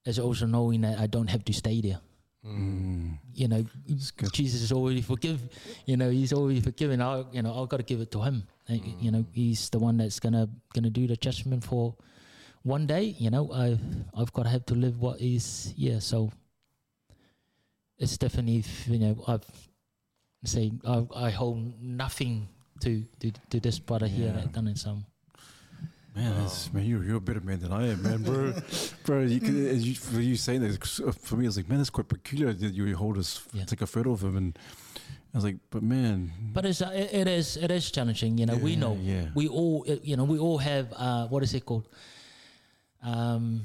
it's 0.05 0.19
also 0.19 0.47
knowing 0.47 0.83
that 0.83 0.99
I 0.99 1.07
don't 1.07 1.29
have 1.29 1.45
to 1.45 1.53
stay 1.53 1.81
there. 1.81 2.01
Mm. 2.47 3.19
You 3.35 3.49
know. 3.49 3.65
Jesus 4.33 4.63
is 4.63 4.73
already 4.73 5.03
forgive. 5.03 5.41
You 5.87 5.97
know, 5.97 6.11
He's 6.11 6.33
already 6.33 6.61
forgiven. 6.61 7.01
I, 7.03 7.25
you 7.33 7.43
know, 7.43 7.63
I've 7.63 7.69
got 7.69 7.79
to 7.79 7.83
give 7.83 8.01
it 8.01 8.11
to 8.13 8.23
Him. 8.23 8.45
Uh, 8.69 8.75
You 9.01 9.11
know, 9.11 9.25
He's 9.33 9.69
the 9.71 9.79
one 9.79 9.99
that's 9.99 10.19
gonna 10.21 10.49
gonna 10.75 10.91
do 10.91 11.07
the 11.07 11.17
judgment 11.17 11.65
for 11.65 11.95
one 12.63 12.87
day. 12.87 13.15
You 13.19 13.31
know, 13.31 13.53
I've 13.53 13.81
I've 14.17 14.33
got 14.33 14.45
to 14.45 14.49
have 14.51 14.65
to 14.67 14.75
live 14.75 15.01
what 15.01 15.21
is 15.21 15.75
yeah. 15.77 15.99
So 15.99 16.33
it's 17.99 18.17
definitely 18.17 18.65
you 18.87 18.99
know 18.99 19.25
I've 19.29 19.45
say 20.45 20.73
I, 20.87 21.07
I 21.15 21.31
hold 21.31 21.83
nothing 21.83 22.49
to 22.81 23.05
to, 23.21 23.33
to 23.51 23.61
this 23.61 23.79
brother 23.79 24.07
here 24.09 24.29
Yeah. 24.33 24.41
that 24.41 24.53
done 24.53 24.69
it 24.69 24.79
some. 24.79 25.05
Man, 26.15 26.37
that's, 26.39 26.73
man, 26.73 26.85
you're, 26.85 27.05
you're 27.05 27.17
a 27.17 27.21
better 27.21 27.41
man 27.41 27.61
than 27.61 27.73
I 27.73 27.89
am, 27.89 28.03
man, 28.03 28.23
bro. 28.23 28.53
bro, 29.05 29.21
you 29.21 29.69
as 29.69 29.87
you, 29.87 29.95
for 29.95 30.21
you 30.21 30.35
saying 30.35 30.61
that, 30.63 31.01
uh, 31.07 31.13
for 31.13 31.37
me, 31.37 31.47
it's 31.47 31.57
like, 31.57 31.69
man, 31.69 31.79
that's 31.79 31.91
quite 31.91 32.09
peculiar 32.09 32.53
that 32.53 32.75
you 32.75 32.97
hold 32.97 33.17
us, 33.17 33.47
Yeah. 33.53 33.65
take 33.65 33.81
a 33.81 33.87
photo 33.87 34.11
of 34.13 34.25
him. 34.25 34.37
And 34.37 34.59
I 35.33 35.37
was 35.37 35.45
like, 35.45 35.59
but 35.71 35.83
man. 35.85 36.33
But 36.53 36.67
it's 36.67 36.83
uh, 36.83 36.91
it, 36.93 37.15
it 37.15 37.29
is 37.29 37.57
it 37.57 37.71
is 37.71 37.89
challenging. 37.93 38.39
You 38.39 38.47
know, 38.47 38.57
we 38.57 38.75
know 38.75 38.99
yeah. 39.01 39.29
we 39.35 39.47
all 39.47 39.85
uh, 39.89 39.97
you 40.03 40.17
know 40.17 40.25
we 40.25 40.41
all 40.41 40.59
have 40.59 40.93
uh, 40.97 41.29
what 41.29 41.45
is 41.45 41.55
it 41.55 41.65
called 41.65 41.87
um, 43.05 43.63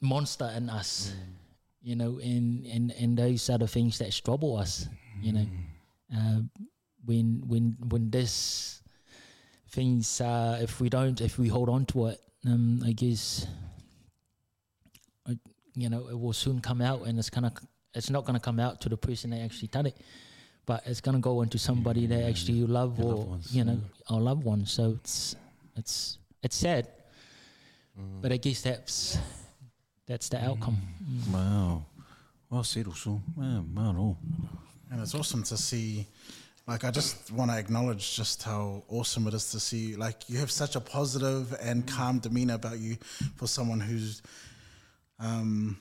monster 0.00 0.50
in 0.56 0.70
us. 0.70 1.12
You 1.82 1.96
know, 1.96 2.18
and 2.18 2.64
and 2.64 2.92
and 2.98 3.18
those 3.18 3.50
are 3.50 3.58
the 3.58 3.68
things 3.68 3.98
that 3.98 4.10
trouble 4.24 4.56
us. 4.56 4.88
You 5.20 5.32
know, 5.34 5.46
uh, 6.16 6.40
when 7.04 7.42
when 7.46 7.76
when 7.90 8.08
this 8.08 8.73
things 9.74 10.20
uh, 10.20 10.58
if 10.62 10.80
we 10.80 10.88
don't 10.88 11.20
if 11.20 11.38
we 11.38 11.48
hold 11.48 11.68
on 11.68 11.86
to 11.86 12.06
it, 12.08 12.20
um, 12.46 12.82
I 12.84 12.92
guess. 12.92 13.46
You 15.76 15.90
know, 15.90 16.06
it 16.08 16.16
will 16.16 16.32
soon 16.32 16.60
come 16.60 16.80
out, 16.80 17.02
and 17.02 17.18
it's 17.18 17.30
gonna. 17.30 17.52
It's 17.94 18.08
not 18.08 18.24
gonna 18.24 18.38
come 18.38 18.60
out 18.60 18.80
to 18.82 18.88
the 18.88 18.96
person 18.96 19.30
that 19.30 19.40
actually 19.40 19.68
done 19.68 19.86
it 19.86 19.96
but 20.66 20.82
it's 20.86 21.00
gonna 21.00 21.20
go 21.20 21.42
into 21.42 21.58
somebody 21.58 22.06
that 22.06 22.24
actually 22.24 22.54
you 22.54 22.66
love 22.66 22.98
or 23.00 23.24
ones, 23.24 23.54
you 23.54 23.64
know 23.64 23.80
yeah. 23.80 24.14
our 24.14 24.20
loved 24.20 24.44
ones. 24.44 24.72
So 24.72 24.96
it's 25.00 25.36
it's 25.76 26.18
it's 26.42 26.56
sad, 26.56 26.88
but 28.20 28.32
I 28.32 28.36
guess 28.36 28.62
that's 28.62 29.18
that's 30.06 30.28
the 30.28 30.42
outcome. 30.44 30.78
Mm. 31.02 31.32
Wow. 31.32 31.86
Well 32.50 32.62
said, 32.62 32.86
also. 32.86 33.20
Man, 33.36 33.72
man, 33.72 33.96
oh. 33.96 34.16
And 34.90 35.00
it's 35.00 35.14
awesome 35.14 35.42
to 35.44 35.56
see. 35.56 36.06
Like, 36.66 36.84
I 36.84 36.90
just 36.90 37.30
want 37.30 37.50
to 37.50 37.58
acknowledge 37.58 38.16
just 38.16 38.42
how 38.42 38.82
awesome 38.88 39.26
it 39.26 39.34
is 39.34 39.50
to 39.50 39.60
see. 39.60 39.90
You. 39.90 39.96
Like, 39.98 40.30
you 40.30 40.38
have 40.38 40.50
such 40.50 40.76
a 40.76 40.80
positive 40.80 41.54
and 41.60 41.86
calm 41.86 42.20
demeanor 42.20 42.54
about 42.54 42.78
you 42.78 42.96
for 43.36 43.46
someone 43.46 43.80
who's 43.80 44.22
um, 45.18 45.78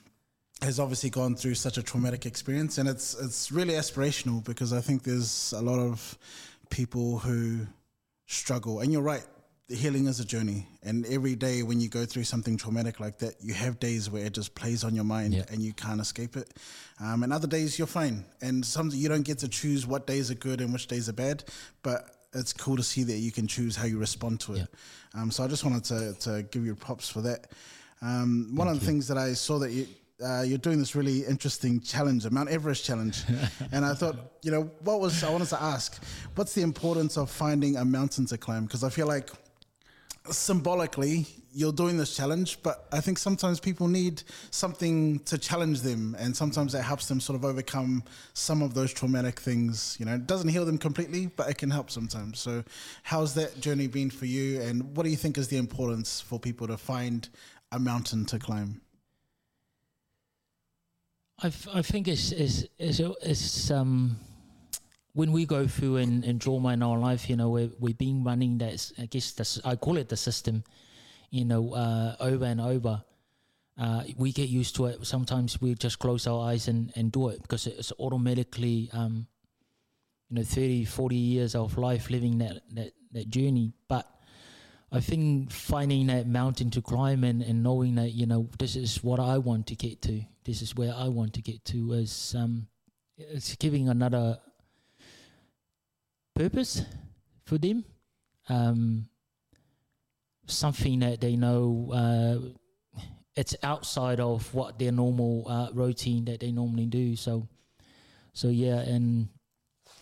has 0.61 0.79
obviously 0.79 1.09
gone 1.09 1.36
through 1.36 1.55
such 1.55 1.77
a 1.77 1.84
traumatic 1.84 2.25
experience, 2.25 2.77
and 2.77 2.89
it's 2.89 3.13
it's 3.15 3.51
really 3.51 3.73
aspirational 3.73 4.43
because 4.43 4.73
I 4.73 4.81
think 4.81 5.03
there's 5.03 5.53
a 5.55 5.61
lot 5.61 5.79
of 5.79 6.17
people 6.69 7.19
who 7.19 7.65
struggle. 8.25 8.81
And 8.81 8.91
you're 8.91 9.01
right, 9.01 9.25
the 9.70 9.76
healing 9.76 10.07
is 10.07 10.20
a 10.20 10.26
journey, 10.26 10.68
and 10.84 11.05
every 11.05 11.36
day 11.36 11.64
when 11.64 11.80
you 11.80 11.88
go 11.89 12.05
through 12.05 12.26
something 12.26 12.57
traumatic 12.57 12.99
like 12.99 13.18
that, 13.20 13.36
you 13.41 13.53
have 13.53 13.80
days 13.80 14.09
where 14.09 14.26
it 14.26 14.34
just 14.34 14.53
plays 14.55 14.84
on 14.84 14.93
your 14.93 15.05
mind 15.05 15.34
Yeah. 15.34 15.45
and 15.49 15.61
you 15.61 15.74
can't 15.74 16.01
escape 16.01 16.36
it. 16.36 16.53
Um, 16.99 17.24
and 17.24 17.32
other 17.32 17.47
days 17.47 17.78
you're 17.78 17.88
fine, 17.88 18.26
and 18.41 18.66
some 18.66 18.89
you 18.93 19.07
don't 19.09 19.24
get 19.26 19.39
to 19.39 19.47
choose 19.47 19.88
what 19.88 20.05
days 20.05 20.30
are 20.30 20.36
good 20.36 20.59
and 20.61 20.74
which 20.74 20.88
days 20.88 21.09
are 21.09 21.14
bad, 21.14 21.43
but. 21.82 22.09
It's 22.36 22.51
cool 22.51 22.76
to 22.78 22.82
see 22.82 23.03
that 23.03 23.18
you 23.18 23.32
can 23.32 23.45
choose 23.45 23.76
how 23.76 23.86
you 23.86 23.99
respond 23.99 24.39
to 24.39 24.55
it. 24.55 24.68
Um, 25.14 25.30
so 25.30 25.43
I 25.43 25.47
just 25.47 25.64
wanted 25.64 25.84
to, 25.84 26.14
to 26.22 26.41
give 26.49 26.66
you 26.66 26.74
props 26.74 27.07
for 27.07 27.22
that. 27.22 27.51
Um, 28.01 28.49
one 28.55 28.68
of 28.68 28.80
the 28.80 28.84
things 28.84 29.07
that 29.07 29.20
I 29.20 29.34
saw 29.34 29.59
that 29.59 29.70
you 29.70 29.86
uh, 30.26 30.41
you're 30.41 30.57
doing 30.57 30.80
this 30.80 30.95
really 30.95 31.26
interesting 31.26 31.80
challenge, 31.80 32.24
the 32.24 32.32
Mount 32.32 32.49
Everest 32.49 32.86
challenge, 32.86 33.22
and 33.72 33.86
I 33.86 33.93
thought, 33.93 34.16
you 34.41 34.49
know, 34.49 34.64
what 34.80 34.99
was 34.99 35.24
I 35.24 35.30
wanted 35.30 35.49
to 35.49 35.61
ask, 35.61 36.01
what's 36.34 36.53
the 36.53 36.64
importance 36.64 37.18
of 37.18 37.30
finding 37.30 37.78
a 37.78 37.86
mountain 37.86 38.26
to 38.26 38.38
climb? 38.39 38.66
Because 38.66 38.84
I 38.84 38.89
feel 38.89 39.05
like 39.05 39.30
symbolically 40.30 41.28
you're 41.53 41.71
doing 41.71 41.97
this 41.97 42.15
challenge, 42.15 42.57
but 42.63 42.88
I 42.91 42.99
think 42.99 43.19
sometimes 43.19 43.59
people 43.59 43.88
need 43.88 44.24
something 44.49 45.19
to 45.19 45.38
challenge 45.38 45.82
them, 45.82 46.15
and 46.19 46.36
sometimes 46.36 46.74
that 46.74 46.82
helps 46.82 47.07
them 47.07 47.19
sort 47.19 47.38
of 47.38 47.45
overcome 47.45 48.03
some 48.34 48.63
of 48.63 48.74
those 48.74 48.91
traumatic 48.91 49.39
things. 49.39 49.95
You 49.99 50.05
know, 50.05 50.15
it 50.15 50.26
doesn't 50.26 50.49
heal 50.49 50.65
them 50.65 50.80
completely, 50.80 51.28
but 51.28 51.49
it 51.49 51.59
can 51.59 51.69
help 51.69 51.91
sometimes. 51.91 52.39
So, 52.39 52.63
how's 53.03 53.36
that 53.36 53.61
journey 53.61 53.88
been 53.88 54.09
for 54.09 54.26
you, 54.26 54.61
and 54.61 54.95
what 54.97 55.03
do 55.03 55.09
you 55.09 55.15
think 55.15 55.38
is 55.38 55.47
the 55.47 55.57
importance 55.57 56.19
for 56.19 56.39
people 56.39 56.67
to 56.67 56.78
find 56.78 57.30
a 57.71 57.78
mountain 57.78 58.26
to 58.26 58.39
climb? 58.39 58.82
I, 61.41 61.51
I 61.71 61.82
think 61.84 62.07
it's 62.07 62.32
it's 62.32 62.65
it's, 62.80 62.99
it's 62.99 63.71
um 63.71 64.17
when 65.14 65.32
we 65.32 65.45
go 65.45 65.68
through 65.68 65.97
and, 65.97 66.24
and 66.24 66.41
trauma 66.41 66.70
in 66.70 66.82
our 66.82 66.97
life, 66.97 67.30
you 67.30 67.36
know, 67.36 67.49
we're, 67.49 67.70
we've 67.80 67.97
been 67.97 68.24
running 68.24 68.57
that, 68.57 68.91
I 68.99 69.05
guess, 69.05 69.32
the, 69.32 69.61
I 69.64 69.76
call 69.76 69.97
it 69.97 70.09
the 70.09 70.18
system, 70.18 70.64
you 71.30 71.45
know, 71.45 71.74
uh, 71.74 72.16
over 72.20 72.45
and 72.45 72.59
over. 72.59 73.03
Uh, 73.80 74.03
we 74.18 74.32
get 74.32 74.49
used 74.49 74.76
to 74.76 74.88
it. 74.88 75.05
Sometimes 75.05 75.61
we 75.61 75.76
just 75.76 75.99
close 75.99 76.28
our 76.28 76.49
eyes 76.49 76.68
and, 76.68 76.91
and 76.95 77.11
do 77.11 77.30
it 77.30 77.41
because 77.43 77.68
it's 77.68 77.91
automatically, 77.99 78.89
um, 78.93 79.28
you 80.30 80.38
know, 80.38 80.43
30, 80.43 80.86
40 80.86 81.16
years 81.16 81.55
of 81.55 81.78
life 81.78 82.09
living 82.09 82.39
that, 82.39 82.61
that, 82.74 82.93
that 83.11 83.30
journey. 83.30 83.74
But 83.88 84.07
I 84.91 84.99
think 84.99 85.51
finding 85.51 86.07
that 86.07 86.28
mountain 86.28 86.72
to 86.72 86.82
climb 86.82 87.24
and, 87.24 87.43
and 87.43 87.61
knowing 87.61 87.95
that, 87.95 88.14
you 88.14 88.26
know, 88.26 88.49
this 88.57 88.76
is 88.76 89.03
what 89.03 89.20
I 89.20 89.38
want 89.38 89.68
to 89.68 89.76
get 89.76 90.01
to, 90.03 90.22
this 90.43 90.64
is 90.64 90.76
where 90.76 90.93
I 90.95 91.07
want 91.07 91.34
to 91.34 91.41
get 91.41 91.66
to, 91.66 91.93
is 91.93 92.36
um, 92.38 92.68
it's 93.18 93.55
giving 93.55 93.89
another 93.89 94.39
purpose 96.34 96.84
for 97.45 97.57
them. 97.57 97.86
Um, 98.49 99.07
something 100.47 100.99
that 100.99 101.21
they 101.21 101.36
know 101.36 101.91
uh, 101.93 102.99
it's 103.36 103.55
outside 103.63 104.19
of 104.19 104.53
what 104.53 104.77
their 104.77 104.91
normal 104.91 105.45
uh, 105.47 105.69
routine 105.73 106.25
that 106.25 106.39
they 106.39 106.51
normally 106.51 106.86
do. 106.86 107.15
So, 107.15 107.47
so 108.34 108.49
yeah, 108.49 108.79
and 108.79 109.29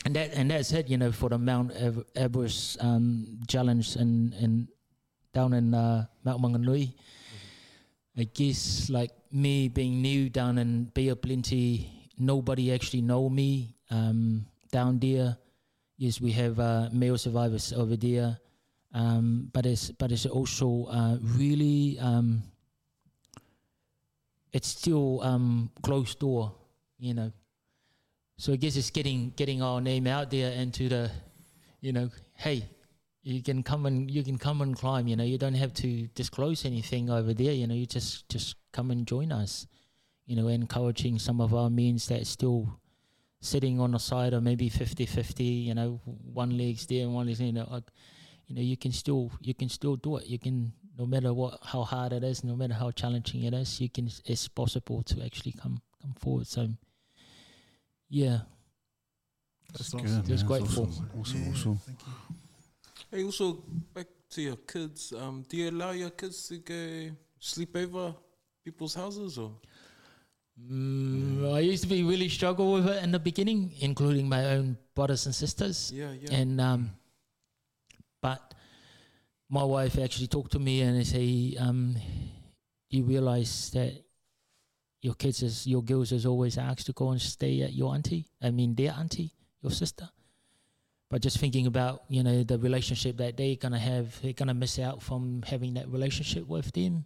and 0.05 0.15
that 0.15 0.33
and 0.33 0.51
that's 0.51 0.71
it. 0.73 0.89
You 0.89 0.97
know, 0.97 1.11
for 1.11 1.29
the 1.29 1.37
Mount 1.37 1.71
Everest 2.15 2.83
um, 2.83 3.39
challenge 3.47 3.95
and 3.95 4.33
and 4.33 4.67
down 5.33 5.53
in 5.53 5.73
uh, 5.73 6.05
Mount 6.23 6.41
Maunganui. 6.41 6.93
I 8.17 8.23
guess 8.23 8.89
like 8.89 9.11
me 9.31 9.69
being 9.69 10.01
new 10.01 10.29
down 10.29 10.57
in 10.57 10.91
Bay 10.93 11.15
Plenty, 11.15 12.11
nobody 12.17 12.73
actually 12.73 13.01
know 13.01 13.29
me 13.29 13.77
um, 13.89 14.45
down 14.71 14.99
there. 14.99 15.37
Yes, 16.01 16.19
we 16.19 16.31
have 16.31 16.59
uh, 16.59 16.89
male 16.91 17.15
survivors 17.15 17.71
over 17.73 17.95
there, 17.95 18.39
um, 18.91 19.51
but 19.53 19.67
it's 19.67 19.91
but 19.91 20.11
it's 20.11 20.25
also 20.25 20.87
uh, 20.89 21.17
really 21.21 21.99
um, 21.99 22.41
it's 24.51 24.67
still 24.69 25.21
um, 25.21 25.69
closed 25.83 26.17
door, 26.17 26.55
you 26.97 27.13
know. 27.13 27.31
So 28.39 28.53
I 28.53 28.55
guess 28.55 28.77
it's 28.77 28.89
getting 28.89 29.31
getting 29.35 29.61
our 29.61 29.79
name 29.79 30.07
out 30.07 30.31
there 30.31 30.51
and 30.57 30.73
to 30.73 30.89
the, 30.89 31.11
you 31.81 31.93
know, 31.93 32.09
hey, 32.33 32.67
you 33.21 33.43
can 33.43 33.61
come 33.61 33.85
and 33.85 34.09
you 34.09 34.23
can 34.23 34.39
come 34.39 34.63
and 34.63 34.75
climb. 34.75 35.07
You 35.07 35.15
know, 35.15 35.23
you 35.23 35.37
don't 35.37 35.53
have 35.53 35.75
to 35.85 36.07
disclose 36.15 36.65
anything 36.65 37.11
over 37.11 37.31
there. 37.31 37.53
You 37.53 37.67
know, 37.67 37.75
you 37.75 37.85
just 37.85 38.27
just 38.27 38.55
come 38.73 38.89
and 38.89 39.05
join 39.05 39.31
us. 39.31 39.67
You 40.25 40.35
know, 40.35 40.47
encouraging 40.47 41.19
some 41.19 41.39
of 41.39 41.53
our 41.53 41.69
means 41.69 42.07
that 42.07 42.25
still 42.25 42.80
sitting 43.41 43.79
on 43.79 43.91
the 43.91 43.97
side 43.99 44.33
or 44.33 44.39
maybe 44.41 44.69
50-50, 44.69 45.65
You 45.65 45.73
know, 45.73 45.99
one 46.05 46.57
leg's 46.57 46.85
there 46.85 47.03
and 47.03 47.13
one 47.13 47.25
leg's 47.27 47.41
you 47.41 47.51
know, 47.51 47.67
like, 47.69 47.83
you 48.47 48.55
know, 48.55 48.61
you 48.61 48.77
can 48.77 48.91
still 48.91 49.31
you 49.41 49.53
can 49.53 49.69
still 49.69 49.95
do 49.95 50.17
it. 50.17 50.27
You 50.27 50.39
can 50.39 50.73
no 50.97 51.05
matter 51.05 51.33
what 51.33 51.59
how 51.63 51.83
hard 51.83 52.13
it 52.13 52.23
is, 52.23 52.43
no 52.43 52.55
matter 52.55 52.73
how 52.73 52.91
challenging 52.91 53.43
it 53.43 53.53
is, 53.53 53.81
you 53.81 53.89
can 53.89 54.09
it's 54.25 54.47
possible 54.47 55.03
to 55.03 55.23
actually 55.25 55.53
come 55.53 55.81
come 56.01 56.13
forward. 56.19 56.47
So 56.47 56.69
yeah, 58.09 58.39
That's 59.71 59.89
Good, 59.89 60.01
awesome. 60.01 60.11
man. 60.11 60.25
Just 60.25 60.29
That's 60.29 60.43
grateful. 60.43 60.83
Awesome, 60.83 61.09
awesome. 61.17 61.43
Yeah, 61.43 61.51
awesome. 61.51 61.77
Thank 61.77 61.99
you. 62.07 62.13
Hey, 63.09 63.23
also 63.23 63.63
back 63.93 64.07
to 64.31 64.41
your 64.41 64.57
kids. 64.57 65.13
Um, 65.13 65.45
do 65.47 65.57
you 65.57 65.69
allow 65.69 65.91
your 65.91 66.09
kids 66.09 66.47
to 66.49 66.57
go 66.57 67.15
sleep 67.39 67.75
over 67.75 68.13
people's 68.63 68.93
houses 68.93 69.37
or? 69.37 69.51
Mm, 70.69 71.53
I 71.53 71.59
used 71.59 71.83
to 71.83 71.89
be 71.89 72.03
really 72.03 72.29
struggle 72.29 72.73
with 72.73 72.87
it 72.87 73.03
in 73.03 73.11
the 73.11 73.19
beginning, 73.19 73.73
including 73.79 74.27
my 74.29 74.45
own 74.45 74.77
brothers 74.95 75.25
and 75.25 75.33
sisters. 75.33 75.91
Yeah, 75.93 76.11
yeah. 76.11 76.33
And 76.33 76.61
um, 76.61 76.91
but 78.21 78.53
my 79.49 79.63
wife 79.63 79.97
actually 79.97 80.27
talked 80.27 80.51
to 80.53 80.59
me 80.59 80.81
and 80.81 80.97
I 80.97 81.03
say, 81.03 81.55
um, 81.59 81.95
you 82.89 83.03
realize 83.03 83.71
that 83.71 83.93
your 85.01 85.15
kids 85.15 85.41
is 85.41 85.65
your 85.65 85.83
girls 85.83 86.11
is 86.11 86.25
always 86.25 86.57
asked 86.57 86.85
to 86.85 86.93
go 86.93 87.09
and 87.09 87.21
stay 87.21 87.61
at 87.61 87.73
your 87.73 87.93
auntie. 87.93 88.27
I 88.41 88.51
mean 88.51 88.75
their 88.75 88.93
auntie, 88.93 89.33
your 89.61 89.71
sister. 89.71 90.09
But 91.09 91.21
just 91.21 91.39
thinking 91.39 91.67
about 91.67 92.03
you 92.07 92.23
know 92.23 92.43
the 92.43 92.59
relationship 92.59 93.17
that 93.17 93.35
they're 93.35 93.55
gonna 93.55 93.79
have, 93.79 94.21
they're 94.21 94.33
gonna 94.33 94.53
miss 94.53 94.79
out 94.79 95.01
from 95.01 95.43
having 95.45 95.73
that 95.73 95.89
relationship 95.89 96.47
with 96.47 96.71
them. 96.71 97.05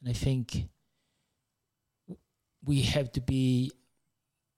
And 0.00 0.10
I 0.10 0.12
think 0.12 0.68
we 2.64 2.82
have 2.82 3.12
to 3.12 3.20
be, 3.20 3.70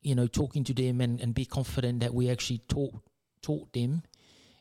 you 0.00 0.14
know, 0.14 0.26
talking 0.26 0.64
to 0.64 0.74
them 0.74 1.00
and, 1.00 1.20
and 1.20 1.34
be 1.34 1.44
confident 1.44 2.00
that 2.00 2.12
we 2.12 2.30
actually 2.30 2.58
taught 2.68 2.94
taught 3.42 3.72
them. 3.72 4.02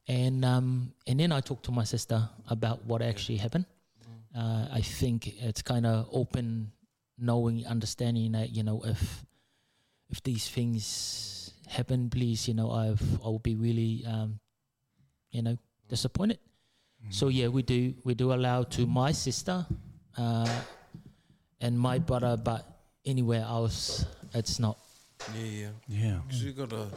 And 0.08 0.44
um, 0.44 0.94
and 1.08 1.20
then 1.20 1.32
I 1.32 1.42
talked 1.42 1.66
to 1.66 1.72
my 1.72 1.84
sister 1.84 2.30
about 2.50 2.86
what 2.86 3.02
actually 3.02 3.38
happened. 3.38 3.66
Uh, 4.36 4.68
I 4.72 4.82
think 4.82 5.28
it's 5.42 5.62
kind 5.62 5.86
of 5.86 6.08
open, 6.12 6.72
knowing, 7.18 7.66
understanding 7.68 8.32
that 8.32 8.50
you 8.56 8.64
know 8.64 8.82
if 8.86 9.26
if 10.10 10.24
these 10.24 10.48
things 10.50 11.54
happen, 11.68 12.10
please, 12.10 12.48
you 12.48 12.54
know, 12.54 12.72
I've 12.72 13.02
I'll 13.24 13.40
be 13.40 13.56
really, 13.56 14.04
um, 14.06 14.40
you 15.32 15.42
know, 15.42 15.58
disappointed. 15.88 16.40
So 17.10 17.30
yeah, 17.30 17.48
we 17.48 17.64
do 17.64 17.96
we 18.04 18.14
do 18.14 18.32
allow 18.34 18.64
to 18.78 18.86
my 18.86 19.12
sister, 19.12 19.66
uh, 20.18 20.62
and 21.60 21.80
my 21.80 21.98
brother, 21.98 22.38
but 22.38 22.81
anywhere 23.06 23.42
else, 23.42 24.06
it's 24.34 24.60
not. 24.60 24.78
Yeah, 25.36 25.44
yeah. 25.46 25.70
Yeah. 25.88 26.20
Because 26.28 26.44
you 26.44 26.52
gotta 26.54 26.88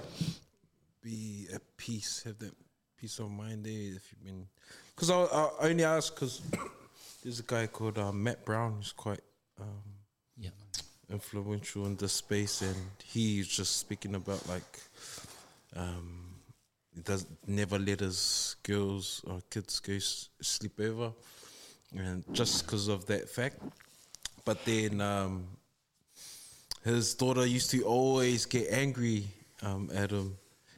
be 1.02 1.46
at 1.52 1.62
peace, 1.76 2.22
have 2.24 2.38
that 2.38 2.52
peace 2.96 3.18
of 3.18 3.30
mind 3.30 3.64
there. 3.64 3.72
If 3.96 4.10
you've 4.12 4.24
been, 4.24 4.46
because 4.94 5.10
I, 5.10 5.22
I 5.24 5.68
only 5.70 5.84
ask 5.84 6.14
because 6.14 6.40
there's 7.22 7.40
a 7.40 7.44
guy 7.44 7.66
called 7.66 7.98
uh, 7.98 8.12
Matt 8.12 8.44
Brown 8.44 8.74
who's 8.76 8.92
quite 8.92 9.20
um, 9.60 9.82
Yeah. 10.38 10.50
influential 11.10 11.86
in 11.86 11.96
this 11.96 12.12
space, 12.12 12.62
and 12.62 12.76
he's 13.04 13.46
just 13.48 13.76
speaking 13.76 14.14
about 14.14 14.46
like 14.48 14.80
um, 15.76 16.20
he 16.94 17.00
does 17.02 17.26
never 17.46 17.78
let 17.78 18.00
his 18.00 18.56
girls 18.62 19.22
or 19.26 19.40
kids 19.50 19.80
go 19.80 19.94
s- 19.94 20.28
sleep 20.40 20.80
over, 20.80 21.12
and 21.96 22.24
just 22.32 22.64
because 22.64 22.88
of 22.88 23.04
that 23.06 23.28
fact. 23.28 23.56
But 24.44 24.64
then 24.64 25.00
um, 25.00 25.46
his 26.84 27.14
daughter 27.14 27.46
used 27.46 27.70
to 27.70 27.82
always 27.82 28.44
get 28.44 28.70
angry 28.70 29.26
um, 29.62 29.90
at 29.94 30.10
him, 30.10 30.36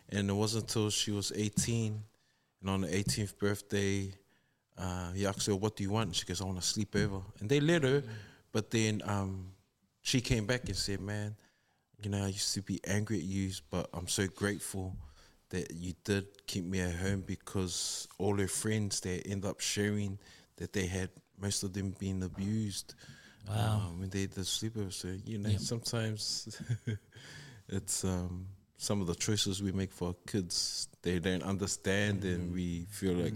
and 0.08 0.30
it 0.30 0.32
wasn't 0.32 0.64
until 0.64 0.88
she 0.88 1.10
was 1.10 1.32
18, 1.34 2.00
and 2.60 2.70
on 2.70 2.82
the 2.82 2.88
18th 2.88 3.36
birthday, 3.38 4.12
uh, 4.78 5.10
he 5.12 5.26
asked 5.26 5.46
her, 5.46 5.56
"What 5.56 5.76
do 5.76 5.82
you 5.82 5.90
want?" 5.90 6.14
She 6.14 6.24
goes, 6.24 6.40
"I 6.40 6.44
want 6.44 6.60
to 6.60 6.66
sleep 6.66 6.94
over," 6.94 7.20
and 7.40 7.48
they 7.48 7.60
let 7.60 7.82
her. 7.82 8.04
But 8.52 8.70
then 8.70 9.02
um, 9.04 9.52
she 10.02 10.20
came 10.20 10.46
back 10.46 10.66
and 10.66 10.76
said, 10.76 11.00
"Man, 11.00 11.34
you 12.00 12.08
know, 12.08 12.24
I 12.24 12.28
used 12.28 12.54
to 12.54 12.62
be 12.62 12.80
angry 12.86 13.18
at 13.18 13.24
you, 13.24 13.50
but 13.70 13.88
I'm 13.92 14.06
so 14.06 14.26
grateful 14.28 14.94
that 15.50 15.72
you 15.74 15.94
did 16.04 16.26
keep 16.46 16.64
me 16.64 16.80
at 16.80 16.94
home 16.94 17.22
because 17.26 18.06
all 18.18 18.36
her 18.36 18.48
friends 18.48 19.00
they 19.00 19.20
end 19.20 19.44
up 19.44 19.60
sharing 19.60 20.18
that 20.56 20.72
they 20.72 20.86
had 20.86 21.10
most 21.40 21.62
of 21.62 21.72
them 21.72 21.94
being 21.98 22.22
abused 22.22 22.94
Wow. 23.48 23.82
um, 23.88 24.00
when 24.00 24.10
they 24.10 24.26
did 24.26 24.44
sleepover. 24.44 24.92
So 24.92 25.08
you 25.24 25.38
know, 25.38 25.50
Yep. 25.50 25.60
sometimes 25.60 26.48
it's 27.68 28.04
um, 28.04 28.46
some 28.78 29.00
of 29.00 29.06
the 29.06 29.14
choices 29.14 29.62
we 29.62 29.72
make 29.72 29.92
for 29.92 30.08
our 30.08 30.14
kids 30.26 30.88
they 31.02 31.18
don't 31.18 31.42
understand, 31.42 32.24
and 32.24 32.52
we 32.52 32.86
feel 32.90 33.14
like 33.14 33.34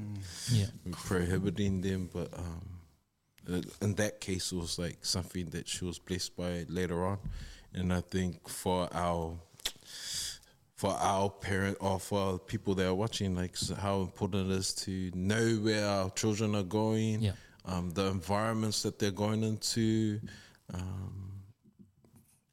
Yeah. 0.52 0.66
we're 0.84 0.92
prohibiting 0.92 1.80
them. 1.80 2.10
But 2.12 2.32
um, 2.36 3.62
in 3.80 3.94
that 3.94 4.20
case, 4.20 4.52
it 4.52 4.56
was 4.56 4.78
like 4.78 4.98
something 5.04 5.46
that 5.50 5.68
she 5.68 5.84
was 5.84 5.98
blessed 5.98 6.36
by 6.36 6.64
later 6.68 7.04
on, 7.06 7.18
and 7.74 7.92
I 7.92 8.00
think 8.00 8.48
for 8.48 8.88
our 8.92 9.38
for 10.74 10.90
our 10.92 11.28
parent 11.28 11.76
or 11.80 12.00
for 12.00 12.38
people 12.38 12.74
that 12.74 12.86
are 12.88 12.94
watching, 12.94 13.36
like 13.36 13.54
how 13.78 14.00
important 14.00 14.50
it 14.50 14.54
is 14.54 14.72
to 14.74 15.10
know 15.14 15.56
where 15.56 15.86
our 15.86 16.10
children 16.10 16.54
are 16.54 16.62
going, 16.62 17.20
Yeah. 17.20 17.32
Um, 17.64 17.90
the 17.90 18.06
environments 18.06 18.82
that 18.82 18.98
they're 18.98 19.10
going 19.10 19.42
into, 19.42 20.20
um, 20.72 21.32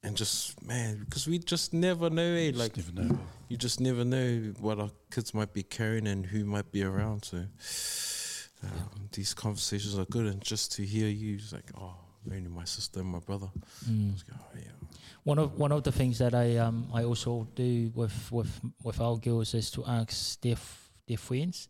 and 0.03 0.16
just 0.16 0.62
man, 0.66 0.99
because 1.05 1.28
we 1.28 1.39
just 1.39 1.74
never 1.74 2.10
know, 2.10 2.34
eh? 2.36 2.51
like 2.53 2.78
Never 2.78 2.91
know. 2.93 3.20
you 3.49 3.58
just 3.58 3.80
never 3.80 4.03
know 4.05 4.53
what 4.60 4.80
our 4.80 4.91
kids 5.12 5.34
might 5.34 5.53
be 5.53 5.64
carrying 5.64 6.08
and 6.08 6.26
who 6.26 6.45
might 6.45 6.72
be 6.72 6.84
around. 6.84 7.26
So 7.26 7.38
um, 8.64 9.10
these 9.12 9.34
conversations 9.34 9.97
are 9.97 10.05
good, 10.05 10.26
and 10.28 10.41
just 10.41 10.72
to 10.74 10.84
hear 10.84 11.08
you, 11.08 11.36
it's 11.36 11.53
like, 11.53 11.72
oh, 11.80 11.95
only 12.30 12.49
my 12.49 12.66
sister 12.66 12.99
and 12.99 13.10
my 13.10 13.20
brother. 13.20 13.47
Mm. 13.89 14.14
Like, 14.14 14.38
oh, 14.39 14.58
yeah. 14.58 14.72
One 15.24 15.39
of 15.39 15.58
one 15.60 15.72
of 15.72 15.84
the 15.84 15.91
things 15.91 16.20
that 16.20 16.34
I 16.34 16.58
um 16.58 16.88
I 16.93 17.03
also 17.03 17.47
do 17.55 17.91
with 17.93 18.32
with 18.32 18.62
with 18.84 18.99
our 19.01 19.18
girls 19.18 19.53
is 19.53 19.70
to 19.72 19.86
ask 19.86 20.39
their 20.41 20.53
f- 20.53 20.89
their 21.08 21.18
friends 21.18 21.68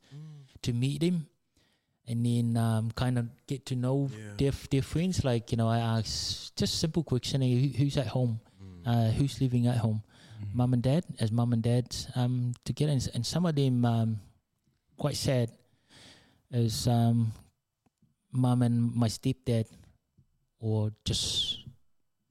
to 0.61 0.73
meet 0.73 1.01
them, 1.01 1.27
and 2.07 2.25
then 2.25 2.55
um 2.57 2.91
kind 2.95 3.17
of 3.19 3.27
get 3.47 3.65
to 3.67 3.75
know 3.75 4.09
Yeah. 4.11 4.33
their 4.37 4.53
their 4.71 4.81
friends. 4.81 5.23
Like 5.23 5.51
you 5.51 5.57
know, 5.57 5.67
I 5.67 5.79
ask 5.79 6.55
just 6.55 6.79
simple 6.79 7.03
question: 7.03 7.41
who, 7.41 7.69
who's 7.77 7.97
at 7.97 8.07
home, 8.07 8.39
uh, 8.85 9.11
who's 9.11 9.39
living 9.41 9.67
at 9.67 9.77
home, 9.77 10.03
mum 10.53 10.73
and 10.73 10.81
dad, 10.83 11.03
as 11.19 11.31
mum 11.31 11.53
and 11.53 11.61
dad 11.63 11.87
um 12.15 12.53
together, 12.63 12.91
and, 12.91 13.03
and 13.13 13.25
some 13.25 13.45
of 13.45 13.55
them 13.55 13.83
um 13.85 14.19
quite 14.97 15.15
sad 15.17 15.51
as 16.51 16.87
um 16.87 17.31
mum 18.31 18.61
and 18.61 18.95
my 18.95 19.07
stepdad, 19.07 19.65
or 20.59 20.91
just 21.05 21.59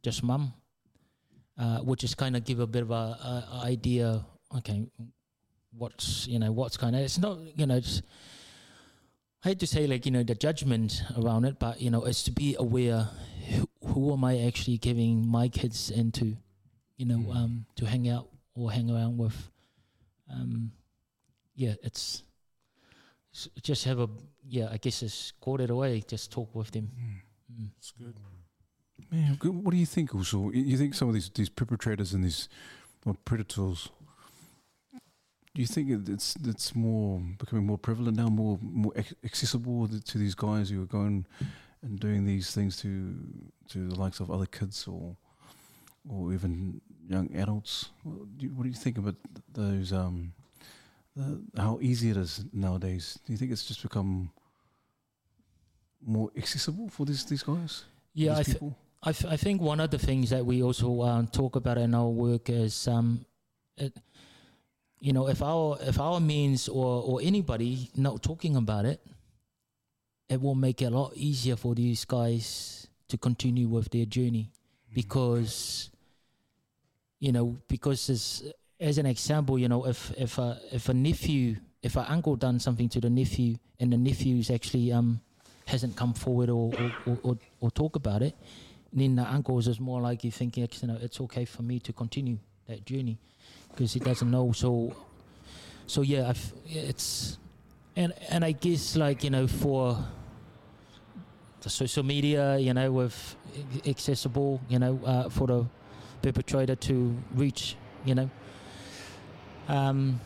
just 0.02 0.22
mum 0.22 0.52
uh, 1.58 1.78
which 1.80 2.04
is 2.04 2.14
kind 2.14 2.36
of 2.36 2.44
give 2.44 2.60
a 2.60 2.66
bit 2.66 2.82
of 2.82 2.90
a, 2.90 2.94
a, 2.94 3.48
a 3.52 3.60
idea. 3.64 4.24
Okay, 4.58 4.86
what's 5.76 6.26
you 6.28 6.38
know 6.38 6.52
what's 6.52 6.76
kind 6.76 6.94
of 6.96 7.02
it's 7.02 7.18
not 7.18 7.38
you 7.56 7.66
know 7.66 7.76
it's 7.76 8.02
I 9.44 9.50
hate 9.50 9.60
to 9.60 9.66
say 9.66 9.86
like 9.86 10.06
you 10.06 10.12
know 10.12 10.22
the 10.22 10.34
judgment 10.34 11.02
around 11.16 11.44
it, 11.44 11.58
but 11.58 11.80
you 11.80 11.90
know 11.90 12.04
it's 12.04 12.22
to 12.24 12.30
be 12.30 12.56
aware 12.58 13.08
who, 13.48 13.68
who 13.84 14.12
am 14.12 14.24
I 14.24 14.40
actually 14.40 14.78
giving 14.78 15.26
my 15.26 15.48
kids 15.48 15.90
into, 15.90 16.36
you 16.96 17.06
know, 17.06 17.30
um, 17.32 17.66
to 17.76 17.86
hang 17.86 18.08
out 18.08 18.28
or 18.54 18.72
hang 18.72 18.90
around 18.90 19.18
with. 19.18 19.50
Um, 20.32 20.72
yeah, 21.54 21.74
it's, 21.82 22.22
it's 23.32 23.48
just 23.62 23.84
have 23.84 24.00
a 24.00 24.08
yeah. 24.48 24.68
I 24.70 24.78
guess 24.78 25.02
it's 25.02 25.32
call 25.40 25.60
it 25.60 25.70
away. 25.70 26.02
Just 26.06 26.32
talk 26.32 26.54
with 26.54 26.70
them. 26.72 26.90
Mm. 26.98 27.70
It's 27.78 27.92
good. 27.92 28.16
Man, 29.10 29.38
what 29.40 29.70
do 29.70 29.76
you 29.76 29.86
think? 29.86 30.14
Also, 30.14 30.50
you 30.50 30.76
think 30.76 30.94
some 30.94 31.08
of 31.08 31.14
these 31.14 31.30
these 31.30 31.48
perpetrators 31.48 32.12
and 32.12 32.24
these 32.24 32.48
or 33.04 33.14
predators? 33.24 33.88
Do 35.56 35.62
you 35.62 35.66
think 35.74 35.88
it- 35.88 36.08
it's 36.14 36.36
it's 36.44 36.74
more 36.74 37.18
becoming 37.38 37.64
more 37.66 37.78
prevalent 37.78 38.16
now, 38.18 38.28
more 38.28 38.58
more 38.60 38.92
accessible 39.24 39.88
to 39.88 40.18
these 40.18 40.34
guys 40.34 40.68
who 40.68 40.82
are 40.82 40.86
going 40.98 41.24
and 41.82 41.98
doing 41.98 42.26
these 42.26 42.52
things 42.52 42.76
to 42.82 42.90
to 43.72 43.88
the 43.88 43.94
likes 44.04 44.20
of 44.20 44.30
other 44.30 44.44
kids 44.58 44.86
or 44.86 45.16
or 46.08 46.34
even 46.34 46.80
young 47.08 47.34
adults? 47.34 47.88
What 48.04 48.36
do 48.36 48.46
you, 48.46 48.52
what 48.54 48.62
do 48.64 48.68
you 48.68 48.74
think 48.84 48.98
about 48.98 49.16
those? 49.54 49.92
Um, 49.94 50.34
the, 51.16 51.40
how 51.56 51.78
easy 51.80 52.10
it 52.10 52.18
is 52.18 52.44
nowadays? 52.52 53.18
Do 53.24 53.32
you 53.32 53.38
think 53.38 53.50
it's 53.50 53.64
just 53.64 53.82
become 53.82 54.30
more 56.04 56.30
accessible 56.36 56.88
for 56.90 57.06
these 57.06 57.24
these 57.24 57.42
guys? 57.42 57.84
Yeah, 58.12 58.32
I, 58.34 58.42
these 58.42 58.58
th- 58.58 58.72
I, 59.02 59.12
th- 59.12 59.32
I 59.32 59.36
think 59.38 59.62
one 59.62 59.80
of 59.80 59.90
the 59.90 59.98
things 59.98 60.28
that 60.30 60.44
we 60.44 60.62
also 60.62 61.00
um, 61.02 61.26
talk 61.28 61.56
about 61.56 61.78
in 61.78 61.94
our 61.94 62.08
work 62.08 62.50
is, 62.50 62.88
um, 62.88 63.24
it, 63.78 63.96
you 65.00 65.12
know, 65.12 65.28
if 65.28 65.42
our 65.42 65.78
if 65.80 66.00
our 66.00 66.20
means 66.20 66.68
or 66.68 67.02
or 67.02 67.20
anybody 67.22 67.90
not 67.96 68.22
talking 68.22 68.56
about 68.56 68.84
it, 68.84 69.00
it 70.28 70.40
will 70.40 70.54
make 70.54 70.82
it 70.82 70.86
a 70.86 70.90
lot 70.90 71.12
easier 71.14 71.56
for 71.56 71.74
these 71.74 72.04
guys 72.04 72.86
to 73.08 73.16
continue 73.16 73.68
with 73.68 73.90
their 73.90 74.06
journey, 74.06 74.50
because, 74.92 75.90
you 77.20 77.30
know, 77.30 77.56
because 77.68 78.10
as 78.10 78.52
as 78.80 78.98
an 78.98 79.06
example, 79.06 79.58
you 79.58 79.68
know, 79.68 79.86
if 79.86 80.12
if 80.18 80.38
a 80.38 80.58
if 80.72 80.88
a 80.88 80.94
nephew 80.94 81.56
if 81.82 81.96
an 81.96 82.04
uncle 82.08 82.34
done 82.36 82.58
something 82.58 82.88
to 82.88 83.00
the 83.00 83.10
nephew 83.10 83.56
and 83.78 83.92
the 83.92 83.96
nephew's 83.96 84.50
actually 84.50 84.92
um 84.92 85.20
hasn't 85.66 85.94
come 85.94 86.14
forward 86.14 86.48
or 86.48 86.72
or, 86.74 86.92
or, 87.06 87.18
or, 87.22 87.38
or 87.60 87.70
talk 87.70 87.96
about 87.96 88.22
it, 88.22 88.34
then 88.92 89.14
the 89.14 89.22
uncles 89.22 89.68
is 89.68 89.78
more 89.78 90.00
likely 90.00 90.30
thinking, 90.30 90.66
you 90.80 90.88
know, 90.88 90.98
it's 91.00 91.20
okay 91.20 91.44
for 91.44 91.62
me 91.62 91.78
to 91.80 91.92
continue 91.92 92.38
that 92.66 92.84
journey 92.84 93.18
because 93.76 93.92
he 93.92 94.00
doesn't 94.00 94.30
know. 94.30 94.52
So, 94.52 94.96
so 95.86 96.00
yeah, 96.00 96.30
I've, 96.30 96.52
it's 96.66 97.38
and 97.94 98.12
and 98.30 98.44
I 98.44 98.52
guess 98.52 98.96
like 98.96 99.22
you 99.22 99.30
know 99.30 99.46
for 99.46 100.02
the 101.60 101.70
social 101.70 102.04
media, 102.04 102.56
you 102.58 102.72
know, 102.72 102.90
with 102.92 103.36
accessible, 103.86 104.60
you 104.68 104.78
know, 104.78 105.00
uh, 105.04 105.28
for 105.28 105.46
the 105.46 105.66
perpetrator 106.22 106.76
to 106.76 107.16
reach, 107.34 107.76
you 108.04 108.14
know. 108.14 108.30
Um, 109.68 110.20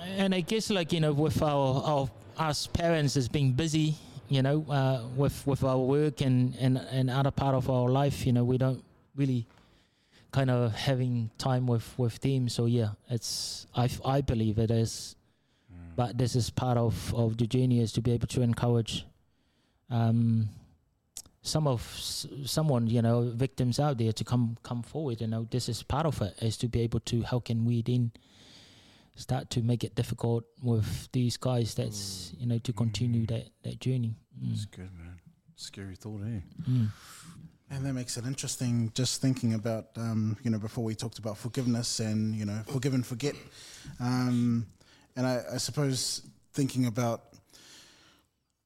and 0.00 0.34
I 0.34 0.40
guess 0.40 0.70
like 0.70 0.92
you 0.92 1.00
know, 1.00 1.12
with 1.12 1.42
our 1.42 1.82
our 1.84 2.10
us 2.38 2.66
parents 2.66 3.16
as 3.16 3.28
being 3.28 3.52
busy, 3.52 3.94
you 4.28 4.42
know, 4.42 4.64
uh, 4.68 5.02
with 5.14 5.46
with 5.46 5.62
our 5.64 5.78
work 5.78 6.20
and 6.20 6.56
and 6.58 6.78
and 6.90 7.10
other 7.10 7.30
part 7.30 7.54
of 7.54 7.70
our 7.70 7.88
life, 7.88 8.26
you 8.26 8.32
know, 8.32 8.42
we 8.42 8.58
don't 8.58 8.82
really 9.14 9.46
kind 10.32 10.50
of 10.50 10.72
having 10.74 11.30
time 11.38 11.66
with 11.66 11.86
with 11.98 12.18
them. 12.20 12.48
So 12.48 12.66
yeah, 12.66 12.90
it's 13.08 13.66
I 13.76 13.88
I 14.04 14.20
believe 14.22 14.58
it 14.58 14.70
is, 14.70 15.14
but 15.96 16.18
this 16.18 16.34
is 16.34 16.50
part 16.50 16.78
of 16.78 17.14
of 17.14 17.36
the 17.36 17.46
genius 17.46 17.92
to 17.92 18.00
be 18.00 18.12
able 18.12 18.26
to 18.28 18.42
encourage. 18.42 19.06
Um, 19.90 20.48
some 21.44 21.66
of 21.66 21.80
s- 21.98 22.26
someone 22.44 22.86
you 22.86 23.02
know 23.02 23.30
victims 23.34 23.78
out 23.80 23.98
there 23.98 24.12
to 24.12 24.24
come 24.24 24.56
come 24.62 24.80
forward 24.82 25.20
you 25.20 25.26
know 25.26 25.44
this 25.50 25.68
is 25.68 25.82
part 25.82 26.06
of 26.06 26.22
it 26.22 26.34
is 26.40 26.56
to 26.56 26.68
be 26.68 26.80
able 26.80 27.00
to 27.00 27.22
how 27.24 27.40
can 27.40 27.64
we 27.64 27.82
then 27.82 28.12
start 29.16 29.50
to 29.50 29.60
make 29.60 29.82
it 29.82 29.94
difficult 29.96 30.44
with 30.62 31.08
these 31.10 31.36
guys 31.36 31.74
that's 31.74 32.32
you 32.38 32.46
know 32.46 32.58
to 32.58 32.72
continue 32.72 33.26
that 33.26 33.48
that 33.64 33.80
journey 33.80 34.14
mm. 34.40 34.52
It's 34.52 34.66
good, 34.66 34.88
man. 34.96 35.18
Scary 35.56 35.96
thought, 35.96 36.22
eh? 36.22 36.40
Mm. 36.70 36.88
And 37.74 37.86
that 37.86 37.94
makes 37.94 38.18
it 38.18 38.26
interesting 38.26 38.92
just 38.94 39.22
thinking 39.22 39.54
about, 39.54 39.86
um, 39.96 40.36
you 40.42 40.50
know, 40.50 40.58
before 40.58 40.84
we 40.84 40.94
talked 40.94 41.18
about 41.18 41.38
forgiveness 41.38 42.00
and, 42.00 42.34
you 42.34 42.44
know, 42.44 42.60
forgive 42.66 42.92
and 42.92 43.04
forget. 43.04 43.34
Um, 43.98 44.66
and 45.16 45.26
I, 45.26 45.40
I 45.54 45.56
suppose 45.56 46.20
thinking 46.52 46.84
about 46.84 47.22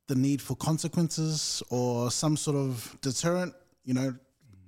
the 0.09 0.16
need 0.16 0.42
for 0.42 0.57
consequences 0.57 1.62
or 1.70 2.11
some 2.11 2.36
sort 2.36 2.57
of 2.57 2.98
deterrent, 3.00 3.54
you 3.84 3.94
know, 3.94 4.12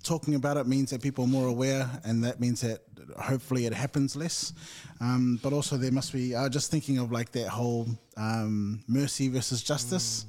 talking 0.05 0.37
about 0.37 0.57
it 0.57 0.69
means 0.69 0.91
that 0.91 1.03
people 1.03 1.25
are 1.25 1.29
more 1.29 1.49
aware 1.49 1.91
and 2.05 2.23
that 2.23 2.39
means 2.39 2.61
that 2.61 2.83
hopefully 3.21 3.67
it 3.67 3.75
happens 3.75 4.15
less. 4.15 4.53
Um, 5.01 5.41
but 5.43 5.53
also 5.53 5.77
there 5.77 5.91
must 5.91 6.13
be, 6.13 6.37
uh, 6.37 6.49
just 6.49 6.71
thinking 6.71 6.99
of 6.99 7.11
like 7.11 7.33
that 7.33 7.49
whole 7.49 7.89
um, 8.17 8.85
mercy 8.87 9.29
versus 9.31 9.65
justice 9.65 10.27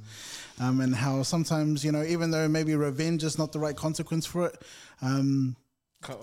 um, 0.60 0.82
and 0.82 0.94
how 0.94 1.24
sometimes, 1.24 1.84
you 1.84 1.92
know, 1.92 2.04
even 2.04 2.32
though 2.32 2.48
maybe 2.48 2.76
revenge 2.76 3.24
is 3.24 3.38
not 3.38 3.52
the 3.52 3.60
right 3.60 3.76
consequence 3.76 4.26
for 4.26 4.48
it, 4.48 4.62
um, 5.02 5.56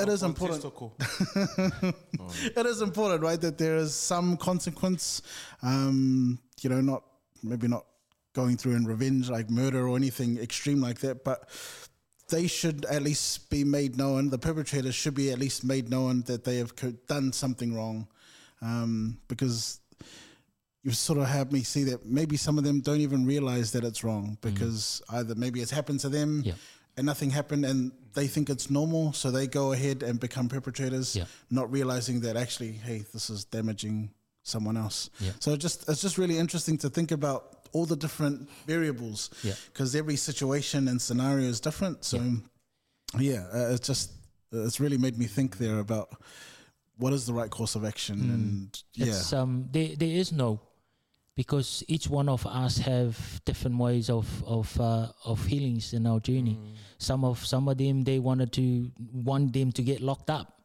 It 0.01 0.09
is 0.09 0.22
important. 0.22 0.62
it 2.57 2.66
is 2.66 2.80
important, 2.80 3.22
right, 3.22 3.41
that 3.41 3.59
there 3.59 3.76
is 3.76 3.95
some 3.95 4.37
consequence. 4.37 5.22
Um, 5.62 6.39
you 6.62 6.70
know, 6.70 6.80
not 6.80 7.03
maybe 7.43 7.68
not 7.68 7.84
going 8.32 8.57
through 8.57 8.74
in 8.76 8.87
revenge 8.87 9.28
like 9.30 9.51
murder 9.51 9.87
or 9.87 9.97
anything 9.97 10.39
extreme 10.39 10.80
like 10.80 11.01
that, 11.01 11.24
but 11.24 11.49
they 12.28 12.47
should 12.47 12.84
at 12.87 13.03
least 13.03 13.51
be 13.51 13.64
made 13.64 13.97
known. 13.97 14.30
The 14.30 14.39
perpetrators 14.39 14.95
should 14.95 15.14
be 15.14 15.30
at 15.30 15.39
least 15.39 15.64
made 15.64 15.89
known 15.91 16.22
that 16.22 16.45
they 16.45 16.57
have 16.57 16.74
co- 16.74 16.95
done 17.07 17.32
something 17.32 17.74
wrong, 17.74 18.09
um, 18.62 19.18
because 19.28 19.80
you've 20.87 20.97
sort 20.97 21.18
of 21.18 21.26
had 21.26 21.53
me 21.53 21.62
see 21.64 21.82
that 21.91 22.07
maybe 22.07 22.37
some 22.37 22.59
of 22.59 22.64
them 22.64 22.80
don't 22.80 23.01
even 23.01 23.26
realize 23.26 23.72
that 23.72 23.82
it's 23.84 24.05
wrong 24.05 24.39
because 24.41 25.03
either 25.11 25.34
maybe 25.34 25.61
it's 25.61 25.72
happened 25.72 25.99
to 26.01 26.09
them 26.09 26.43
Yeah. 26.45 26.55
and 26.97 27.05
nothing 27.05 27.30
happened 27.30 27.64
and 27.66 27.91
they 28.14 28.28
think 28.28 28.49
it's 28.49 28.70
normal 28.70 29.12
so 29.12 29.30
they 29.32 29.47
go 29.49 29.72
ahead 29.72 30.03
and 30.05 30.20
become 30.20 30.49
perpetrators 30.49 31.16
Yeah. 31.16 31.24
not 31.51 31.66
realizing 31.72 32.20
that 32.20 32.37
actually 32.37 32.72
hey 32.89 32.99
this 33.12 33.28
is 33.30 33.45
damaging 33.45 33.97
someone 34.45 34.76
else 34.76 35.11
Yeah. 35.18 35.32
so 35.41 35.53
it 35.55 35.61
just 35.66 35.89
it's 35.89 36.03
just 36.07 36.18
really 36.18 36.39
interesting 36.39 36.78
to 36.78 36.89
think 36.89 37.11
about 37.11 37.41
all 37.72 37.84
the 37.84 37.97
different 37.97 38.49
variables 38.66 39.30
Yeah. 39.43 39.55
because 39.72 39.97
every 39.99 40.16
situation 40.16 40.87
and 40.89 41.03
scenario 41.03 41.49
is 41.49 41.59
different 41.61 42.05
so 42.05 42.16
yeah, 43.18 43.43
uh, 43.53 43.74
it's 43.74 43.87
just 43.89 44.11
it's 44.53 44.78
really 44.78 44.99
made 44.99 45.18
me 45.18 45.26
think 45.26 45.59
there 45.59 45.78
about 45.80 46.09
what 46.99 47.12
is 47.12 47.26
the 47.26 47.32
right 47.32 47.51
course 47.51 47.74
of 47.78 47.84
action 47.84 48.16
and 48.34 48.82
yeah 48.95 49.07
It's 49.07 49.32
um 49.32 49.68
there 49.72 49.91
there 50.03 50.14
is 50.22 50.30
no 50.32 50.61
because 51.37 51.84
each 51.87 52.09
one 52.09 52.28
of 52.28 52.47
us 52.47 52.78
have 52.78 53.41
different 53.45 53.76
ways 53.76 54.09
of 54.11 54.26
of 54.45 54.80
uh, 54.80 55.09
of 55.24 55.45
healings 55.47 55.93
in 55.93 56.07
our 56.07 56.18
journey. 56.18 56.59
Some 56.99 57.24
of 57.24 57.45
some 57.45 57.68
of 57.68 57.76
them 57.78 58.05
they 58.05 58.18
wanted 58.18 58.53
to 58.53 58.91
want 59.12 59.53
them 59.53 59.70
to 59.72 59.82
get 59.82 60.01
locked 60.01 60.30
up, 60.30 60.61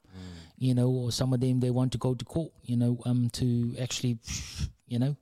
you 0.57 0.73
know, 0.73 0.89
or 0.89 1.11
some 1.11 1.33
of 1.33 1.39
them 1.41 1.59
they 1.59 1.69
want 1.71 1.91
to 1.91 1.97
go 1.97 2.15
to 2.15 2.25
court, 2.25 2.51
you 2.63 2.77
know, 2.77 2.97
um 3.05 3.29
to 3.33 3.75
actually, 3.79 4.17
you 4.87 4.97
know, 4.97 5.15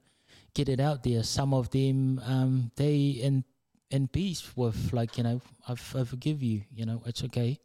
get 0.54 0.70
it 0.70 0.80
out 0.80 1.04
there. 1.04 1.24
Some 1.24 1.54
of 1.54 1.70
them 1.72 2.22
um 2.26 2.72
they 2.76 3.18
in 3.22 3.44
in 3.90 4.08
peace 4.08 4.56
with 4.56 4.94
like 4.94 5.18
you 5.18 5.24
know 5.24 5.42
I've, 5.68 5.96
I 5.96 6.04
forgive 6.04 6.44
you, 6.44 6.62
you 6.72 6.86
know, 6.86 7.02
it's 7.06 7.24
okay 7.24 7.60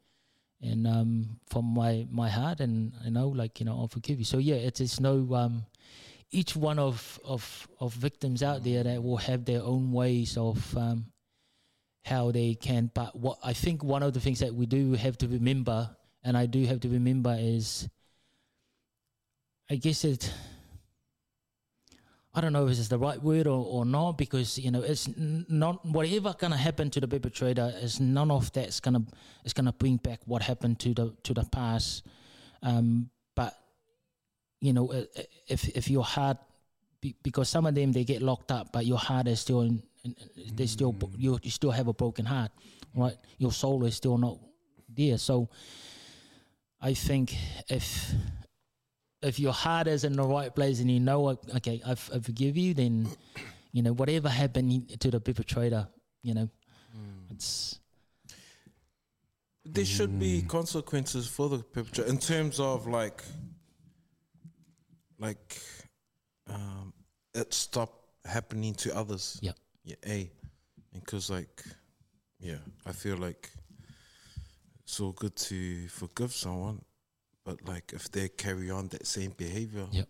and 0.62 0.86
um, 0.86 1.40
from 1.46 1.66
my 1.66 2.06
my 2.10 2.28
heart, 2.30 2.60
and 2.60 2.92
you 3.04 3.10
know, 3.10 3.28
like 3.28 3.60
you 3.60 3.66
know, 3.66 3.72
I'll 3.78 3.88
forgive 3.88 4.18
you. 4.18 4.24
So 4.24 4.38
yeah, 4.38 4.54
it 4.54 4.80
is 4.80 4.98
no 4.98 5.28
um, 5.34 5.66
each 6.34 6.56
one 6.56 6.78
of 6.78 7.20
of 7.24 7.68
of 7.80 7.94
victims 7.94 8.42
out 8.42 8.64
there 8.64 8.82
that 8.82 9.02
will 9.02 9.16
have 9.16 9.44
their 9.44 9.62
own 9.62 9.92
ways 9.92 10.36
of 10.36 10.76
um, 10.76 11.06
how 12.04 12.32
they 12.32 12.54
can. 12.54 12.90
But 12.92 13.16
what 13.16 13.38
I 13.42 13.52
think 13.52 13.84
one 13.84 14.02
of 14.02 14.12
the 14.12 14.20
things 14.20 14.40
that 14.40 14.54
we 14.54 14.66
do 14.66 14.92
have 14.94 15.16
to 15.18 15.28
remember, 15.28 15.96
and 16.24 16.36
I 16.36 16.46
do 16.46 16.64
have 16.66 16.80
to 16.80 16.88
remember, 16.88 17.36
is 17.38 17.88
I 19.70 19.76
guess 19.76 20.04
it. 20.04 20.32
I 22.36 22.40
don't 22.40 22.52
know 22.52 22.66
if 22.66 22.76
it's 22.76 22.88
the 22.88 22.98
right 22.98 23.22
word 23.22 23.46
or, 23.46 23.64
or 23.64 23.84
not 23.84 24.18
because 24.18 24.58
you 24.58 24.72
know 24.72 24.82
it's 24.82 25.08
not 25.16 25.86
whatever 25.86 26.34
gonna 26.36 26.56
happen 26.56 26.90
to 26.90 27.00
the 27.00 27.06
perpetrator 27.06 27.72
is 27.80 28.00
none 28.00 28.32
of 28.32 28.52
that's 28.52 28.80
gonna 28.80 29.04
is 29.44 29.52
gonna 29.52 29.72
bring 29.72 29.98
back 29.98 30.18
what 30.24 30.42
happened 30.42 30.80
to 30.80 30.94
the 30.94 31.14
to 31.22 31.32
the 31.32 31.44
past. 31.44 32.02
Um, 32.60 33.10
but 33.36 33.54
you 34.60 34.72
know 34.72 34.92
i- 34.92 35.06
i- 35.16 35.26
if 35.48 35.68
if 35.76 35.90
your 35.90 36.04
heart 36.04 36.38
because 37.22 37.48
some 37.50 37.66
of 37.66 37.74
them 37.74 37.92
they 37.92 38.04
get 38.04 38.22
locked 38.22 38.50
up, 38.50 38.72
but 38.72 38.86
your 38.86 38.96
heart 38.98 39.28
is 39.28 39.38
still 39.40 39.60
in, 39.60 39.82
in- 40.04 40.16
they 40.54 40.66
still 40.66 40.92
mm. 40.92 41.14
you, 41.18 41.38
you 41.42 41.50
still 41.50 41.70
have 41.70 41.86
a 41.88 41.92
broken 41.92 42.24
heart, 42.24 42.50
right? 42.94 43.16
Your 43.38 43.52
soul 43.52 43.84
is 43.84 43.94
still 43.96 44.16
not 44.16 44.38
there. 44.88 45.18
So 45.18 45.48
I 46.80 46.94
think 46.94 47.36
if 47.68 48.12
if 49.22 49.38
your 49.38 49.52
heart 49.52 49.86
is 49.86 50.04
in 50.04 50.12
the 50.14 50.22
right 50.22 50.54
place 50.54 50.80
and 50.80 50.90
you 50.90 51.00
know, 51.00 51.38
okay, 51.56 51.80
I 51.86 51.94
forgive 51.94 52.56
you, 52.56 52.74
then 52.74 53.08
you 53.72 53.82
know 53.82 53.92
whatever 53.92 54.28
happened 54.28 54.98
to 55.00 55.10
the 55.10 55.20
perpetrator, 55.20 55.88
you 56.22 56.34
know, 56.34 56.48
mm. 56.96 57.30
it's 57.30 57.80
There 59.64 59.84
should 59.84 60.18
be 60.18 60.42
mm. 60.42 60.48
consequences 60.48 61.26
for 61.26 61.48
the 61.48 61.58
perpetrator 61.58 62.08
in 62.08 62.18
terms 62.18 62.60
of 62.60 62.86
like, 62.86 63.22
like, 65.18 65.60
um, 66.48 66.92
it 67.34 67.52
stop 67.54 67.90
happening 68.24 68.74
to 68.74 68.96
others. 68.96 69.38
yeah, 69.42 69.52
Yeah, 69.84 69.96
a, 70.06 70.30
because 70.92 71.30
like, 71.30 71.62
yeah, 72.40 72.58
I 72.86 72.92
feel 72.92 73.16
like 73.16 73.50
it's 74.82 75.00
all 75.00 75.12
good 75.12 75.34
to 75.36 75.88
forgive 75.88 76.32
someone, 76.32 76.82
but 77.44 77.66
like 77.66 77.92
if 77.94 78.10
they 78.10 78.28
carry 78.28 78.70
on 78.70 78.88
that 78.88 79.06
same 79.06 79.30
behavior, 79.36 79.86
Yep. 79.90 80.08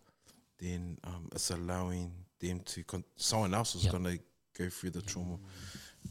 then 0.58 0.98
um, 1.04 1.28
it's 1.32 1.50
allowing 1.50 2.12
them 2.40 2.60
to 2.60 2.82
con- 2.84 3.04
someone 3.16 3.54
else 3.54 3.74
is 3.74 3.84
Yep. 3.84 3.92
gonna 3.92 4.18
go 4.58 4.68
through 4.68 4.90
the 4.90 5.02
trauma. 5.02 5.38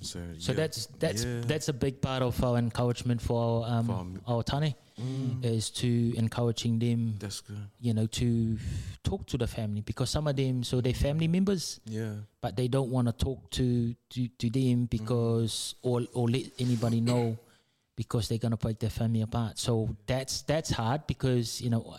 So 0.03 0.19
So 0.37 0.51
yeah. 0.51 0.55
that's 0.57 0.85
that's 0.99 1.23
Yeah. 1.23 1.41
that's 1.47 1.69
a 1.69 1.73
big 1.73 2.01
part 2.01 2.21
of 2.21 2.43
our 2.43 2.57
encouragement 2.57 3.21
for 3.21 3.37
our, 3.65 3.79
um, 3.79 3.85
For 3.87 3.93
our- 3.93 4.35
our 4.37 4.43
tane 4.43 4.75
is 5.41 5.71
to 5.71 6.13
encouraging 6.15 6.77
them, 6.79 7.15
that's 7.19 7.41
good. 7.41 7.57
you 7.79 7.93
know, 7.93 8.05
to 8.07 8.57
talk 9.03 9.25
to 9.27 9.37
the 9.37 9.47
family 9.47 9.81
because 9.81 10.09
some 10.11 10.27
of 10.27 10.35
them, 10.35 10.63
so 10.63 10.81
they're 10.81 10.93
family 10.93 11.27
members, 11.27 11.79
Yeah, 11.85 12.13
but 12.41 12.55
they 12.55 12.67
don't 12.67 12.91
want 12.91 13.07
to 13.07 13.13
talk 13.13 13.49
to 13.51 13.95
to, 14.11 14.27
to 14.27 14.49
them 14.49 14.85
because 14.85 15.75
or 15.81 16.05
or 16.13 16.29
let 16.29 16.45
anybody 16.59 17.01
know 17.01 17.37
because 17.95 18.27
they're 18.27 18.37
gonna 18.45 18.57
break 18.57 18.77
their 18.79 18.89
family 18.91 19.21
apart. 19.21 19.57
So 19.57 19.95
that's 20.05 20.43
that's 20.43 20.69
hard 20.71 21.07
because 21.07 21.59
you 21.61 21.69
know 21.71 21.97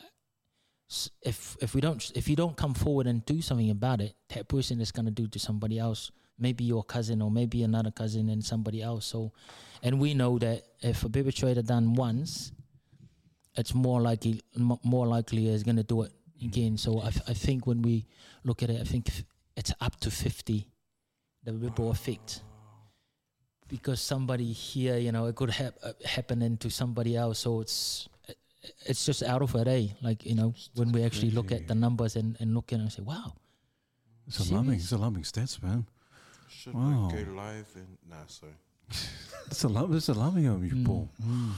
if 1.23 1.57
if 1.61 1.75
we 1.75 1.81
don't 1.81 2.13
if 2.15 2.29
you 2.29 2.37
don't 2.37 2.57
come 2.57 2.75
forward 2.75 3.07
and 3.07 3.25
do 3.27 3.41
something 3.43 3.71
about 3.71 4.01
it, 4.01 4.15
that 4.29 4.49
person 4.49 4.81
is 4.81 4.93
gonna 4.93 5.11
do 5.11 5.27
to 5.29 5.39
somebody 5.39 5.79
else, 5.79 6.11
maybe 6.39 6.65
your 6.65 6.83
cousin 6.85 7.23
or 7.23 7.31
maybe 7.31 7.63
another 7.63 7.91
cousin 7.91 8.29
and 8.29 8.45
somebody 8.45 8.83
else. 8.83 9.07
So, 9.07 9.33
and 9.83 10.01
we 10.01 10.15
know 10.15 10.39
that 10.39 10.63
if 10.81 11.05
a 11.05 11.09
perpetrator 11.09 11.63
done 11.63 11.95
once, 11.95 12.53
it's 13.57 13.75
more 13.75 14.01
likely 14.01 14.41
more 14.57 15.07
likely 15.07 15.49
is 15.49 15.63
gonna 15.63 15.83
do 15.85 16.03
it 16.03 16.13
again. 16.43 16.77
So 16.77 17.01
I, 17.01 17.09
I 17.29 17.35
think 17.35 17.67
when 17.67 17.83
we 17.83 18.07
look 18.43 18.63
at 18.63 18.71
it, 18.71 18.81
I 18.81 18.85
think 18.85 19.11
it's 19.57 19.73
up 19.81 20.01
to 20.01 20.11
fifty, 20.11 20.69
the 21.45 21.53
ripple 21.53 21.91
effect. 21.91 22.43
Because 23.69 24.01
somebody 24.01 24.53
here, 24.53 24.99
you 24.99 25.11
know, 25.11 25.27
it 25.27 25.37
could 25.37 25.51
hap- 25.51 25.79
uh, 25.83 25.93
happen 26.05 26.43
into 26.43 26.69
somebody 26.71 27.17
else. 27.17 27.39
So 27.39 27.61
it's 27.61 28.09
it's 28.87 29.05
just 29.07 29.23
out 29.23 29.43
of 29.43 29.55
it, 29.55 29.69
eh? 29.69 29.87
Like 30.03 30.27
you 30.27 30.35
know, 30.35 30.55
when 30.75 30.93
we 30.93 31.03
actually 31.05 31.31
look 31.31 31.51
at 31.53 31.69
the 31.69 31.75
numbers 31.75 32.17
and, 32.17 32.37
and 32.41 32.55
look 32.55 32.73
at 32.73 32.79
it 32.79 32.83
and 32.83 32.93
say, 32.93 33.03
wow, 33.03 33.35
It's 34.27 34.39
alarming. 34.51 34.81
It's 34.81 34.93
alarming 34.93 35.23
stats, 35.23 35.63
man. 35.63 35.87
Should 36.57 36.75
Wow. 36.75 37.09
I 37.11 37.13
go 37.25 37.33
live 37.33 37.69
and 37.75 37.99
nah? 38.09 38.27
Sorry. 38.27 38.53
That's 39.47 39.65
alarm. 39.65 39.93
That's 39.93 40.09
alarming 40.09 40.47
of 40.47 40.65
you, 40.65 40.73
Mm, 40.75 40.87
Paul. 40.87 41.09
mm. 41.23 41.53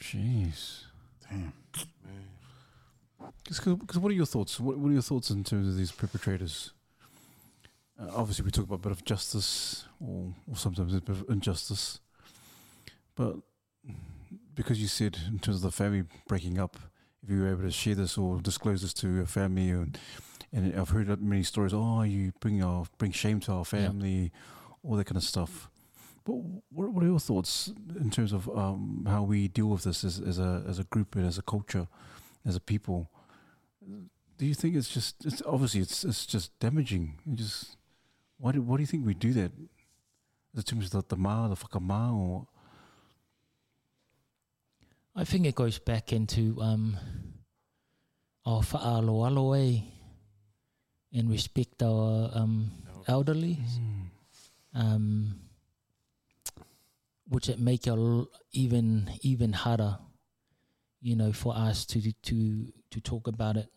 Jeez. 0.00 0.84
Damn. 1.30 1.52
Man. 2.04 3.32
Because 3.44 3.98
what 3.98 4.10
are 4.10 4.14
your 4.14 4.26
thoughts? 4.26 4.58
What, 4.58 4.78
what 4.78 4.88
are 4.90 4.92
your 4.92 5.02
thoughts 5.02 5.30
in 5.30 5.44
terms 5.44 5.68
of 5.68 5.76
these 5.76 5.92
perpetrators? 5.92 6.72
Uh, 7.98 8.08
obviously, 8.16 8.44
we 8.44 8.50
talk 8.50 8.64
about 8.64 8.76
a 8.76 8.82
bit 8.82 8.92
of 8.92 9.04
justice, 9.04 9.84
or, 10.00 10.34
or 10.50 10.56
sometimes 10.56 10.94
a 10.94 11.00
bit 11.00 11.16
of 11.16 11.24
injustice. 11.28 12.00
But 13.14 13.36
because 14.54 14.80
you 14.80 14.88
said 14.88 15.16
in 15.28 15.38
terms 15.38 15.56
of 15.58 15.62
the 15.62 15.70
family 15.70 16.04
breaking 16.26 16.58
up, 16.58 16.76
if 17.22 17.30
you 17.30 17.40
were 17.40 17.48
able 17.52 17.62
to 17.62 17.70
share 17.70 17.94
this 17.94 18.18
or 18.18 18.40
disclose 18.40 18.82
this 18.82 18.92
to 18.94 19.08
your 19.08 19.26
family, 19.26 19.70
and, 19.70 19.96
and 20.52 20.74
I've 20.78 20.90
heard 20.90 21.06
that 21.08 21.20
many 21.22 21.42
stories. 21.42 21.72
Oh, 21.74 22.02
you 22.02 22.32
bring 22.40 22.62
our 22.62 22.84
bring 22.98 23.12
shame 23.12 23.40
to 23.40 23.52
our 23.52 23.58
Yeah. 23.60 23.64
family, 23.88 24.32
all 24.82 24.96
that 24.96 25.04
kind 25.06 25.16
of 25.16 25.24
stuff. 25.24 25.68
But 26.24 26.34
what, 26.70 26.92
what 26.92 27.02
are 27.02 27.06
your 27.08 27.18
thoughts 27.18 27.72
in 27.98 28.10
terms 28.10 28.32
of 28.32 28.48
um, 28.56 29.06
how 29.08 29.22
we 29.24 29.48
deal 29.48 29.66
with 29.68 29.84
this 29.84 30.04
as, 30.04 30.20
as 30.20 30.38
a 30.38 30.62
as 30.68 30.78
a 30.78 30.84
group 30.84 31.16
and 31.16 31.26
as 31.26 31.38
a 31.38 31.42
culture, 31.42 31.88
as 32.44 32.54
a 32.56 32.60
people? 32.60 33.10
Do 34.38 34.46
you 34.46 34.54
think 34.54 34.76
it's 34.76 34.88
just 34.88 35.24
it's 35.26 35.42
obviously 35.46 35.80
it's 35.80 36.04
it's 36.04 36.26
just 36.26 36.56
damaging? 36.60 37.18
It 37.26 37.36
just 37.36 37.76
why 38.38 38.52
do 38.52 38.62
why 38.62 38.76
do 38.76 38.82
you 38.82 38.86
think 38.86 39.04
we 39.06 39.14
do 39.14 39.32
that? 39.32 39.52
It 40.56 40.66
terms 40.66 40.94
of 40.94 41.08
the 41.08 41.16
ma, 41.16 41.48
the 41.48 41.54
whakama, 41.56 42.12
or 42.14 42.46
I 45.14 45.24
think 45.24 45.46
it 45.46 45.54
goes 45.54 45.78
back 45.78 46.12
into 46.12 46.60
um, 46.60 46.96
our 48.46 48.62
fa'aaloalo 48.62 49.58
eh, 49.58 49.80
and 51.12 51.30
respect 51.30 51.82
our 51.82 52.30
um, 52.34 52.70
elderly, 53.06 53.58
um, 54.74 55.40
which 57.28 57.48
it 57.48 57.58
make 57.58 57.86
it 57.86 58.28
even 58.52 59.10
even 59.22 59.52
harder, 59.52 59.98
you 61.00 61.16
know, 61.16 61.32
for 61.32 61.56
us 61.56 61.84
to 61.86 62.12
to 62.12 62.72
to 62.90 63.00
talk 63.00 63.26
about 63.26 63.56
it 63.56 63.68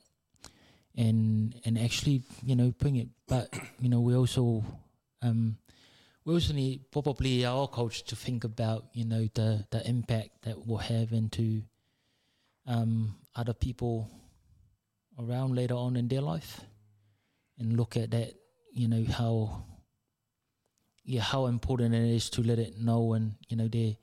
and 0.98 1.56
and 1.66 1.78
actually 1.78 2.24
you 2.44 2.56
know 2.56 2.72
bring 2.80 2.96
it. 2.96 3.10
But 3.28 3.54
you 3.80 3.90
know, 3.90 4.00
we 4.02 4.16
also 4.16 4.64
um, 5.22 5.58
we 6.24 6.34
also 6.34 6.54
need 6.54 6.92
probably 6.92 7.46
our 7.46 7.68
culture 7.68 8.04
to 8.06 8.16
think 8.16 8.44
about 8.44 8.86
you 8.94 9.06
know 9.06 9.28
the 9.34 9.66
the 9.72 9.88
impact 9.88 10.44
that 10.44 10.66
will 10.68 10.78
have 10.78 11.12
into 11.12 11.64
um, 12.68 13.16
other 13.36 13.54
people 13.54 14.10
around 15.20 15.56
later 15.56 15.76
on 15.76 15.96
in 15.96 16.08
their 16.08 16.22
life, 16.22 16.62
and 17.60 17.78
look 17.78 17.98
at 17.98 18.12
that 18.12 18.34
you 18.74 18.88
know 18.88 19.04
how 19.12 19.64
yeah 21.04 21.22
how 21.22 21.46
important 21.46 21.94
it 21.94 22.04
is 22.04 22.30
to 22.30 22.42
let 22.42 22.60
it 22.60 22.80
know 22.80 23.14
and 23.14 23.36
you 23.48 23.56
know 23.56 23.68
they 23.68 23.98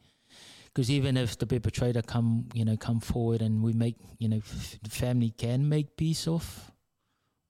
because 0.67 0.91
even 0.91 1.17
if 1.17 1.39
the 1.39 1.47
perpetrator 1.47 2.03
come 2.03 2.49
you 2.55 2.65
know 2.65 2.77
come 2.77 3.01
forward 3.01 3.43
and 3.43 3.63
we 3.63 3.73
make 3.73 3.97
you 4.19 4.29
know 4.29 4.39
f- 4.39 4.79
the 4.83 4.91
family 4.91 5.31
can 5.31 5.69
make 5.69 5.97
peace 5.97 6.27
off 6.27 6.73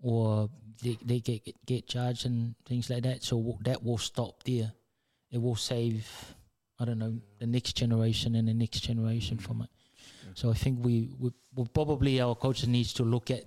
or 0.03 0.51
they, 0.83 0.99
they 1.05 1.21
get 1.21 1.65
get 1.65 1.87
charged 1.87 2.27
and 2.27 2.55
things 2.67 2.91
like 2.91 3.05
that. 3.05 3.23
So 3.23 3.59
that 3.63 3.83
will 3.83 3.99
stop 3.99 4.43
there. 4.45 4.73
It 5.31 5.41
will 5.41 5.57
save 5.57 6.35
I 6.79 6.85
don't 6.85 6.99
know 6.99 7.19
the 7.39 7.47
next 7.47 7.75
generation 7.75 8.35
and 8.35 8.49
the 8.49 8.55
next 8.55 8.81
generation 8.81 9.39
from 9.39 9.63
it. 9.63 9.71
So 10.35 10.51
I 10.51 10.55
think 10.55 10.85
we, 10.85 11.11
we 11.19 11.31
well, 11.55 11.69
probably 11.73 12.21
our 12.21 12.35
culture 12.35 12.67
needs 12.67 12.93
to 12.95 13.05
look 13.05 13.31
at 13.31 13.45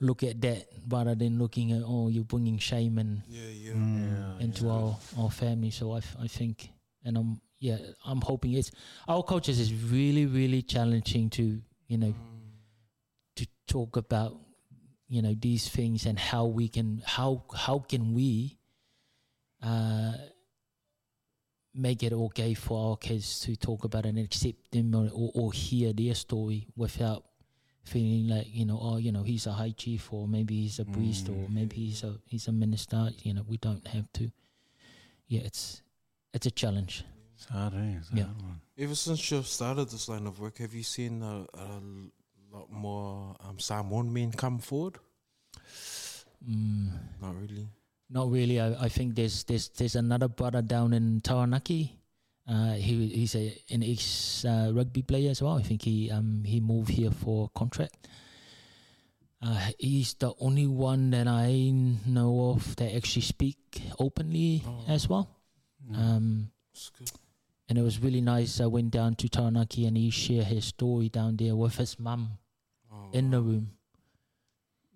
look 0.00 0.22
at 0.22 0.40
that 0.42 0.66
rather 0.88 1.14
than 1.14 1.38
looking 1.38 1.72
at 1.72 1.82
oh 1.84 2.08
you're 2.08 2.24
bringing 2.24 2.58
shame 2.58 2.98
and 2.98 3.22
Yeah, 3.28 3.48
yeah. 3.48 3.72
Mm. 3.72 4.40
into 4.40 4.68
our 4.68 4.96
our 5.18 5.30
family. 5.30 5.70
So 5.70 5.92
I, 5.92 6.00
I 6.20 6.26
think 6.28 6.70
and 7.04 7.16
I'm 7.16 7.40
yeah 7.58 7.78
I'm 8.04 8.20
hoping 8.20 8.52
it's 8.52 8.70
our 9.08 9.22
cultures 9.22 9.58
is 9.58 9.72
really 9.72 10.26
really 10.26 10.62
challenging 10.62 11.30
to 11.30 11.60
you 11.88 11.98
know 11.98 12.14
to 13.36 13.46
talk 13.66 13.96
about 13.96 14.36
you 15.08 15.22
know 15.22 15.34
these 15.38 15.68
things 15.68 16.04
and 16.06 16.18
how 16.18 16.44
we 16.46 16.68
can 16.68 17.02
how 17.06 17.44
how 17.54 17.78
can 17.78 18.12
we 18.12 18.58
uh 19.62 20.12
make 21.74 22.02
it 22.02 22.12
okay 22.12 22.54
for 22.54 22.90
our 22.90 22.96
kids 22.96 23.40
to 23.40 23.54
talk 23.56 23.84
about 23.84 24.06
and 24.06 24.18
accept 24.18 24.70
them 24.72 24.94
or, 24.94 25.10
or, 25.12 25.30
or 25.34 25.52
hear 25.52 25.92
their 25.92 26.14
story 26.14 26.66
without 26.76 27.24
feeling 27.86 28.28
like 28.28 28.46
you 28.50 28.64
know 28.66 28.78
oh 28.82 28.96
you 28.98 29.12
know 29.12 29.22
he's 29.22 29.46
a 29.46 29.52
high 29.52 29.70
chief 29.76 30.12
or 30.12 30.26
maybe 30.28 30.54
he's 30.62 30.78
a 30.78 30.84
priest 30.84 31.28
or 31.28 31.48
maybe 31.48 31.76
he's 31.76 32.02
a 32.02 32.12
he's 32.26 32.48
a 32.48 32.52
minister 32.52 33.10
you 33.22 33.32
know 33.32 33.44
we 33.48 33.56
don't 33.58 33.86
have 33.88 34.10
to 34.12 34.30
yeah 35.28 35.40
it's 35.44 35.82
it's 36.34 36.46
a 36.46 36.50
challenge 36.50 37.04
It's 37.36 37.46
hard, 37.46 37.74
eh? 37.74 37.98
It's 38.00 38.10
Yeah. 38.12 38.24
hard. 38.24 38.60
Ever 38.78 38.94
since 38.94 39.30
you've 39.30 39.46
started 39.46 39.88
this 39.90 40.08
line 40.08 40.26
of 40.26 40.40
work, 40.40 40.56
have 40.58 40.72
you 40.74 40.82
seen 40.82 41.22
a, 41.22 41.44
a 41.52 41.68
lot 42.52 42.72
more 42.72 43.36
um, 43.44 43.58
Samoan 43.58 44.10
men 44.12 44.32
come 44.32 44.58
forward? 44.58 44.96
mm. 46.48 46.90
Not 47.20 47.34
really. 47.40 47.68
Not 48.08 48.30
really. 48.30 48.60
I, 48.60 48.84
I 48.84 48.88
think 48.88 49.14
there's 49.16 49.44
there's 49.44 49.68
there's 49.70 49.96
another 49.96 50.28
brother 50.28 50.62
down 50.62 50.92
in 50.92 51.20
Taranaki. 51.20 51.98
Uh, 52.48 52.74
he 52.74 53.08
he's 53.08 53.34
a 53.34 53.52
an 53.70 53.82
ex 53.82 54.44
uh, 54.44 54.70
rugby 54.72 55.02
player 55.02 55.30
as 55.30 55.42
well. 55.42 55.58
I 55.58 55.62
think 55.62 55.82
he 55.82 56.10
um 56.10 56.44
he 56.46 56.60
moved 56.60 56.90
here 56.90 57.10
for 57.10 57.50
contract. 57.54 58.06
Uh, 59.42 59.70
he's 59.78 60.14
the 60.14 60.32
only 60.40 60.66
one 60.66 61.10
that 61.10 61.26
I 61.28 61.50
know 62.06 62.50
of 62.56 62.76
that 62.76 62.94
actually 62.94 63.22
speak 63.22 63.58
openly 63.98 64.62
Oh. 64.66 64.84
as 64.88 65.08
well. 65.08 65.28
Um, 65.92 66.50
and 67.68 67.78
it 67.78 67.82
was 67.82 67.98
really 68.00 68.20
nice. 68.22 68.60
I 68.60 68.66
went 68.66 68.90
down 68.92 69.14
to 69.16 69.28
Taranaki 69.28 69.86
and 69.86 69.96
he 69.96 70.10
shared 70.10 70.46
his 70.46 70.64
story 70.66 71.08
down 71.10 71.36
there 71.36 71.54
with 71.54 71.76
his 71.76 71.98
mum 71.98 72.38
Oh, 72.90 73.10
in 73.12 73.30
the 73.30 73.40
room. 73.42 73.72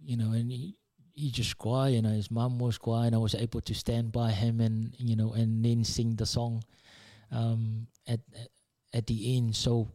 You 0.03 0.17
know, 0.17 0.33
and 0.33 0.51
he, 0.51 0.79
he 1.13 1.31
just 1.31 1.59
cried, 1.59 1.91
you 1.95 2.03
know, 2.03 2.11
his 2.11 2.31
mum 2.31 2.59
was 2.59 2.79
crying. 2.79 3.15
I 3.15 3.19
was 3.19 3.35
able 3.35 3.61
to 3.61 3.75
stand 3.75 4.11
by 4.11 4.31
him 4.31 4.61
and, 4.61 4.95
you 4.99 5.17
know, 5.17 5.33
and 5.35 5.63
then 5.65 5.85
sing 5.85 6.17
the 6.17 6.27
song 6.27 6.65
um, 7.31 7.87
at, 8.07 8.21
at 8.93 9.07
the 9.07 9.37
end. 9.37 9.57
So 9.57 9.89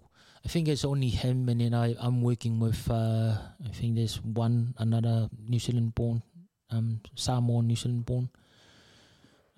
I 0.43 0.47
think 0.47 0.67
it's 0.67 0.86
only 0.86 1.09
him 1.09 1.49
and 1.49 1.61
then 1.61 1.73
I, 1.73 1.95
I'm 1.99 2.21
working 2.21 2.59
with, 2.59 2.89
uh, 2.89 3.38
I 3.65 3.69
think 3.73 3.95
there's 3.95 4.21
one, 4.23 4.73
another 4.77 5.29
New 5.47 5.59
Zealand 5.59 5.95
born, 5.95 6.21
um, 6.69 7.01
Samoan 7.15 7.67
New 7.67 7.75
Zealand 7.75 8.05
born, 8.05 8.29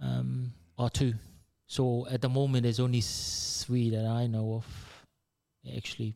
um, 0.01 0.53
or 0.77 0.89
two. 0.89 1.13
So 1.65 2.07
at 2.09 2.21
the 2.21 2.29
moment, 2.29 2.63
there's 2.63 2.79
only 2.79 3.01
three 3.01 3.89
that 3.89 4.05
I 4.05 4.27
know 4.27 4.55
of 4.55 4.65
that 5.63 5.75
actually 5.75 6.15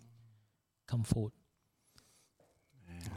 come 0.88 1.04
forward. 1.04 1.34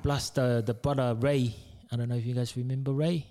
Plus 0.03 0.31
the 0.31 0.63
the 0.65 0.75
brother 0.75 1.15
Ray. 1.15 1.55
I 1.93 1.97
don't 1.97 2.09
know 2.09 2.17
if 2.17 2.25
you 2.27 2.35
guys 2.35 2.57
remember 2.57 2.93
Ray. 2.93 3.27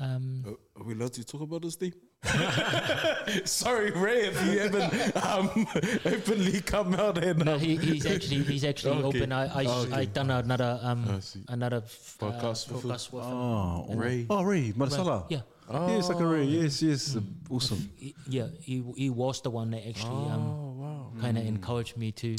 Um, 0.00 0.44
Uh, 0.46 0.80
are 0.80 0.84
we 0.84 0.94
allowed 0.94 1.12
to 1.14 1.24
talk 1.24 1.40
about 1.40 1.62
this 1.62 1.76
thing? 1.76 1.92
Sorry, 3.44 3.90
Ray, 3.90 4.26
if 4.28 4.46
you 4.46 4.58
haven't 4.60 5.16
um, 5.24 5.66
openly 6.04 6.60
come 6.60 6.94
out 6.94 7.18
and 7.18 7.44
no, 7.44 7.54
um, 7.54 7.60
he, 7.60 7.76
he's 7.76 8.06
actually 8.06 8.42
he's 8.44 8.64
actually 8.64 9.02
Okay. 9.04 9.18
open. 9.18 9.32
I 9.32 9.44
I 9.62 9.64
Okay. 9.66 9.92
I 9.92 10.04
done 10.06 10.30
another 10.30 10.78
um 10.82 11.04
I 11.08 11.20
see. 11.20 11.42
another 11.48 11.82
f- 11.84 12.16
uh, 12.20 12.26
Podcast 12.26 12.70
with 12.72 12.84
him. 12.84 12.90
podcast 12.90 13.12
with 13.12 13.24
him. 13.24 13.32
Oh, 13.32 13.86
oh, 13.88 13.94
Ray. 13.94 14.26
Oh, 14.30 14.42
Ray, 14.42 14.72
Marcella. 14.76 15.26
Yeah, 15.28 15.40
Yes, 15.70 16.08
like 16.08 16.20
a 16.20 16.26
Ray. 16.26 16.44
Yes, 16.44 16.82
yes. 16.82 17.16
Awesome. 17.50 17.90
yeah. 18.28 18.48
He 18.60 18.82
he 18.96 19.10
was 19.10 19.40
the 19.42 19.50
one 19.50 19.70
that 19.72 19.86
actually 19.86 20.28
um 20.30 20.42
Oh 20.48 20.74
wow! 20.78 21.12
kind 21.20 21.38
of 21.38 21.46
encouraged 21.46 21.96
me 21.96 22.12
to 22.12 22.36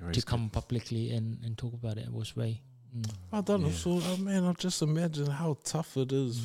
Ray's 0.00 0.14
to 0.16 0.20
good. 0.20 0.26
come 0.26 0.50
publicly 0.50 1.10
and 1.10 1.38
and 1.44 1.56
talk 1.58 1.72
about 1.74 1.98
it. 1.98 2.06
It 2.06 2.12
was 2.12 2.36
Ray. 2.36 2.60
Mm. 2.96 3.10
I 3.32 3.40
don't 3.40 3.62
know. 3.62 3.70
So, 3.70 3.98
oh, 4.00 4.16
man, 4.18 4.44
I 4.44 4.52
just 4.52 4.80
imagine 4.80 5.26
how 5.26 5.56
tough 5.64 5.96
it 5.96 6.12
is 6.12 6.40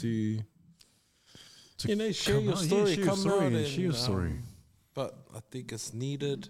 to, 0.00 0.38
To 1.82 1.88
you 1.88 1.96
know, 1.96 2.12
share 2.12 2.40
your 2.40 2.52
out, 2.52 2.60
yeah, 2.60 2.66
story, 2.66 2.94
share 2.96 3.04
come 3.04 3.16
story 3.16 3.34
out 3.36 3.42
and 3.46 3.56
and 3.56 3.66
share 3.66 3.80
your 3.84 3.92
story. 3.92 4.30
um, 4.30 4.42
but 4.94 5.14
I 5.34 5.40
think 5.50 5.72
it's 5.72 5.92
needed. 5.94 6.48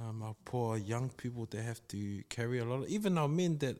Um, 0.00 0.22
our 0.22 0.34
poor 0.44 0.76
young 0.76 1.08
people 1.10 1.46
they 1.50 1.62
have 1.62 1.80
to 1.88 2.22
carry 2.28 2.58
a 2.58 2.64
lot. 2.64 2.82
Of, 2.84 2.88
even 2.88 3.18
our 3.18 3.26
men 3.28 3.58
that, 3.58 3.76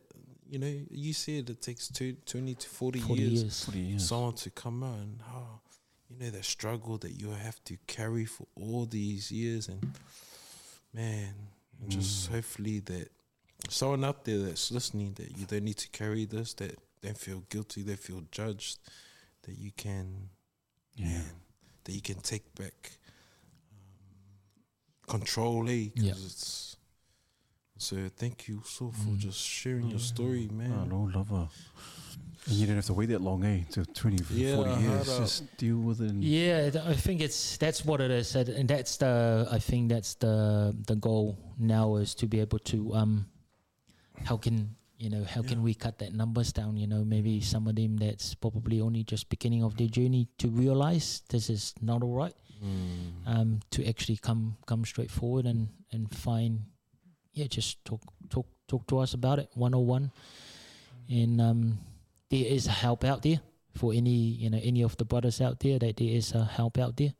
you 0.50 0.58
know, 0.58 0.74
you 0.90 1.12
said 1.12 1.48
it 1.50 1.62
takes 1.62 1.88
two, 1.88 2.14
20 2.26 2.54
to 2.56 2.68
forty 2.68 2.98
years, 3.00 3.42
years. 3.42 3.64
40 3.66 3.78
years. 3.78 4.08
someone 4.08 4.34
to 4.34 4.50
come 4.50 4.82
out 4.82 4.98
and 4.98 5.20
how, 5.30 5.60
you 6.10 6.16
know, 6.18 6.30
the 6.30 6.42
struggle 6.42 6.98
that 6.98 7.12
you 7.12 7.30
have 7.30 7.62
to 7.64 7.76
carry 7.86 8.24
for 8.24 8.46
all 8.56 8.84
these 8.86 9.30
years 9.30 9.68
and 9.68 9.92
man, 10.92 11.34
Mm. 11.84 11.88
just 11.90 12.28
hopefully 12.32 12.80
that 12.80 13.08
someone 13.68 14.04
out 14.04 14.24
there 14.24 14.38
that's 14.38 14.72
listening 14.72 15.12
that 15.14 15.38
you 15.38 15.46
don't 15.46 15.62
need 15.62 15.76
to 15.78 15.88
carry 15.90 16.24
this, 16.24 16.52
that 16.54 16.76
don't 17.02 17.16
feel 17.16 17.44
guilty, 17.50 17.82
they 17.82 17.94
feel 17.94 18.22
judged, 18.32 18.78
that 19.42 19.56
you 19.56 19.70
can, 19.76 20.30
Yeah. 20.98 21.06
man, 21.08 21.24
that 21.84 21.92
you 21.92 22.02
can 22.02 22.20
take 22.20 22.54
back 22.54 22.98
um, 25.08 25.20
control, 25.20 25.68
eh? 25.68 25.88
'cause 25.94 26.04
Yeah. 26.04 26.12
it's 26.12 26.76
so 27.78 28.08
thank 28.16 28.48
you 28.48 28.62
so 28.66 28.90
for 28.90 29.14
just 29.16 29.40
sharing 29.40 29.88
your 29.90 30.00
story, 30.00 30.48
man. 30.48 30.72
Oh, 30.72 30.96
Lord, 30.96 31.14
love 31.14 31.28
her. 31.28 31.48
And 32.46 32.56
you 32.56 32.66
don't 32.66 32.76
have 32.76 32.86
to 32.86 32.94
wait 32.94 33.06
that 33.10 33.20
long, 33.20 33.44
eh? 33.44 33.64
To 33.72 33.84
20, 33.84 34.16
Yeah, 34.34 34.56
40 34.56 34.82
years. 34.82 35.06
Just 35.06 35.56
deal 35.58 35.76
with 35.78 36.00
it. 36.00 36.14
Yeah, 36.14 36.70
I 36.86 36.94
think 36.94 37.20
it's 37.20 37.56
that's 37.58 37.84
what 37.84 38.00
it 38.00 38.10
is, 38.10 38.34
and 38.34 38.48
and 38.48 38.68
that's 38.68 38.96
the 38.96 39.46
I 39.50 39.58
think 39.60 39.90
that's 39.90 40.14
the 40.14 40.74
the 40.86 40.96
goal 40.96 41.38
now 41.58 41.96
is 41.96 42.14
to 42.16 42.26
be 42.26 42.40
able 42.40 42.58
to 42.60 42.94
um, 42.94 43.26
how 44.24 44.36
can 44.38 44.74
you 44.98 45.08
know 45.08 45.22
how 45.24 45.42
can 45.42 45.62
we 45.62 45.74
cut 45.74 45.98
that 45.98 46.12
numbers 46.12 46.52
down? 46.52 46.76
You 46.76 46.86
know, 46.86 47.04
maybe 47.04 47.40
some 47.40 47.68
of 47.68 47.76
them 47.76 47.96
that's 47.96 48.34
probably 48.34 48.80
only 48.80 49.04
just 49.04 49.28
beginning 49.30 49.62
of 49.62 49.76
their 49.76 49.86
journey 49.86 50.28
to 50.38 50.48
realize 50.48 51.22
this 51.30 51.48
is 51.48 51.72
not 51.80 52.02
all 52.02 52.14
right. 52.14 52.34
Um, 53.26 53.60
to 53.70 53.86
actually 53.86 54.16
come 54.18 54.56
come 54.66 54.84
straight 54.84 55.10
forward 55.10 55.46
and 55.46 55.68
and 55.92 56.10
find 56.12 56.66
yeah, 57.32 57.46
just 57.46 57.84
talk 57.84 58.02
talk 58.28 58.46
talk 58.66 58.86
to 58.88 58.98
us 58.98 59.14
about 59.14 59.38
it 59.38 59.48
one 59.54 59.74
on 59.74 59.86
one, 59.86 60.10
and 61.08 61.40
um, 61.40 61.78
there 62.30 62.44
is 62.44 62.66
help 62.66 63.04
out 63.04 63.22
there 63.22 63.40
for 63.76 63.94
any 63.94 64.34
you 64.34 64.50
know 64.50 64.58
any 64.60 64.82
of 64.82 64.96
the 64.96 65.04
brothers 65.04 65.40
out 65.40 65.60
there 65.60 65.78
that 65.78 65.96
there 65.96 66.10
is 66.10 66.34
uh, 66.34 66.42
help 66.42 66.78
out 66.78 66.96
there, 66.96 67.14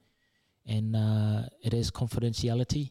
and 0.67 0.97
uh, 0.97 1.43
it 1.63 1.73
is 1.73 1.93
confidentiality. 1.93 2.91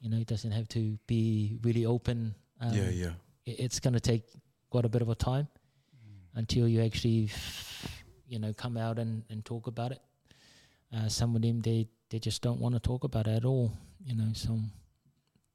You 0.00 0.08
know, 0.08 0.16
it 0.16 0.26
doesn't 0.26 0.50
have 0.50 0.68
to 0.68 0.98
be 1.06 1.58
really 1.62 1.84
open. 1.84 2.34
Um, 2.60 2.72
yeah, 2.72 2.88
yeah. 2.88 3.12
It- 3.46 3.60
it's 3.60 3.80
going 3.80 3.94
to 3.94 4.00
take 4.00 4.24
quite 4.70 4.84
a 4.84 4.88
bit 4.88 5.02
of 5.02 5.08
a 5.08 5.14
time 5.14 5.48
until 6.34 6.66
you 6.68 6.80
actually, 6.82 7.30
you 8.26 8.38
know, 8.38 8.52
come 8.54 8.76
out 8.76 8.98
and, 8.98 9.22
and 9.30 9.44
talk 9.44 9.66
about 9.66 9.92
it. 9.92 10.00
Uh, 10.92 11.08
some 11.08 11.34
of 11.36 11.42
them 11.42 11.60
they 11.60 11.88
they 12.10 12.18
just 12.18 12.42
don't 12.42 12.60
want 12.60 12.74
to 12.74 12.80
talk 12.80 13.04
about 13.04 13.26
it 13.26 13.36
at 13.36 13.44
all. 13.44 13.72
You 14.04 14.14
know, 14.16 14.32
so 14.34 14.58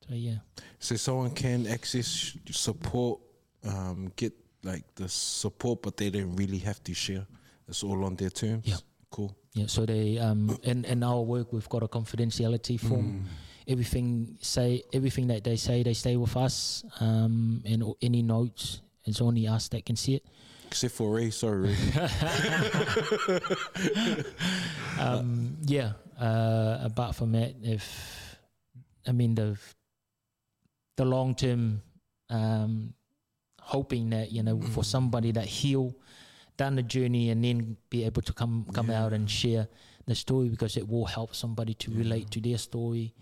so 0.08 0.14
yeah. 0.16 0.38
So 0.80 0.96
someone 0.96 1.32
can 1.32 1.68
access 1.68 2.36
support, 2.52 3.20
um, 3.64 4.12
get 4.16 4.34
like 4.64 4.84
the 4.96 5.08
support, 5.10 5.82
but 5.82 5.98
they 5.98 6.10
don't 6.10 6.36
really 6.36 6.58
have 6.60 6.84
to 6.84 6.94
share. 6.94 7.26
It's 7.68 7.84
all 7.84 8.04
on 8.06 8.16
their 8.16 8.30
terms. 8.32 8.66
Yeah. 8.66 8.78
Cool. 9.10 9.36
Yeah, 9.54 9.68
so 9.68 9.86
they 9.86 10.18
um 10.20 10.58
in, 10.64 10.86
in 10.86 11.02
our 11.04 11.22
work 11.22 11.54
we've 11.54 11.70
got 11.70 11.82
a 11.84 11.88
confidentiality 11.88 12.80
form. 12.80 13.26
Everything 13.68 14.38
say 14.42 14.84
everything 14.94 15.28
that 15.28 15.44
they 15.44 15.58
say 15.58 15.84
they 15.84 15.94
stay 15.94 16.16
with 16.16 16.38
us. 16.38 16.84
Um 17.00 17.62
and 17.66 17.84
any 18.02 18.22
notes 18.22 18.82
it's 19.06 19.22
only 19.22 19.48
us 19.48 19.68
that 19.70 19.86
can 19.86 19.96
see 19.96 20.16
it. 20.16 20.26
Except 20.68 20.94
for 20.94 21.16
Ray, 21.16 21.32
sorry, 21.32 21.70
Ray. 21.70 21.76
Um 25.00 25.58
yeah. 25.66 25.94
Uh 26.20 26.80
apart 26.82 27.16
from 27.16 27.32
that 27.34 27.56
if 27.62 28.38
I 29.08 29.12
mean 29.12 29.36
the 29.36 29.58
the 30.96 31.06
long 31.06 31.36
term 31.36 31.82
um 32.30 32.94
hoping 33.62 34.10
that, 34.12 34.32
you 34.32 34.44
know, 34.44 34.62
for 34.62 34.84
somebody 34.84 35.32
that 35.32 35.46
heal 35.46 35.94
done 36.56 36.76
the 36.76 36.84
journey 36.84 37.30
and 37.30 37.44
then 37.44 37.78
be 37.90 38.06
able 38.06 38.22
to 38.22 38.34
come 38.34 38.66
come 38.74 38.90
out 38.90 39.14
and 39.14 39.30
share 39.30 39.68
the 40.08 40.16
story 40.16 40.48
because 40.50 40.78
it 40.78 40.88
will 40.88 41.06
help 41.06 41.36
somebody 41.36 41.74
to 41.76 41.92
relate 41.92 42.32
to 42.32 42.40
their 42.42 42.58
story 42.58 43.14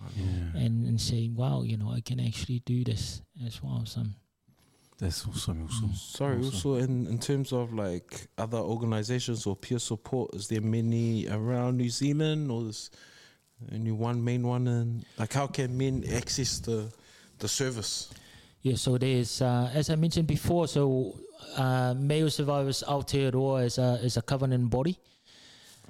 and, 0.53 0.86
and 0.88 1.01
say, 1.01 1.29
wow, 1.29 1.63
you 1.63 1.77
know, 1.77 1.91
I 1.91 1.99
can 2.01 2.19
actually 2.19 2.59
do 2.65 2.83
this 2.83 3.21
as 3.45 3.61
well. 3.63 3.81
So, 3.86 4.03
That's 4.99 5.25
awesome. 5.27 5.65
awesome. 5.65 5.93
Sorry, 5.95 6.38
Awesome. 6.38 6.45
also 6.45 6.75
in, 6.75 7.07
in 7.07 7.17
terms 7.19 7.51
of 7.51 7.73
like 7.73 8.27
other 8.38 8.59
organizations 8.59 9.45
or 9.47 9.55
peer 9.55 9.79
support, 9.79 10.36
is 10.36 10.47
there 10.47 10.61
many 10.61 11.27
around 11.27 11.77
New 11.77 11.89
Zealand 11.89 12.49
or 12.51 12.69
is 12.69 12.91
only 13.73 13.91
one 13.91 14.23
main 14.23 14.45
one? 14.47 14.67
And 14.67 15.05
like, 15.17 15.33
how 15.33 15.47
can 15.47 15.75
men 15.77 16.03
access 16.13 16.59
the 16.59 16.91
the 17.39 17.47
service? 17.47 18.13
yeah, 18.61 18.75
so 18.75 18.97
there's, 18.97 19.41
uh, 19.41 19.69
as 19.73 19.89
I 19.89 19.95
mentioned 19.95 20.27
before, 20.27 20.67
so 20.67 21.15
uh, 21.57 21.93
Male 21.97 22.29
Survivors 22.29 22.83
Aotearoa 22.88 23.65
is 23.65 23.77
a, 23.77 23.99
is 24.03 24.17
a 24.17 24.21
covenant 24.21 24.69
body. 24.69 24.97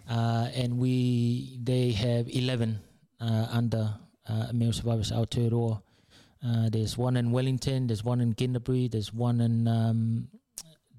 Uh, 0.10 0.50
and 0.54 0.78
we 0.78 1.58
they 1.64 1.92
have 1.92 2.28
11 2.30 2.80
uh, 3.20 3.48
under 3.52 3.94
uh, 4.28 4.48
Male 4.54 4.74
Survivors 4.74 5.12
Aotearoa. 5.12 5.82
Uh, 6.46 6.70
there's 6.70 6.98
one 6.98 7.18
in 7.18 7.32
Wellington, 7.32 7.88
there's 7.88 8.04
one 8.04 8.22
in 8.22 8.34
Canterbury, 8.34 8.88
there's 8.88 9.12
one 9.12 9.42
in 9.42 9.68
um, 9.68 10.28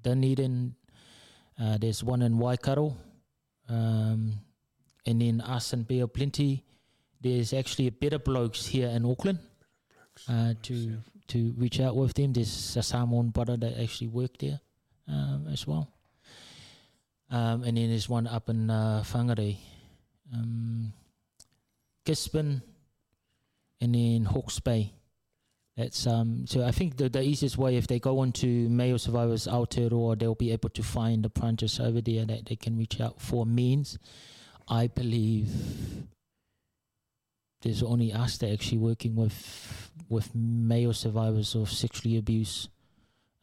Dunedin, 0.01 0.75
uh, 1.59 1.77
there's 1.77 2.03
one 2.03 2.21
in 2.21 2.37
Waikato, 2.37 2.97
um, 3.69 4.33
and 5.05 5.21
then 5.21 5.39
us 5.41 5.71
and 5.71 5.87
Bear 5.87 6.07
Plenty. 6.07 6.65
There's 7.21 7.53
actually 7.53 7.87
a 7.87 7.91
better 7.91 8.19
blokes 8.19 8.65
here 8.65 8.89
in 8.89 9.05
Auckland 9.05 9.39
uh, 10.29 10.53
to 10.63 10.97
to 11.27 11.53
reach 11.57 11.79
out 11.79 11.95
with 11.95 12.13
them. 12.13 12.33
There's 12.33 12.75
a 12.77 12.83
Samoan 12.83 13.29
brother 13.29 13.57
that 13.57 13.81
actually 13.81 14.07
worked 14.07 14.41
there 14.41 14.59
um, 15.07 15.47
as 15.51 15.65
well. 15.65 15.91
Um, 17.29 17.63
and 17.63 17.77
then 17.77 17.89
there's 17.89 18.07
one 18.07 18.27
up 18.27 18.49
in 18.49 18.69
uh, 18.69 19.03
Whangarei, 19.05 19.57
um, 20.33 20.93
Gisborne, 22.05 22.61
and 23.81 23.95
then 23.95 24.25
Hawke's 24.25 24.59
Bay. 24.59 24.93
That's 25.75 26.07
um. 26.07 26.47
So 26.47 26.63
I 26.63 26.71
think 26.71 26.97
the 26.97 27.09
the 27.09 27.21
easiest 27.21 27.57
way 27.57 27.75
if 27.75 27.87
they 27.87 27.99
go 27.99 28.19
onto 28.19 28.47
Male 28.47 28.97
Survivors 28.97 29.45
Aotearoa, 29.45 30.17
they'll 30.17 30.33
be 30.33 30.51
able 30.51 30.69
to 30.69 30.81
find 30.81 31.23
the 31.23 31.29
branches 31.29 31.79
over 31.79 32.01
there 32.01 32.25
that 32.25 32.45
they 32.45 32.55
can 32.55 32.77
reach 32.77 32.99
out 32.99 33.21
for 33.21 33.45
means. 33.45 33.99
I 34.67 34.87
believe 34.87 35.49
there's 37.61 37.83
only 37.83 38.11
us 38.13 38.37
that 38.37 38.51
actually 38.51 38.79
working 38.79 39.15
with 39.15 39.91
with 40.09 40.33
male 40.33 40.93
survivors 40.93 41.53
of 41.55 41.69
sexually 41.69 42.17
abuse 42.17 42.69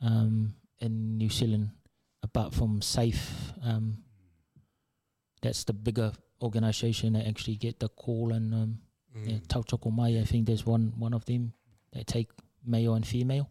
um, 0.00 0.54
in 0.80 1.18
New 1.18 1.30
Zealand, 1.30 1.70
apart 2.22 2.54
from 2.54 2.80
Safe. 2.80 3.43
Um, 3.64 3.98
that's 5.40 5.64
the 5.64 5.72
bigger 5.72 6.12
organisation 6.42 7.14
that 7.14 7.26
actually 7.26 7.56
get 7.56 7.80
the 7.80 7.88
call 7.88 8.32
and 8.32 8.54
um, 8.54 8.78
yeah, 9.24 9.38
Tautoko 9.48 9.92
Mai. 9.92 10.18
I 10.20 10.24
think 10.24 10.46
there's 10.46 10.66
one 10.66 10.92
one 10.98 11.14
of 11.14 11.24
them 11.24 11.52
that 11.92 12.06
take 12.06 12.30
male 12.64 12.94
and 12.94 13.06
female, 13.06 13.48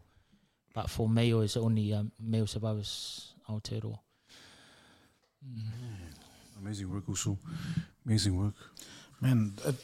but 0.73 0.89
for 0.89 1.09
male 1.09 1.41
it's 1.41 1.57
only 1.57 1.93
um, 1.93 2.11
male 2.19 2.47
survivors 2.47 3.33
Aotearoa. 3.49 3.99
Amazing 6.59 6.89
work, 6.93 7.09
also. 7.09 7.37
Amazing 8.05 8.37
work. 8.37 8.53
Man, 9.21 9.53
it 9.65 9.75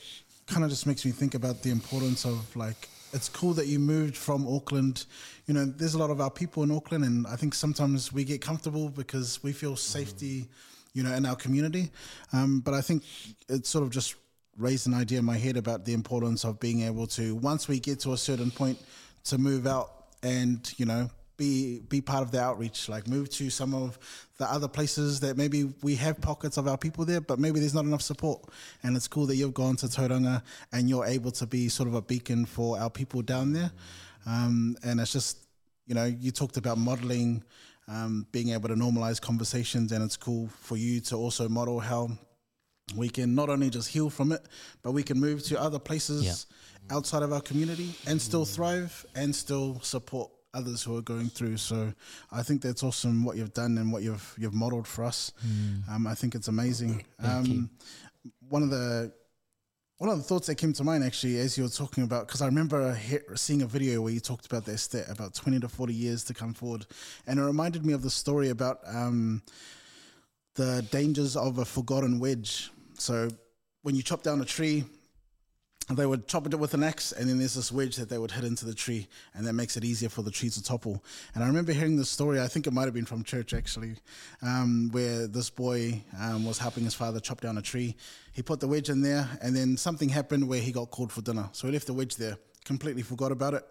kind 0.48 0.64
of 0.64 0.70
just 0.70 0.88
makes 0.88 1.06
me 1.06 1.12
think 1.12 1.34
about 1.36 1.62
the 1.62 1.72
importance 1.72 2.26
of 2.26 2.56
like, 2.56 2.88
it's 3.14 3.30
cool 3.30 3.54
that 3.54 3.68
you 3.68 3.80
moved 3.80 4.16
from 4.16 4.48
Auckland. 4.48 5.06
You 5.48 5.54
know, 5.54 5.66
there's 5.66 5.94
a 5.94 5.98
lot 5.98 6.10
of 6.10 6.22
our 6.22 6.30
people 6.30 6.64
in 6.64 6.72
Auckland, 6.72 7.04
and 7.04 7.28
I 7.28 7.36
think 7.36 7.54
sometimes 7.54 8.14
we 8.14 8.24
get 8.24 8.42
comfortable 8.42 8.90
because 8.90 9.42
we 9.44 9.52
feel 9.52 9.76
safety, 9.76 10.48
you 10.94 11.04
know, 11.04 11.14
in 11.14 11.26
our 11.26 11.36
community. 11.36 11.92
Um, 12.34 12.60
but 12.60 12.74
I 12.74 12.82
think 12.82 13.04
it 13.48 13.66
sort 13.66 13.84
of 13.84 13.90
just 13.90 14.16
raised 14.58 14.88
an 14.88 14.94
idea 14.94 15.20
in 15.20 15.26
my 15.26 15.38
head 15.38 15.58
about 15.58 15.86
the 15.86 15.94
importance 15.94 16.44
of 16.44 16.60
being 16.60 16.82
able 16.82 17.08
to, 17.08 17.36
once 17.36 17.68
we 17.68 17.80
get 17.80 18.00
to 18.02 18.14
a 18.14 18.18
certain 18.18 18.52
point, 18.52 18.78
to 19.24 19.38
move 19.38 19.66
out 19.66 19.92
and, 20.22 20.72
you 20.78 20.86
know, 20.86 21.10
be 21.40 21.80
be 21.90 22.02
part 22.02 22.22
of 22.22 22.32
the 22.32 22.40
outreach, 22.40 22.88
like 22.88 23.08
move 23.08 23.30
to 23.30 23.50
some 23.50 23.74
of 23.74 23.98
the 24.38 24.46
other 24.46 24.68
places 24.68 25.22
that 25.22 25.38
maybe 25.38 25.74
we 25.82 25.96
have 25.96 26.22
pockets 26.22 26.58
of 26.58 26.68
our 26.68 26.78
people 26.78 27.06
there, 27.06 27.22
but 27.22 27.40
maybe 27.40 27.60
there's 27.60 27.74
not 27.74 27.86
enough 27.86 28.02
support. 28.04 28.44
And 28.84 28.96
it's 28.96 29.08
cool 29.08 29.26
that 29.26 29.38
you've 29.38 29.56
gone 29.56 29.76
to 29.78 29.88
Tauranga 29.88 30.44
and 30.72 30.88
you're 30.88 31.06
able 31.06 31.32
to 31.32 31.48
be 31.48 31.68
sort 31.70 31.88
of 31.90 31.96
a 31.96 32.02
beacon 32.02 32.46
for 32.46 32.78
our 32.80 32.90
people 32.90 33.22
down 33.24 33.54
there. 33.54 33.72
Um, 34.28 34.78
and 34.84 35.00
it's 35.00 35.12
just, 35.12 35.48
you 35.88 35.96
know, 35.96 36.06
you 36.06 36.32
talked 36.32 36.58
about 36.58 36.78
modeling, 36.78 37.44
um, 37.88 38.28
being 38.32 38.50
able 38.50 38.70
to 38.70 38.76
normalize 38.76 39.20
conversations, 39.20 39.92
and 39.92 40.04
it's 40.04 40.18
cool 40.18 40.50
for 40.60 40.78
you 40.78 41.00
to 41.02 41.16
also 41.16 41.50
model 41.50 41.80
how 41.80 42.10
we 42.96 43.10
can 43.10 43.34
not 43.34 43.50
only 43.50 43.70
just 43.70 43.88
heal 43.88 44.10
from 44.10 44.32
it, 44.32 44.42
but 44.84 44.92
we 44.92 45.04
can 45.04 45.20
move 45.20 45.44
to 45.44 45.60
other 45.60 45.80
places 45.80 46.46
outside 46.92 47.24
of 47.24 47.32
our 47.32 47.42
community 47.42 47.94
and 48.08 48.22
still 48.22 48.46
thrive 48.46 49.06
and 49.16 49.36
still 49.36 49.80
support 49.82 50.32
others 50.54 50.84
who 50.84 50.98
are 50.98 51.02
going 51.02 51.30
through. 51.30 51.58
So 51.58 51.94
I 52.32 52.44
think 52.44 52.62
that's 52.62 52.84
awesome 52.84 53.24
what 53.24 53.38
you've 53.38 53.54
done 53.54 53.78
and 53.78 53.92
what 53.92 54.04
you've 54.04 54.36
you've 54.38 54.54
modeled 54.54 54.88
for 54.88 55.04
us. 55.06 55.32
Um, 55.90 56.08
I 56.08 56.16
think 56.16 56.36
it's 56.36 56.48
amazing. 56.48 57.06
Um, 57.24 57.70
one 58.50 58.64
of 58.64 58.70
the 58.70 59.12
one 59.98 60.10
of 60.10 60.18
the 60.18 60.24
thoughts 60.24 60.48
that 60.48 60.56
came 60.56 60.72
to 60.74 60.84
mind 60.84 61.04
actually 61.04 61.38
as 61.40 61.58
you 61.58 61.64
were 61.64 61.70
talking 61.70 62.04
about 62.04 62.28
because 62.28 62.42
I 62.42 62.46
remember 62.46 62.98
seeing 63.36 63.62
a 63.62 63.68
video 63.68 64.02
where 64.02 64.14
you 64.14 64.20
talked 64.22 64.46
about 64.46 64.66
that 64.66 64.78
stat 64.78 65.06
about 65.10 65.34
twenty 65.36 65.60
to 65.60 65.68
forty 65.70 65.94
years 65.94 66.24
to 66.26 66.34
come 66.34 66.54
forward, 66.54 66.86
and 67.28 67.40
it 67.40 67.44
reminded 67.44 67.86
me 67.86 67.94
of 67.94 68.02
the 68.02 68.10
story 68.10 68.50
about 68.50 68.80
um, 68.88 69.42
the 70.56 70.86
dangers 70.92 71.36
of 71.36 71.58
a 71.60 71.66
forgotten 71.66 72.20
wedge. 72.20 72.72
So 72.98 73.30
when 73.84 73.96
you 73.96 74.02
chop 74.04 74.24
down 74.24 74.42
a 74.42 74.46
tree, 74.46 74.86
they 75.98 76.06
would 76.06 76.28
chop 76.28 76.46
it 76.46 76.60
with 76.60 76.74
an 76.74 76.84
axe, 76.84 77.12
and 77.12 77.28
then 77.28 77.40
there's 77.40 77.56
this 77.56 77.72
wedge 77.72 77.96
that 77.96 78.10
they 78.10 78.18
would 78.18 78.32
hit 78.32 78.44
into 78.44 78.66
the 78.66 78.76
tree, 78.76 79.08
and 79.34 79.46
that 79.48 79.54
makes 79.54 79.76
it 79.76 79.84
easier 79.84 80.10
for 80.10 80.22
the 80.22 80.32
tree 80.32 80.50
to 80.50 80.64
topple. 80.64 81.04
And 81.34 81.44
I 81.44 81.48
remember 81.48 81.72
hearing 81.72 81.98
this 81.98 82.10
story. 82.10 82.40
I 82.40 82.48
think 82.48 82.68
it 82.68 82.74
might 82.74 82.86
have 82.86 82.94
been 82.94 83.06
from 83.06 83.24
church 83.24 83.54
actually, 83.54 83.96
um, 84.42 84.90
where 84.92 85.28
this 85.28 85.50
boy 85.50 86.04
um, 86.20 86.46
was 86.46 86.60
helping 86.60 86.84
his 86.84 86.94
father 86.94 87.20
chop 87.20 87.42
down 87.42 87.58
a 87.58 87.62
tree. 87.62 87.96
He 88.34 88.42
put 88.44 88.60
the 88.60 88.68
wedge 88.68 88.90
in 88.90 89.02
there, 89.02 89.28
and 89.42 89.56
then 89.56 89.78
something 89.78 90.10
happened 90.10 90.48
where 90.48 90.62
he 90.62 90.72
got 90.72 90.92
called 90.92 91.12
for 91.12 91.22
dinner. 91.22 91.50
So 91.54 91.68
he 91.68 91.74
left 91.74 91.88
the 91.88 91.94
wedge 91.94 92.16
there, 92.18 92.38
completely 92.66 93.02
forgot 93.02 93.32
about 93.32 93.56
it, 93.56 93.66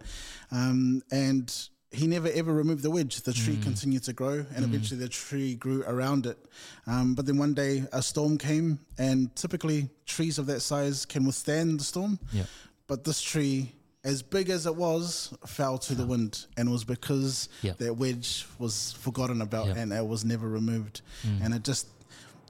um, 0.51 1.03
and 1.11 1.53
he 1.91 2.07
never 2.07 2.29
ever 2.29 2.53
removed 2.53 2.83
the 2.83 2.91
wedge. 2.91 3.23
The 3.23 3.33
tree 3.33 3.57
Mm. 3.57 3.63
continued 3.63 4.03
to 4.05 4.13
grow, 4.13 4.45
and 4.55 4.65
eventually 4.65 5.01
the 5.01 5.09
tree 5.09 5.55
grew 5.55 5.83
around 5.87 6.27
it. 6.27 6.39
Um, 6.87 7.15
but 7.15 7.25
then 7.27 7.39
one 7.39 7.55
day 7.55 7.85
a 7.93 8.03
storm 8.03 8.37
came, 8.39 8.79
and 8.99 9.35
typically 9.35 9.89
trees 10.05 10.39
of 10.39 10.47
that 10.47 10.61
size 10.61 11.07
can 11.07 11.25
withstand 11.25 11.81
the 11.81 11.85
storm. 11.85 12.19
Yeah. 12.33 12.45
But 12.87 13.05
this 13.05 13.21
tree, 13.23 13.73
as 14.05 14.23
big 14.23 14.51
as 14.51 14.67
it 14.67 14.77
was, 14.77 15.33
fell 15.47 15.79
to 15.79 15.95
the 15.95 16.07
wind, 16.07 16.45
and 16.59 16.69
it 16.69 16.73
was 16.73 16.85
because 16.85 17.49
Yeah. 17.63 17.73
that 17.79 17.95
wedge 17.97 18.47
was 18.59 18.93
forgotten 18.93 19.41
about 19.41 19.69
Yeah. 19.69 19.79
and 19.79 19.93
it 19.93 20.07
was 20.07 20.25
never 20.25 20.49
removed. 20.49 21.01
Mm. 21.27 21.45
And 21.45 21.55
it 21.55 21.65
just 21.65 21.87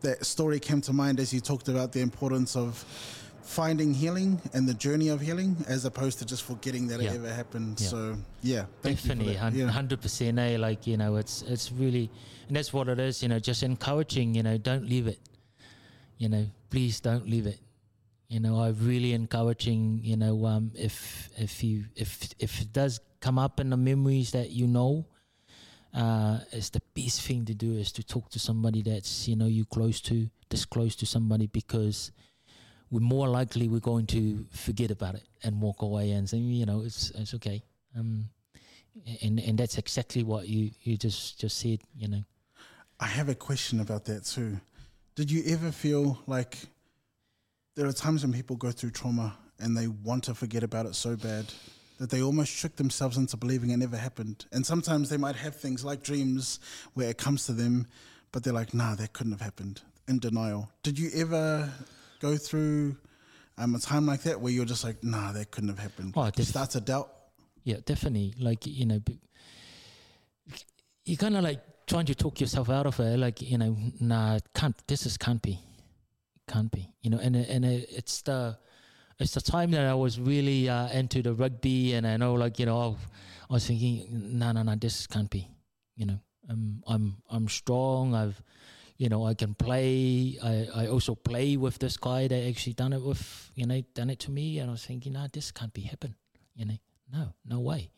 that 0.03 0.25
story 0.25 0.61
came 0.61 0.81
to 0.81 0.93
mind 0.93 1.19
as 1.19 1.33
you 1.33 1.41
talked 1.41 1.67
about 1.69 1.91
the 1.93 2.01
importance 2.01 2.55
of 2.55 2.85
finding 3.49 3.95
healing 3.95 4.41
and 4.53 4.69
the 4.69 4.75
journey 4.75 5.09
of 5.09 5.21
healing 5.23 5.57
as 5.67 5.87
opposed 5.87 6.19
to 6.19 6.27
just 6.27 6.43
forgetting 6.43 6.87
that 6.89 7.01
Yeah. 7.01 7.13
it 7.13 7.17
ever 7.17 7.33
happened. 7.33 7.81
Yeah. 7.81 7.89
So 7.89 8.17
yeah, 8.43 8.65
thank 8.83 8.97
Definitely, 9.01 9.33
you 9.33 9.39
for 9.39 9.51
that. 9.51 9.71
Hundred 9.71 10.01
percent. 10.03 10.39
Eh? 10.39 10.59
Like 10.59 10.87
you 10.87 10.97
know, 10.99 11.17
it's 11.17 11.43
it's 11.43 11.73
really, 11.73 12.11
and 12.47 12.57
that's 12.57 12.73
what 12.73 12.89
it 12.89 13.01
is. 13.01 13.23
You 13.23 13.29
know, 13.31 13.39
just 13.39 13.63
encouraging. 13.63 14.35
You 14.35 14.43
know, 14.43 14.59
don't 14.59 14.85
leave 14.87 15.07
it. 15.09 15.19
You 16.19 16.29
know, 16.29 16.47
please 16.69 17.01
don't 17.01 17.27
leave 17.29 17.47
it. 17.47 17.59
You 18.29 18.41
know, 18.41 18.61
I'm 18.61 18.77
really 18.87 19.15
encouraging. 19.15 20.01
You 20.05 20.17
know, 20.17 20.45
um, 20.45 20.71
if 20.75 21.31
if 21.39 21.65
you 21.65 21.87
if 21.97 22.29
if 22.39 22.61
it 22.61 22.73
does 22.73 23.01
come 23.21 23.39
up 23.39 23.61
in 23.61 23.71
the 23.71 23.77
memories 23.79 24.31
that 24.33 24.51
you 24.51 24.67
know, 24.67 25.07
uh, 25.95 26.39
it's 26.53 26.69
the 26.71 26.83
best 26.95 27.23
thing 27.23 27.47
to 27.47 27.55
do 27.55 27.73
is 27.73 27.93
to 27.93 28.03
talk 28.03 28.29
to 28.31 28.39
somebody 28.39 28.83
that's 28.83 29.27
you 29.27 29.37
know 29.37 29.47
you 29.47 29.65
close 29.65 30.01
to, 30.03 30.29
this 30.51 30.67
close 30.67 30.95
to 30.97 31.07
somebody 31.07 31.47
because 31.47 32.13
we're 32.91 33.01
more 33.01 33.29
likely 33.29 33.69
we're 33.69 33.81
going 33.81 34.07
to 34.07 34.47
forget 34.51 34.91
about 34.91 35.15
it 35.15 35.25
and 35.43 35.61
walk 35.61 35.83
away 35.83 36.13
and 36.13 36.29
say, 36.29 36.39
you 36.39 36.67
know, 36.67 36.83
it's 36.85 37.11
it's 37.11 37.35
okay. 37.35 37.63
Um, 37.97 38.31
and 39.23 39.39
and 39.41 39.59
that's 39.59 39.79
exactly 39.79 40.23
what 40.23 40.49
you 40.49 40.71
you 40.83 40.97
just 40.97 41.41
just 41.41 41.59
said. 41.59 41.81
You 41.97 42.09
know, 42.09 42.23
I 42.99 43.07
have 43.07 43.29
a 43.29 43.35
question 43.35 43.81
about 43.81 44.05
that 44.07 44.25
too. 44.25 44.61
Did 45.15 45.31
you 45.31 45.43
ever 45.47 45.73
feel 45.73 46.19
like 46.27 46.59
there 47.75 47.87
are 47.87 47.93
times 47.93 48.23
when 48.23 48.33
people 48.33 48.57
go 48.57 48.71
through 48.71 48.91
trauma 48.91 49.37
and 49.59 49.77
they 49.77 49.89
want 49.89 50.25
to 50.25 50.35
forget 50.35 50.63
about 50.63 50.87
it 50.87 50.95
so 50.95 51.17
bad 51.17 51.47
that 51.99 52.11
they 52.11 52.23
almost 52.23 52.57
trick 52.57 52.77
themselves 52.77 53.17
into 53.17 53.37
believing 53.37 53.71
it 53.71 53.77
never 53.77 53.97
happened? 53.97 54.47
And 54.53 54.65
sometimes 54.65 55.11
they 55.11 55.17
might 55.17 55.37
have 55.37 55.57
things 55.57 55.85
like 55.85 56.03
dreams 56.03 56.61
where 56.95 57.11
it 57.11 57.19
comes 57.19 57.47
to 57.47 57.53
them, 57.53 57.87
but 58.33 58.45
they're 58.45 58.53
like, 58.53 58.73
nah, 58.73 58.95
that 58.95 59.13
couldn't 59.13 59.33
have 59.33 59.41
happened 59.41 59.83
in 60.07 60.19
denial. 60.21 60.71
Did 60.83 60.99
you 60.99 61.11
ever 61.15 61.73
go 62.21 62.37
through 62.37 62.97
um, 63.57 63.75
a 63.75 63.79
time 63.79 64.07
like 64.07 64.23
that 64.23 64.41
where 64.41 64.53
you're 64.53 64.65
just 64.65 64.85
like, 64.85 65.03
nah, 65.03 65.33
that 65.33 65.51
couldn't 65.51 65.69
have 65.71 65.79
happened? 65.79 66.15
Oh, 66.17 66.31
def- 66.31 66.47
start 66.47 66.71
to 66.71 66.81
doubt. 66.81 67.11
yeah, 67.65 67.77
definitely. 67.85 68.35
Like 68.39 68.67
you 68.67 68.87
know, 68.87 69.01
b- 69.01 69.21
you 71.05 71.17
kind 71.17 71.37
of 71.37 71.45
like 71.45 71.61
trying 71.87 72.07
to 72.07 72.15
talk 72.15 72.41
yourself 72.41 72.69
out 72.71 72.87
of 72.87 72.99
it. 73.01 73.19
Like 73.19 73.43
you 73.43 73.59
know, 73.59 73.77
nah, 74.01 74.39
can't. 74.55 74.77
This 74.87 75.07
is 75.07 75.17
can't 75.17 75.43
be, 75.43 75.59
can't 76.47 76.71
be. 76.71 76.89
You 77.03 77.11
know, 77.11 77.19
and 77.19 77.37
and 77.37 77.65
it, 77.65 77.89
it's 77.91 78.23
the 78.23 78.59
it's 79.19 79.35
the 79.35 79.41
time 79.41 79.71
that 79.73 79.85
I 79.85 79.95
was 79.95 80.21
really 80.21 80.69
uh, 80.69 80.89
into 80.91 81.23
the 81.23 81.35
rugby, 81.35 81.95
and 81.95 82.07
I 82.07 82.17
know, 82.17 82.35
like 82.35 82.59
you 82.59 82.67
know, 82.67 82.97
I 83.51 83.53
was 83.53 83.67
thinking, 83.67 84.07
no, 84.39 84.53
no, 84.53 84.63
no, 84.63 84.75
this 84.77 85.07
can't 85.07 85.31
be. 85.31 85.49
You 85.97 86.07
know, 86.07 86.19
um, 86.49 86.83
I'm 86.87 87.17
I'm 87.31 87.49
strong. 87.49 88.15
I've, 88.15 88.41
you 88.99 89.09
know, 89.09 89.25
I 89.25 89.35
can 89.35 89.55
play. 89.55 90.39
I 90.43 90.69
I 90.75 90.87
also 90.89 91.15
play 91.15 91.57
with 91.57 91.79
this 91.79 91.97
guy 91.97 92.27
that 92.27 92.49
actually 92.49 92.75
done 92.75 92.93
it 92.93 93.01
with, 93.01 93.51
you 93.55 93.65
know, 93.65 93.81
done 93.95 94.11
it 94.11 94.19
to 94.21 94.31
me, 94.31 94.59
and 94.59 94.69
I 94.69 94.73
was 94.73 94.85
thinking, 94.85 95.13
no, 95.13 95.27
this 95.33 95.53
can't 95.53 95.73
be 95.73 95.83
happen. 95.83 96.17
You 96.55 96.67
know, 96.67 96.79
no, 97.13 97.35
no 97.47 97.61
way. 97.61 97.91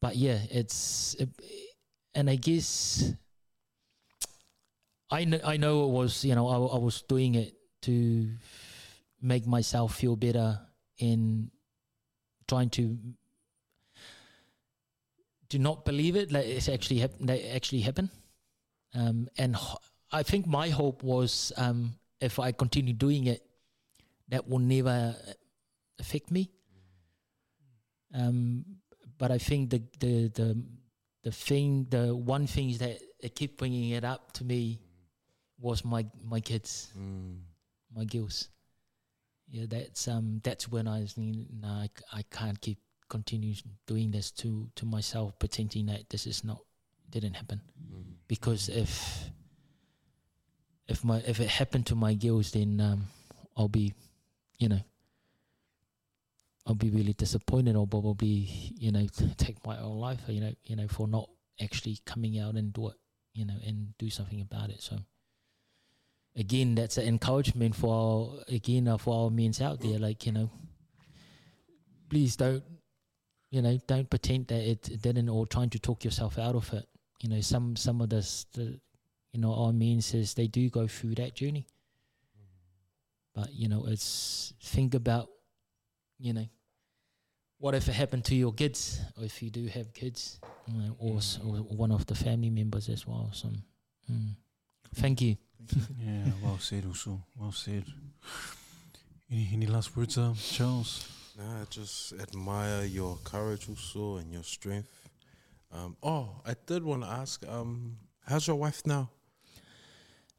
But 0.00 0.16
yeah, 0.16 0.38
it's, 0.50 1.16
and 2.14 2.28
I 2.30 2.36
guess. 2.36 3.12
I 5.12 5.24
know, 5.24 5.40
I 5.42 5.56
know 5.56 5.86
it 5.86 5.90
was, 5.90 6.24
you 6.24 6.36
know, 6.36 6.46
I, 6.46 6.76
I 6.76 6.78
was 6.78 7.02
doing 7.02 7.34
it 7.34 7.54
to 7.82 8.30
make 9.20 9.44
myself 9.44 9.96
feel 9.96 10.14
better 10.14 10.60
in 10.98 11.50
trying 12.46 12.70
to 12.70 12.96
do 15.48 15.58
not 15.58 15.84
believe 15.84 16.14
it 16.14 16.30
that 16.30 16.46
it's 16.46 16.68
actually 16.68 17.00
hap- 17.00 17.18
that 17.20 17.38
it 17.40 17.56
actually 17.56 17.80
happened. 17.80 18.10
Um, 18.94 19.28
and 19.38 19.54
ho- 19.54 19.78
I 20.12 20.22
think 20.22 20.46
my 20.46 20.68
hope 20.70 21.02
was 21.02 21.52
um, 21.56 21.94
if 22.20 22.38
I 22.38 22.52
continue 22.52 22.92
doing 22.92 23.26
it, 23.26 23.42
that 24.28 24.48
will 24.48 24.58
never 24.58 25.14
affect 25.98 26.30
me. 26.30 26.50
Um, 28.14 28.64
but 29.18 29.30
I 29.30 29.38
think 29.38 29.70
the 29.70 29.82
the 30.00 30.28
the 30.34 30.62
the 31.22 31.30
thing, 31.30 31.86
the 31.90 32.14
one 32.16 32.46
thing 32.46 32.76
that 32.78 32.98
it 33.20 33.34
keep 33.34 33.58
bringing 33.58 33.90
it 33.90 34.04
up 34.04 34.32
to 34.32 34.44
me 34.44 34.80
was 35.58 35.84
my 35.84 36.06
my 36.24 36.40
kids 36.40 36.92
Mm. 36.98 37.40
my 37.94 38.04
girls. 38.04 38.48
Yeah, 39.48 39.66
that's 39.68 40.08
um 40.08 40.40
that's 40.42 40.68
when 40.68 40.88
I 40.88 41.00
was 41.00 41.12
thinking, 41.12 41.46
no, 41.60 41.68
I, 41.68 41.88
I 42.12 42.22
can't 42.22 42.60
keep 42.60 42.78
continue 43.08 43.54
doing 43.86 44.10
this 44.10 44.30
to 44.42 44.70
to 44.76 44.86
myself, 44.86 45.38
pretending 45.38 45.86
that 45.86 46.08
this 46.08 46.26
is 46.26 46.42
not 46.44 46.62
didn't 47.10 47.34
happen. 47.34 47.60
Mm. 47.92 48.14
Because 48.30 48.68
if 48.68 49.28
if 50.86 51.02
my 51.02 51.18
if 51.26 51.40
it 51.40 51.48
happened 51.48 51.86
to 51.86 51.96
my 51.96 52.14
girls, 52.14 52.52
then 52.52 52.80
um 52.80 53.08
I'll 53.56 53.66
be, 53.66 53.92
you 54.56 54.68
know, 54.68 54.78
I'll 56.64 56.76
be 56.76 56.90
really 56.90 57.12
disappointed. 57.12 57.74
I'll 57.74 57.88
probably 57.88 58.48
you 58.78 58.92
know 58.92 59.08
take 59.36 59.66
my 59.66 59.80
own 59.80 59.98
life. 59.98 60.20
You 60.28 60.42
know, 60.42 60.52
you 60.62 60.76
know 60.76 60.86
for 60.86 61.08
not 61.08 61.28
actually 61.60 61.98
coming 62.06 62.38
out 62.38 62.54
and 62.54 62.72
do 62.72 62.90
it. 62.90 62.94
You 63.34 63.46
know, 63.46 63.56
and 63.66 63.98
do 63.98 64.08
something 64.08 64.40
about 64.40 64.70
it. 64.70 64.80
So 64.80 64.98
again, 66.36 66.76
that's 66.76 66.98
an 66.98 67.08
encouragement 67.08 67.74
for 67.74 67.92
our, 67.92 68.44
again 68.46 68.86
uh, 68.86 68.96
for 68.96 69.24
our 69.24 69.30
men 69.30 69.54
out 69.60 69.80
there. 69.80 69.98
Like 69.98 70.24
you 70.24 70.30
know, 70.30 70.52
please 72.08 72.36
don't, 72.36 72.62
you 73.50 73.60
know, 73.60 73.76
don't 73.88 74.08
pretend 74.08 74.46
that 74.48 74.62
it 74.62 75.02
didn't, 75.02 75.28
or 75.28 75.48
trying 75.48 75.70
to 75.70 75.80
talk 75.80 76.04
yourself 76.04 76.38
out 76.38 76.54
of 76.54 76.72
it. 76.72 76.86
You 77.22 77.28
know, 77.28 77.40
some 77.40 77.76
some 77.76 78.00
of 78.00 78.08
this, 78.08 78.46
the, 78.54 78.80
you 79.32 79.40
know, 79.40 79.54
our 79.54 79.72
men 79.72 80.00
says 80.00 80.34
they 80.34 80.46
do 80.46 80.70
go 80.70 80.86
through 80.86 81.16
that 81.16 81.34
journey. 81.34 81.66
But 83.34 83.52
you 83.52 83.68
know, 83.68 83.84
it's 83.86 84.54
think 84.62 84.94
about, 84.94 85.28
you 86.18 86.32
know, 86.32 86.46
what 87.58 87.74
if 87.74 87.88
it 87.88 87.94
happened 87.94 88.24
to 88.26 88.34
your 88.34 88.52
kids, 88.52 89.00
or 89.16 89.24
if 89.24 89.42
you 89.42 89.50
do 89.50 89.66
have 89.66 89.92
kids, 89.92 90.40
you 90.66 90.74
know, 90.74 90.96
or, 90.98 91.18
s- 91.18 91.38
or 91.44 91.56
one 91.58 91.92
of 91.92 92.06
the 92.06 92.14
family 92.14 92.50
members 92.50 92.88
as 92.88 93.06
well. 93.06 93.30
So, 93.32 93.48
mm. 94.10 94.34
thank 94.94 95.20
you. 95.20 95.36
Yeah, 96.02 96.24
well 96.42 96.58
said, 96.58 96.84
also. 96.86 97.22
Well 97.38 97.52
said. 97.52 97.84
Any, 99.30 99.48
any 99.52 99.66
last 99.66 99.94
words, 99.96 100.16
um, 100.18 100.34
Charles? 100.34 101.06
Nah, 101.38 101.60
I 101.60 101.64
just 101.70 102.14
admire 102.14 102.84
your 102.84 103.18
courage 103.24 103.68
also 103.68 104.16
and 104.16 104.32
your 104.32 104.42
strength. 104.42 104.88
Um, 105.72 105.96
oh, 106.02 106.40
I 106.44 106.54
did 106.66 106.82
want 106.82 107.02
to 107.02 107.08
ask, 107.08 107.46
um, 107.46 107.96
how's 108.26 108.46
your 108.46 108.56
wife 108.56 108.82
now? 108.84 109.10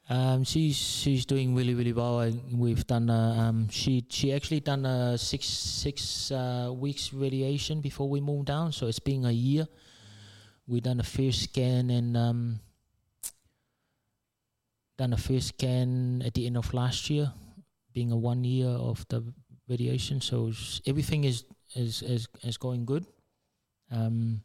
Um, 0.10 0.44
she's 0.44 0.76
she's 0.76 1.26
doing 1.26 1.56
really 1.56 1.74
really 1.74 1.94
well. 1.94 2.20
I, 2.20 2.34
we've 2.52 2.86
done 2.86 3.10
uh, 3.10 3.48
um 3.48 3.70
she 3.70 4.04
she 4.10 4.34
actually 4.34 4.60
done 4.60 4.86
a 4.86 5.18
six 5.18 5.46
six 5.46 6.32
uh, 6.32 6.74
weeks 6.76 7.14
radiation 7.14 7.80
before 7.80 8.10
we 8.10 8.20
moved 8.20 8.48
down, 8.48 8.74
so 8.74 8.88
it's 8.88 9.00
been 9.00 9.24
a 9.24 9.32
year. 9.32 9.68
We 10.68 10.82
done 10.82 11.00
a 11.00 11.04
first 11.04 11.44
scan 11.44 11.90
and 11.90 12.18
um 12.18 12.60
done 14.98 15.14
a 15.14 15.18
first 15.18 15.50
scan 15.50 16.22
at 16.26 16.34
the 16.34 16.46
end 16.46 16.58
of 16.58 16.74
last 16.74 17.10
year, 17.10 17.32
being 17.94 18.12
a 18.12 18.18
one 18.18 18.44
year 18.44 18.68
of 18.68 19.08
the 19.08 19.24
radiation. 19.70 20.20
So 20.20 20.52
everything 20.86 21.24
is 21.24 21.46
is 21.74 22.02
is, 22.02 22.28
is 22.44 22.58
going 22.58 22.84
good. 22.86 23.06
Um, 23.92 24.44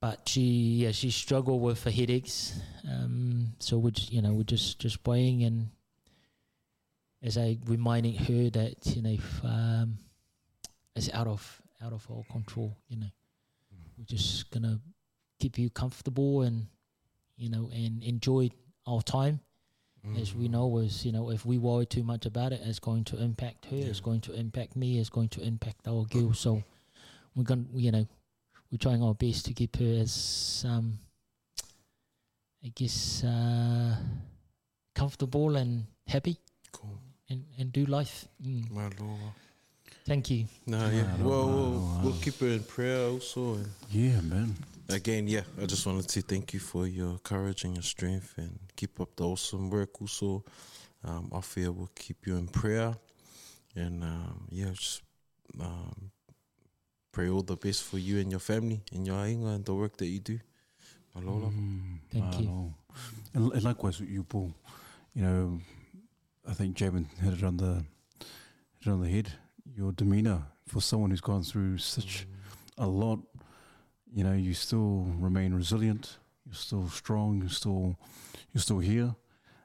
but 0.00 0.28
she 0.28 0.40
yeah 0.84 0.90
she 0.92 1.10
struggled 1.10 1.60
with 1.62 1.84
her 1.84 1.90
headaches. 1.90 2.58
Um 2.88 3.52
so 3.58 3.78
we're 3.78 3.90
just, 3.90 4.12
you 4.12 4.22
know 4.22 4.32
we're 4.32 4.42
just 4.44 4.78
just 4.78 5.02
praying 5.04 5.44
and 5.44 5.68
as 7.22 7.36
i 7.36 7.58
reminding 7.66 8.14
her 8.14 8.48
that 8.48 8.74
you 8.96 9.02
know 9.02 9.10
if, 9.10 9.44
um 9.44 9.98
it's 10.96 11.10
out 11.12 11.26
of 11.26 11.60
out 11.84 11.92
of 11.92 12.06
our 12.10 12.24
control 12.30 12.76
you 12.88 12.96
know. 12.98 13.10
We're 13.98 14.04
just 14.06 14.50
gonna 14.50 14.80
keep 15.38 15.58
you 15.58 15.68
comfortable 15.70 16.42
and 16.42 16.66
you 17.36 17.50
know 17.50 17.70
and 17.72 18.02
enjoy 18.02 18.50
our 18.86 19.02
time. 19.02 19.40
As 20.18 20.34
we 20.34 20.48
know 20.48 20.66
was 20.66 21.04
you 21.04 21.12
know 21.12 21.30
if 21.30 21.44
we 21.44 21.58
worry 21.58 21.84
too 21.84 22.02
much 22.02 22.24
about 22.24 22.52
it 22.54 22.62
it's 22.64 22.78
going 22.78 23.04
to 23.04 23.22
impact 23.22 23.66
her 23.66 23.76
it's 23.76 24.00
going 24.00 24.22
to 24.22 24.32
impact 24.32 24.74
me 24.74 24.98
it's 24.98 25.10
going 25.10 25.28
to 25.28 25.42
impact 25.42 25.86
our 25.86 26.04
girls 26.06 26.38
so 26.40 26.62
we're 27.34 27.44
going 27.44 27.66
to 27.66 27.78
you 27.78 27.92
know 27.92 28.06
we're 28.70 28.78
trying 28.78 29.02
our 29.02 29.14
best 29.14 29.46
to 29.46 29.52
keep 29.54 29.76
her 29.76 30.00
as 30.00 30.64
um 30.68 30.98
I 32.64 32.68
guess 32.74 33.24
uh 33.24 33.96
comfortable 34.94 35.56
and 35.56 35.84
happy 36.06 36.36
Cool. 36.72 36.98
and, 37.28 37.44
and 37.58 37.72
do 37.72 37.86
life. 37.86 38.26
Mm. 38.44 38.70
My 38.70 38.82
lord. 39.00 39.32
Thank 40.06 40.30
you. 40.30 40.46
No, 40.66 40.78
yeah. 40.90 41.02
no, 41.18 41.28
well, 41.28 41.46
we'll, 41.48 42.00
we'll 42.02 42.20
keep 42.20 42.38
her 42.40 42.48
in 42.48 42.62
prayer 42.64 43.06
also. 43.08 43.54
And 43.54 43.68
Yeah, 43.90 44.20
man. 44.22 44.56
again, 44.88 45.28
yeah, 45.28 45.42
I 45.60 45.66
just 45.66 45.86
wanted 45.86 46.08
to 46.08 46.22
thank 46.22 46.52
you 46.52 46.58
for 46.60 46.86
your 46.86 47.18
courage 47.18 47.64
and 47.64 47.74
your 47.74 47.82
strength 47.82 48.34
and 48.36 48.58
keep 48.76 49.00
up 49.00 49.14
the 49.16 49.24
awesome 49.24 49.70
work 49.70 50.00
also. 50.00 50.44
Um, 51.04 51.28
off 51.32 51.54
here, 51.54 51.70
we'll 51.70 51.90
keep 51.94 52.26
you 52.26 52.36
in 52.36 52.48
prayer. 52.48 52.94
And 53.76 54.02
um, 54.02 54.46
yeah, 54.50 54.70
just 54.72 55.02
um, 55.60 56.10
pray 57.12 57.28
all 57.28 57.42
the 57.42 57.56
best 57.56 57.82
for 57.82 57.98
you 57.98 58.18
and 58.18 58.30
your 58.30 58.40
family 58.40 58.80
and 58.92 59.06
your 59.06 59.16
ainga 59.16 59.54
and 59.56 59.64
the 59.64 59.74
work 59.74 59.96
that 59.96 60.06
you 60.06 60.20
do. 60.20 60.38
Aloha. 61.16 61.48
Mm, 61.48 61.98
Thank 62.12 62.34
I 62.34 62.38
you. 62.40 62.74
And, 63.34 63.52
and 63.52 63.62
likewise 63.64 64.00
with 64.00 64.08
you, 64.10 64.22
Paul. 64.22 64.52
You 65.14 65.22
know, 65.22 65.60
I 66.48 66.54
think 66.54 66.76
Jamin 66.76 67.06
hit 67.20 67.34
it 67.34 67.44
on 67.44 67.56
the 67.56 67.84
hit 68.78 68.86
it 68.86 68.90
on 68.90 69.02
the 69.02 69.08
head. 69.08 69.32
Your 69.76 69.92
demeanor 69.92 70.42
for 70.68 70.80
someone 70.80 71.10
who's 71.10 71.20
gone 71.20 71.42
through 71.42 71.78
such 71.78 72.26
a 72.78 72.86
lot, 72.86 73.18
you 74.12 74.24
know, 74.24 74.32
you 74.32 74.54
still 74.54 75.06
remain 75.18 75.52
resilient. 75.52 76.18
You're 76.46 76.54
still 76.54 76.88
strong. 76.88 77.40
You're 77.40 77.48
still 77.50 77.96
you're 78.52 78.62
still 78.62 78.78
here. 78.78 79.14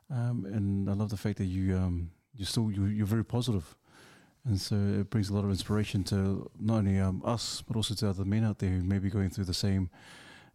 Um, 0.09 0.45
and 0.45 0.89
I 0.89 0.93
love 0.93 1.09
the 1.09 1.17
fact 1.17 1.37
that 1.37 1.45
you 1.45 1.75
um, 1.77 2.11
you're 2.35 2.45
still 2.47 2.71
you, 2.71 2.85
you're 2.85 3.05
very 3.07 3.25
positive. 3.25 3.75
And 4.47 4.61
so 4.61 4.75
it 4.75 5.09
brings 5.09 5.29
a 5.29 5.33
lot 5.33 5.43
of 5.43 5.49
inspiration 5.49 6.03
to 6.05 6.49
not 6.59 6.77
only 6.77 6.99
um, 6.99 7.21
us, 7.25 7.63
but 7.67 7.75
also 7.75 7.95
to 7.95 8.09
other 8.09 8.25
men 8.25 8.43
out 8.43 8.59
there 8.59 8.69
who 8.69 8.83
may 8.83 8.99
be 8.99 9.09
going 9.09 9.29
through 9.29 9.45
the 9.45 9.53
same 9.53 9.89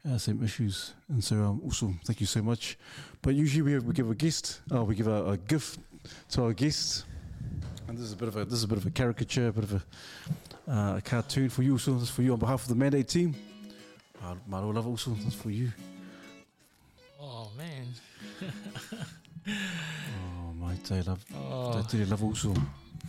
uh, 0.08 0.16
same 0.16 0.42
issues. 0.42 0.94
And 1.08 1.22
so, 1.22 1.36
um, 1.36 1.60
also, 1.62 1.92
thank 2.04 2.20
you 2.20 2.26
so 2.26 2.40
much. 2.40 2.78
But 3.20 3.34
usually 3.34 3.62
we, 3.62 3.78
we 3.80 3.92
give 3.92 4.08
a 4.10 4.14
guest, 4.14 4.60
oh, 4.70 4.84
we 4.84 4.94
give 4.94 5.08
a, 5.08 5.32
a 5.32 5.36
gift 5.36 5.78
to 6.30 6.44
our 6.44 6.52
guests. 6.54 7.04
And 7.88 7.98
this 7.98 8.06
is 8.06 8.12
a 8.12 8.16
bit 8.16 8.28
of 8.28 8.36
a 8.36 8.44
this 8.44 8.54
is 8.54 8.64
a 8.64 8.68
bit 8.68 8.78
of 8.78 8.86
a 8.86 8.90
caricature, 8.90 9.48
a 9.48 9.52
bit 9.52 9.64
of 9.64 9.72
a, 9.74 10.70
uh, 10.72 10.96
a 10.98 11.00
cartoon 11.02 11.48
for 11.50 11.62
you. 11.62 11.76
So 11.76 11.94
this 11.94 12.04
is 12.04 12.10
for 12.10 12.22
you 12.22 12.32
on 12.32 12.38
behalf 12.38 12.62
of 12.62 12.68
the 12.68 12.76
mandate 12.76 13.08
team. 13.08 13.34
Uh, 14.24 14.36
Maro 14.46 14.70
love 14.70 14.86
also 14.86 15.10
that's 15.22 15.34
for 15.34 15.50
you. 15.50 15.70
Oh 17.20 17.50
man. 17.56 17.86
Oh 19.48 20.52
my 20.52 20.74
day 20.74 21.00
love, 21.02 21.24
Oh. 21.34 21.72
oh. 21.74 21.86
day 21.90 22.04
love 22.04 22.22
also. 22.22 22.54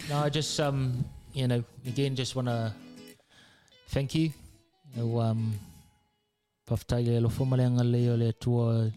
No, 0.09 0.19
I 0.19 0.29
just 0.29 0.59
um, 0.59 1.05
you 1.33 1.47
know, 1.47 1.63
again, 1.85 2.15
just 2.15 2.35
want 2.35 2.47
to 2.47 2.73
thank 3.89 4.13
you. 4.15 4.31
You 4.95 5.03
know, 5.03 5.19
um, 5.19 5.53
paftai 6.67 7.05
le 7.05 7.21
lofo 7.21 7.45
malenga 7.45 7.83
le 7.83 8.17
le 8.17 8.33
tua 8.33 8.91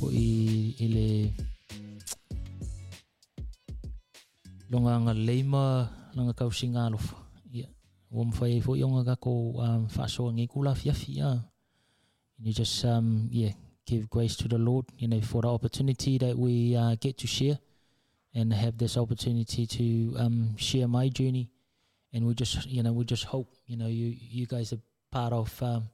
po 0.00 0.10
i, 0.10 0.74
i 0.80 0.86
le 0.88 1.32
longa 4.70 5.12
leima 5.14 5.88
langa 6.14 6.32
kausinga 6.32 6.86
alofa. 6.86 7.16
Ia. 7.52 7.68
Wa 8.10 8.24
mwhai 8.24 8.60
fo 8.62 8.76
ionga 8.76 9.04
kako 9.04 9.50
um, 9.50 9.88
whaasoa 9.96 10.32
ngi 10.32 10.46
kula 10.46 10.74
fiafi, 10.74 11.18
yeah. 11.18 11.38
And 12.38 12.46
you 12.46 12.52
just, 12.52 12.84
um, 12.84 13.28
yeah, 13.30 13.52
give 13.86 14.08
grace 14.10 14.36
to 14.36 14.48
the 14.48 14.58
Lord, 14.58 14.86
you 14.98 15.08
know, 15.08 15.20
for 15.20 15.42
the 15.42 15.48
opportunity 15.48 16.18
that 16.18 16.36
we 16.36 16.76
uh, 16.76 16.96
get 17.00 17.16
to 17.18 17.26
share 17.26 17.58
and 18.36 18.52
have 18.52 18.76
this 18.76 18.98
opportunity 18.98 19.66
to 19.66 20.14
um, 20.18 20.56
share 20.58 20.86
my 20.86 21.08
journey. 21.08 21.50
And 22.12 22.26
we 22.26 22.34
just, 22.34 22.66
you 22.66 22.82
know, 22.82 22.92
we 22.92 23.04
just 23.04 23.24
hope, 23.24 23.52
you 23.66 23.76
know, 23.76 23.86
you 23.88 24.14
you 24.16 24.46
guys 24.46 24.72
are 24.72 24.80
part 25.10 25.32
of 25.32 25.62
um, 25.62 25.88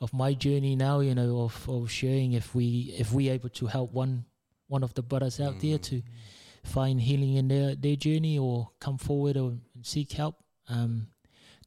of 0.00 0.12
my 0.12 0.34
journey 0.34 0.76
now, 0.76 1.00
you 1.00 1.14
know, 1.14 1.40
of, 1.40 1.68
of 1.68 1.90
sharing. 1.90 2.34
If 2.34 2.54
we 2.54 2.94
if 2.98 3.12
we 3.12 3.30
able 3.30 3.48
to 3.48 3.66
help 3.66 3.92
one 3.92 4.26
one 4.68 4.84
of 4.84 4.94
the 4.94 5.02
brothers 5.02 5.40
out 5.40 5.60
there 5.60 5.78
to 5.78 6.02
find 6.64 7.00
healing 7.00 7.34
in 7.36 7.48
their 7.48 7.74
their 7.74 7.96
journey 7.96 8.38
or 8.38 8.70
come 8.78 8.98
forward 8.98 9.36
or 9.36 9.54
seek 9.82 10.12
help, 10.12 10.36
um, 10.68 11.08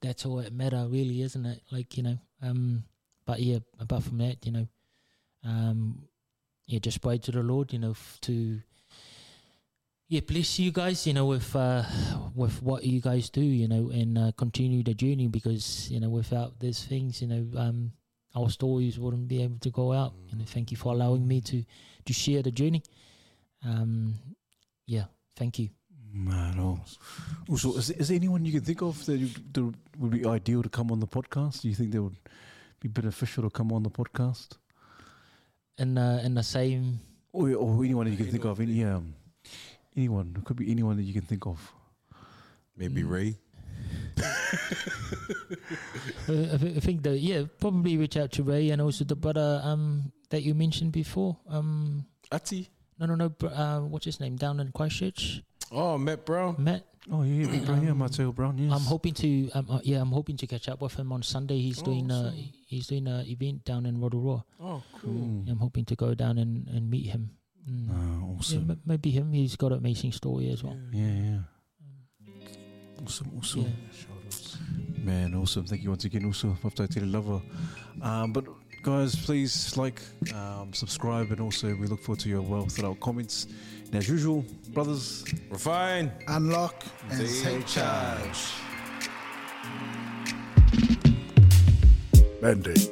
that's 0.02 0.26
all 0.26 0.38
that 0.38 0.54
matter, 0.54 0.86
really, 0.88 1.22
isn't 1.22 1.46
it? 1.46 1.62
Like 1.72 1.98
you 1.98 2.04
know, 2.04 2.18
um, 2.42 2.84
but 3.26 3.40
yeah, 3.42 3.60
apart 3.80 4.04
from 4.04 4.20
that, 4.20 4.46
you 4.46 4.52
know, 4.52 4.68
um, 5.44 6.04
yeah, 6.68 6.80
just 6.80 7.02
pray 7.02 7.18
to 7.18 7.32
the 7.32 7.42
Lord, 7.44 7.74
you 7.74 7.80
know, 7.80 7.92
f- 7.92 8.20
to 8.22 8.62
yeah, 10.10 10.22
bless 10.22 10.58
you 10.58 10.72
guys, 10.72 11.06
you 11.06 11.14
know, 11.14 11.28
with 11.28 11.56
uh, 11.56 11.84
with 12.34 12.62
what 12.64 12.84
you 12.84 13.00
guys 13.00 13.30
do, 13.30 13.42
you 13.42 13.68
know, 13.68 13.92
and 13.92 14.18
uh, 14.18 14.32
continue 14.36 14.82
the 14.82 14.96
journey 14.96 15.28
because 15.28 15.90
you 15.92 16.00
know, 16.00 16.10
without 16.10 16.60
these 16.60 16.84
things, 16.84 17.22
you 17.22 17.28
know, 17.28 17.46
um, 17.60 17.92
our 18.36 18.50
stories 18.50 18.98
wouldn't 18.98 19.28
be 19.28 19.44
able 19.44 19.60
to 19.60 19.70
go 19.70 19.94
out. 19.94 20.14
You 20.32 20.40
know, 20.40 20.46
thank 20.46 20.72
you 20.72 20.78
for 20.78 20.94
allowing 20.94 21.28
me 21.28 21.42
to 21.42 21.64
to 22.06 22.14
share 22.14 22.42
the 22.42 22.50
journey. 22.52 22.82
Um, 23.64 24.16
yeah, 24.88 25.06
thank 25.36 25.60
you. 25.60 25.70
Maro. 26.12 26.82
Also, 27.48 27.78
is, 27.78 27.92
is 27.92 28.08
there 28.08 28.16
anyone 28.16 28.44
you 28.44 28.52
can 28.52 28.62
think 28.62 28.82
of 28.82 29.06
that, 29.06 29.16
you, 29.18 29.30
that 29.54 29.74
would 30.00 30.10
be 30.10 30.26
ideal 30.26 30.64
to 30.64 30.70
come 30.70 30.92
on 30.92 31.00
the 31.00 31.06
podcast? 31.06 31.62
Do 31.62 31.70
you 31.70 31.76
think 31.76 31.92
that 31.92 32.02
would 32.02 32.18
be 32.80 32.88
beneficial 32.88 33.44
to 33.44 33.52
come 33.52 33.72
on 33.72 33.84
the 33.84 33.92
podcast? 33.92 34.58
In 35.78 36.00
uh, 36.00 36.22
in 36.26 36.34
the 36.34 36.42
same, 36.42 37.00
Or, 37.32 37.54
or 37.54 37.86
anyone 37.86 38.10
you 38.10 38.18
can 38.18 38.26
think 38.26 38.44
of? 38.44 38.60
Any, 38.60 38.84
um, 38.84 39.14
anyone. 40.00 40.36
It 40.38 40.46
could 40.46 40.58
be 40.58 40.72
anyone 40.72 40.96
that 40.98 41.04
you 41.04 41.14
can 41.14 41.24
think 41.24 41.46
of. 41.46 41.60
Maybe 42.78 43.04
Mm. 43.04 43.10
Ray. 43.12 43.30
uh, 46.28 46.54
I, 46.54 46.58
thi- 46.58 46.76
I 46.76 46.80
think 46.80 47.04
that 47.04 47.20
yeah, 47.20 47.44
probably 47.60 47.98
reach 47.98 48.18
out 48.18 48.32
to 48.34 48.44
Ray 48.44 48.70
and 48.72 48.82
also 48.82 49.04
the 49.06 49.16
brother 49.16 49.62
um 49.64 50.12
that 50.30 50.44
you 50.44 50.54
mentioned 50.54 50.92
before. 50.92 51.38
Um, 51.48 52.06
Ati. 52.32 52.70
no, 53.00 53.06
no, 53.06 53.16
no. 53.16 53.34
Uh, 53.48 53.80
what's 53.82 54.06
his 54.06 54.20
name 54.20 54.36
down 54.36 54.60
in 54.60 54.72
Christchurch? 54.72 55.42
Oh, 55.72 55.98
Matt 55.98 56.26
Brown. 56.26 56.56
Matt. 56.60 56.86
Oh, 57.12 57.24
yeah, 57.24 57.48
Big 57.48 57.66
Brown, 57.66 57.84
yeah, 57.84 57.92
Um, 57.92 57.98
Mateo 57.98 58.32
Brown, 58.32 58.58
yes. 58.60 58.72
I'm 58.74 58.82
hoping 58.86 59.14
to, 59.16 59.50
um, 59.56 59.66
uh, 59.70 59.80
yeah, 59.84 60.00
I'm 60.02 60.12
hoping 60.12 60.38
to 60.38 60.46
catch 60.48 60.68
up 60.70 60.82
with 60.82 60.94
him 60.94 61.12
on 61.12 61.24
Sunday. 61.24 61.58
He's 61.60 61.82
Oh, 61.82 61.86
doing, 61.86 62.12
uh, 62.12 62.30
awesome. 62.30 62.50
he's 62.68 62.86
doing 62.88 63.08
a 63.08 63.24
event 63.26 63.64
down 63.66 63.86
in 63.88 64.00
Rotorua. 64.00 64.44
Oh, 64.60 64.84
cool. 65.02 65.12
Mm. 65.14 65.50
I'm 65.50 65.58
hoping 65.58 65.86
to 65.86 65.96
go 65.96 66.14
down 66.14 66.38
and, 66.38 66.68
and 66.68 66.90
meet 66.90 67.08
him. 67.08 67.32
Mm. 67.70 67.88
Yeah, 67.90 68.36
awesome. 68.38 68.72
m- 68.72 68.82
maybe 68.86 69.12
him. 69.12 69.32
He's 69.34 69.56
got 69.56 69.72
an 69.72 69.78
amazing 69.80 70.12
story 70.12 70.50
as 70.50 70.64
well. 70.64 70.78
Yeah, 70.92 71.08
yeah. 71.08 71.40
Awesome, 73.04 73.32
awesome. 73.38 73.62
Yeah. 73.62 75.04
Man, 75.04 75.34
awesome. 75.36 75.66
Thank 75.66 75.84
you 75.84 75.90
once 75.90 76.06
again, 76.06 76.26
also. 76.26 76.58
Maftai 76.64 76.90
Te 76.90 77.00
Lover. 77.00 77.42
Um, 78.02 78.34
but 78.34 78.46
guys, 78.84 79.16
please 79.16 79.76
like, 79.78 80.02
um, 80.36 80.74
subscribe, 80.74 81.32
and 81.32 81.40
also 81.40 81.74
we 81.76 81.88
look 81.88 82.02
forward 82.02 82.20
to 82.22 82.30
your 82.30 82.42
well 82.42 82.66
thought 82.66 82.86
out 82.86 83.00
comments. 83.00 83.48
And 83.86 83.96
as 83.96 84.08
usual, 84.10 84.44
brothers, 84.74 85.24
Refine. 85.50 86.12
Unlock 86.28 86.84
and 87.10 87.20
Take 87.28 87.44
take 87.44 87.68
charge. 87.68 88.52
Mandate. 92.42 92.92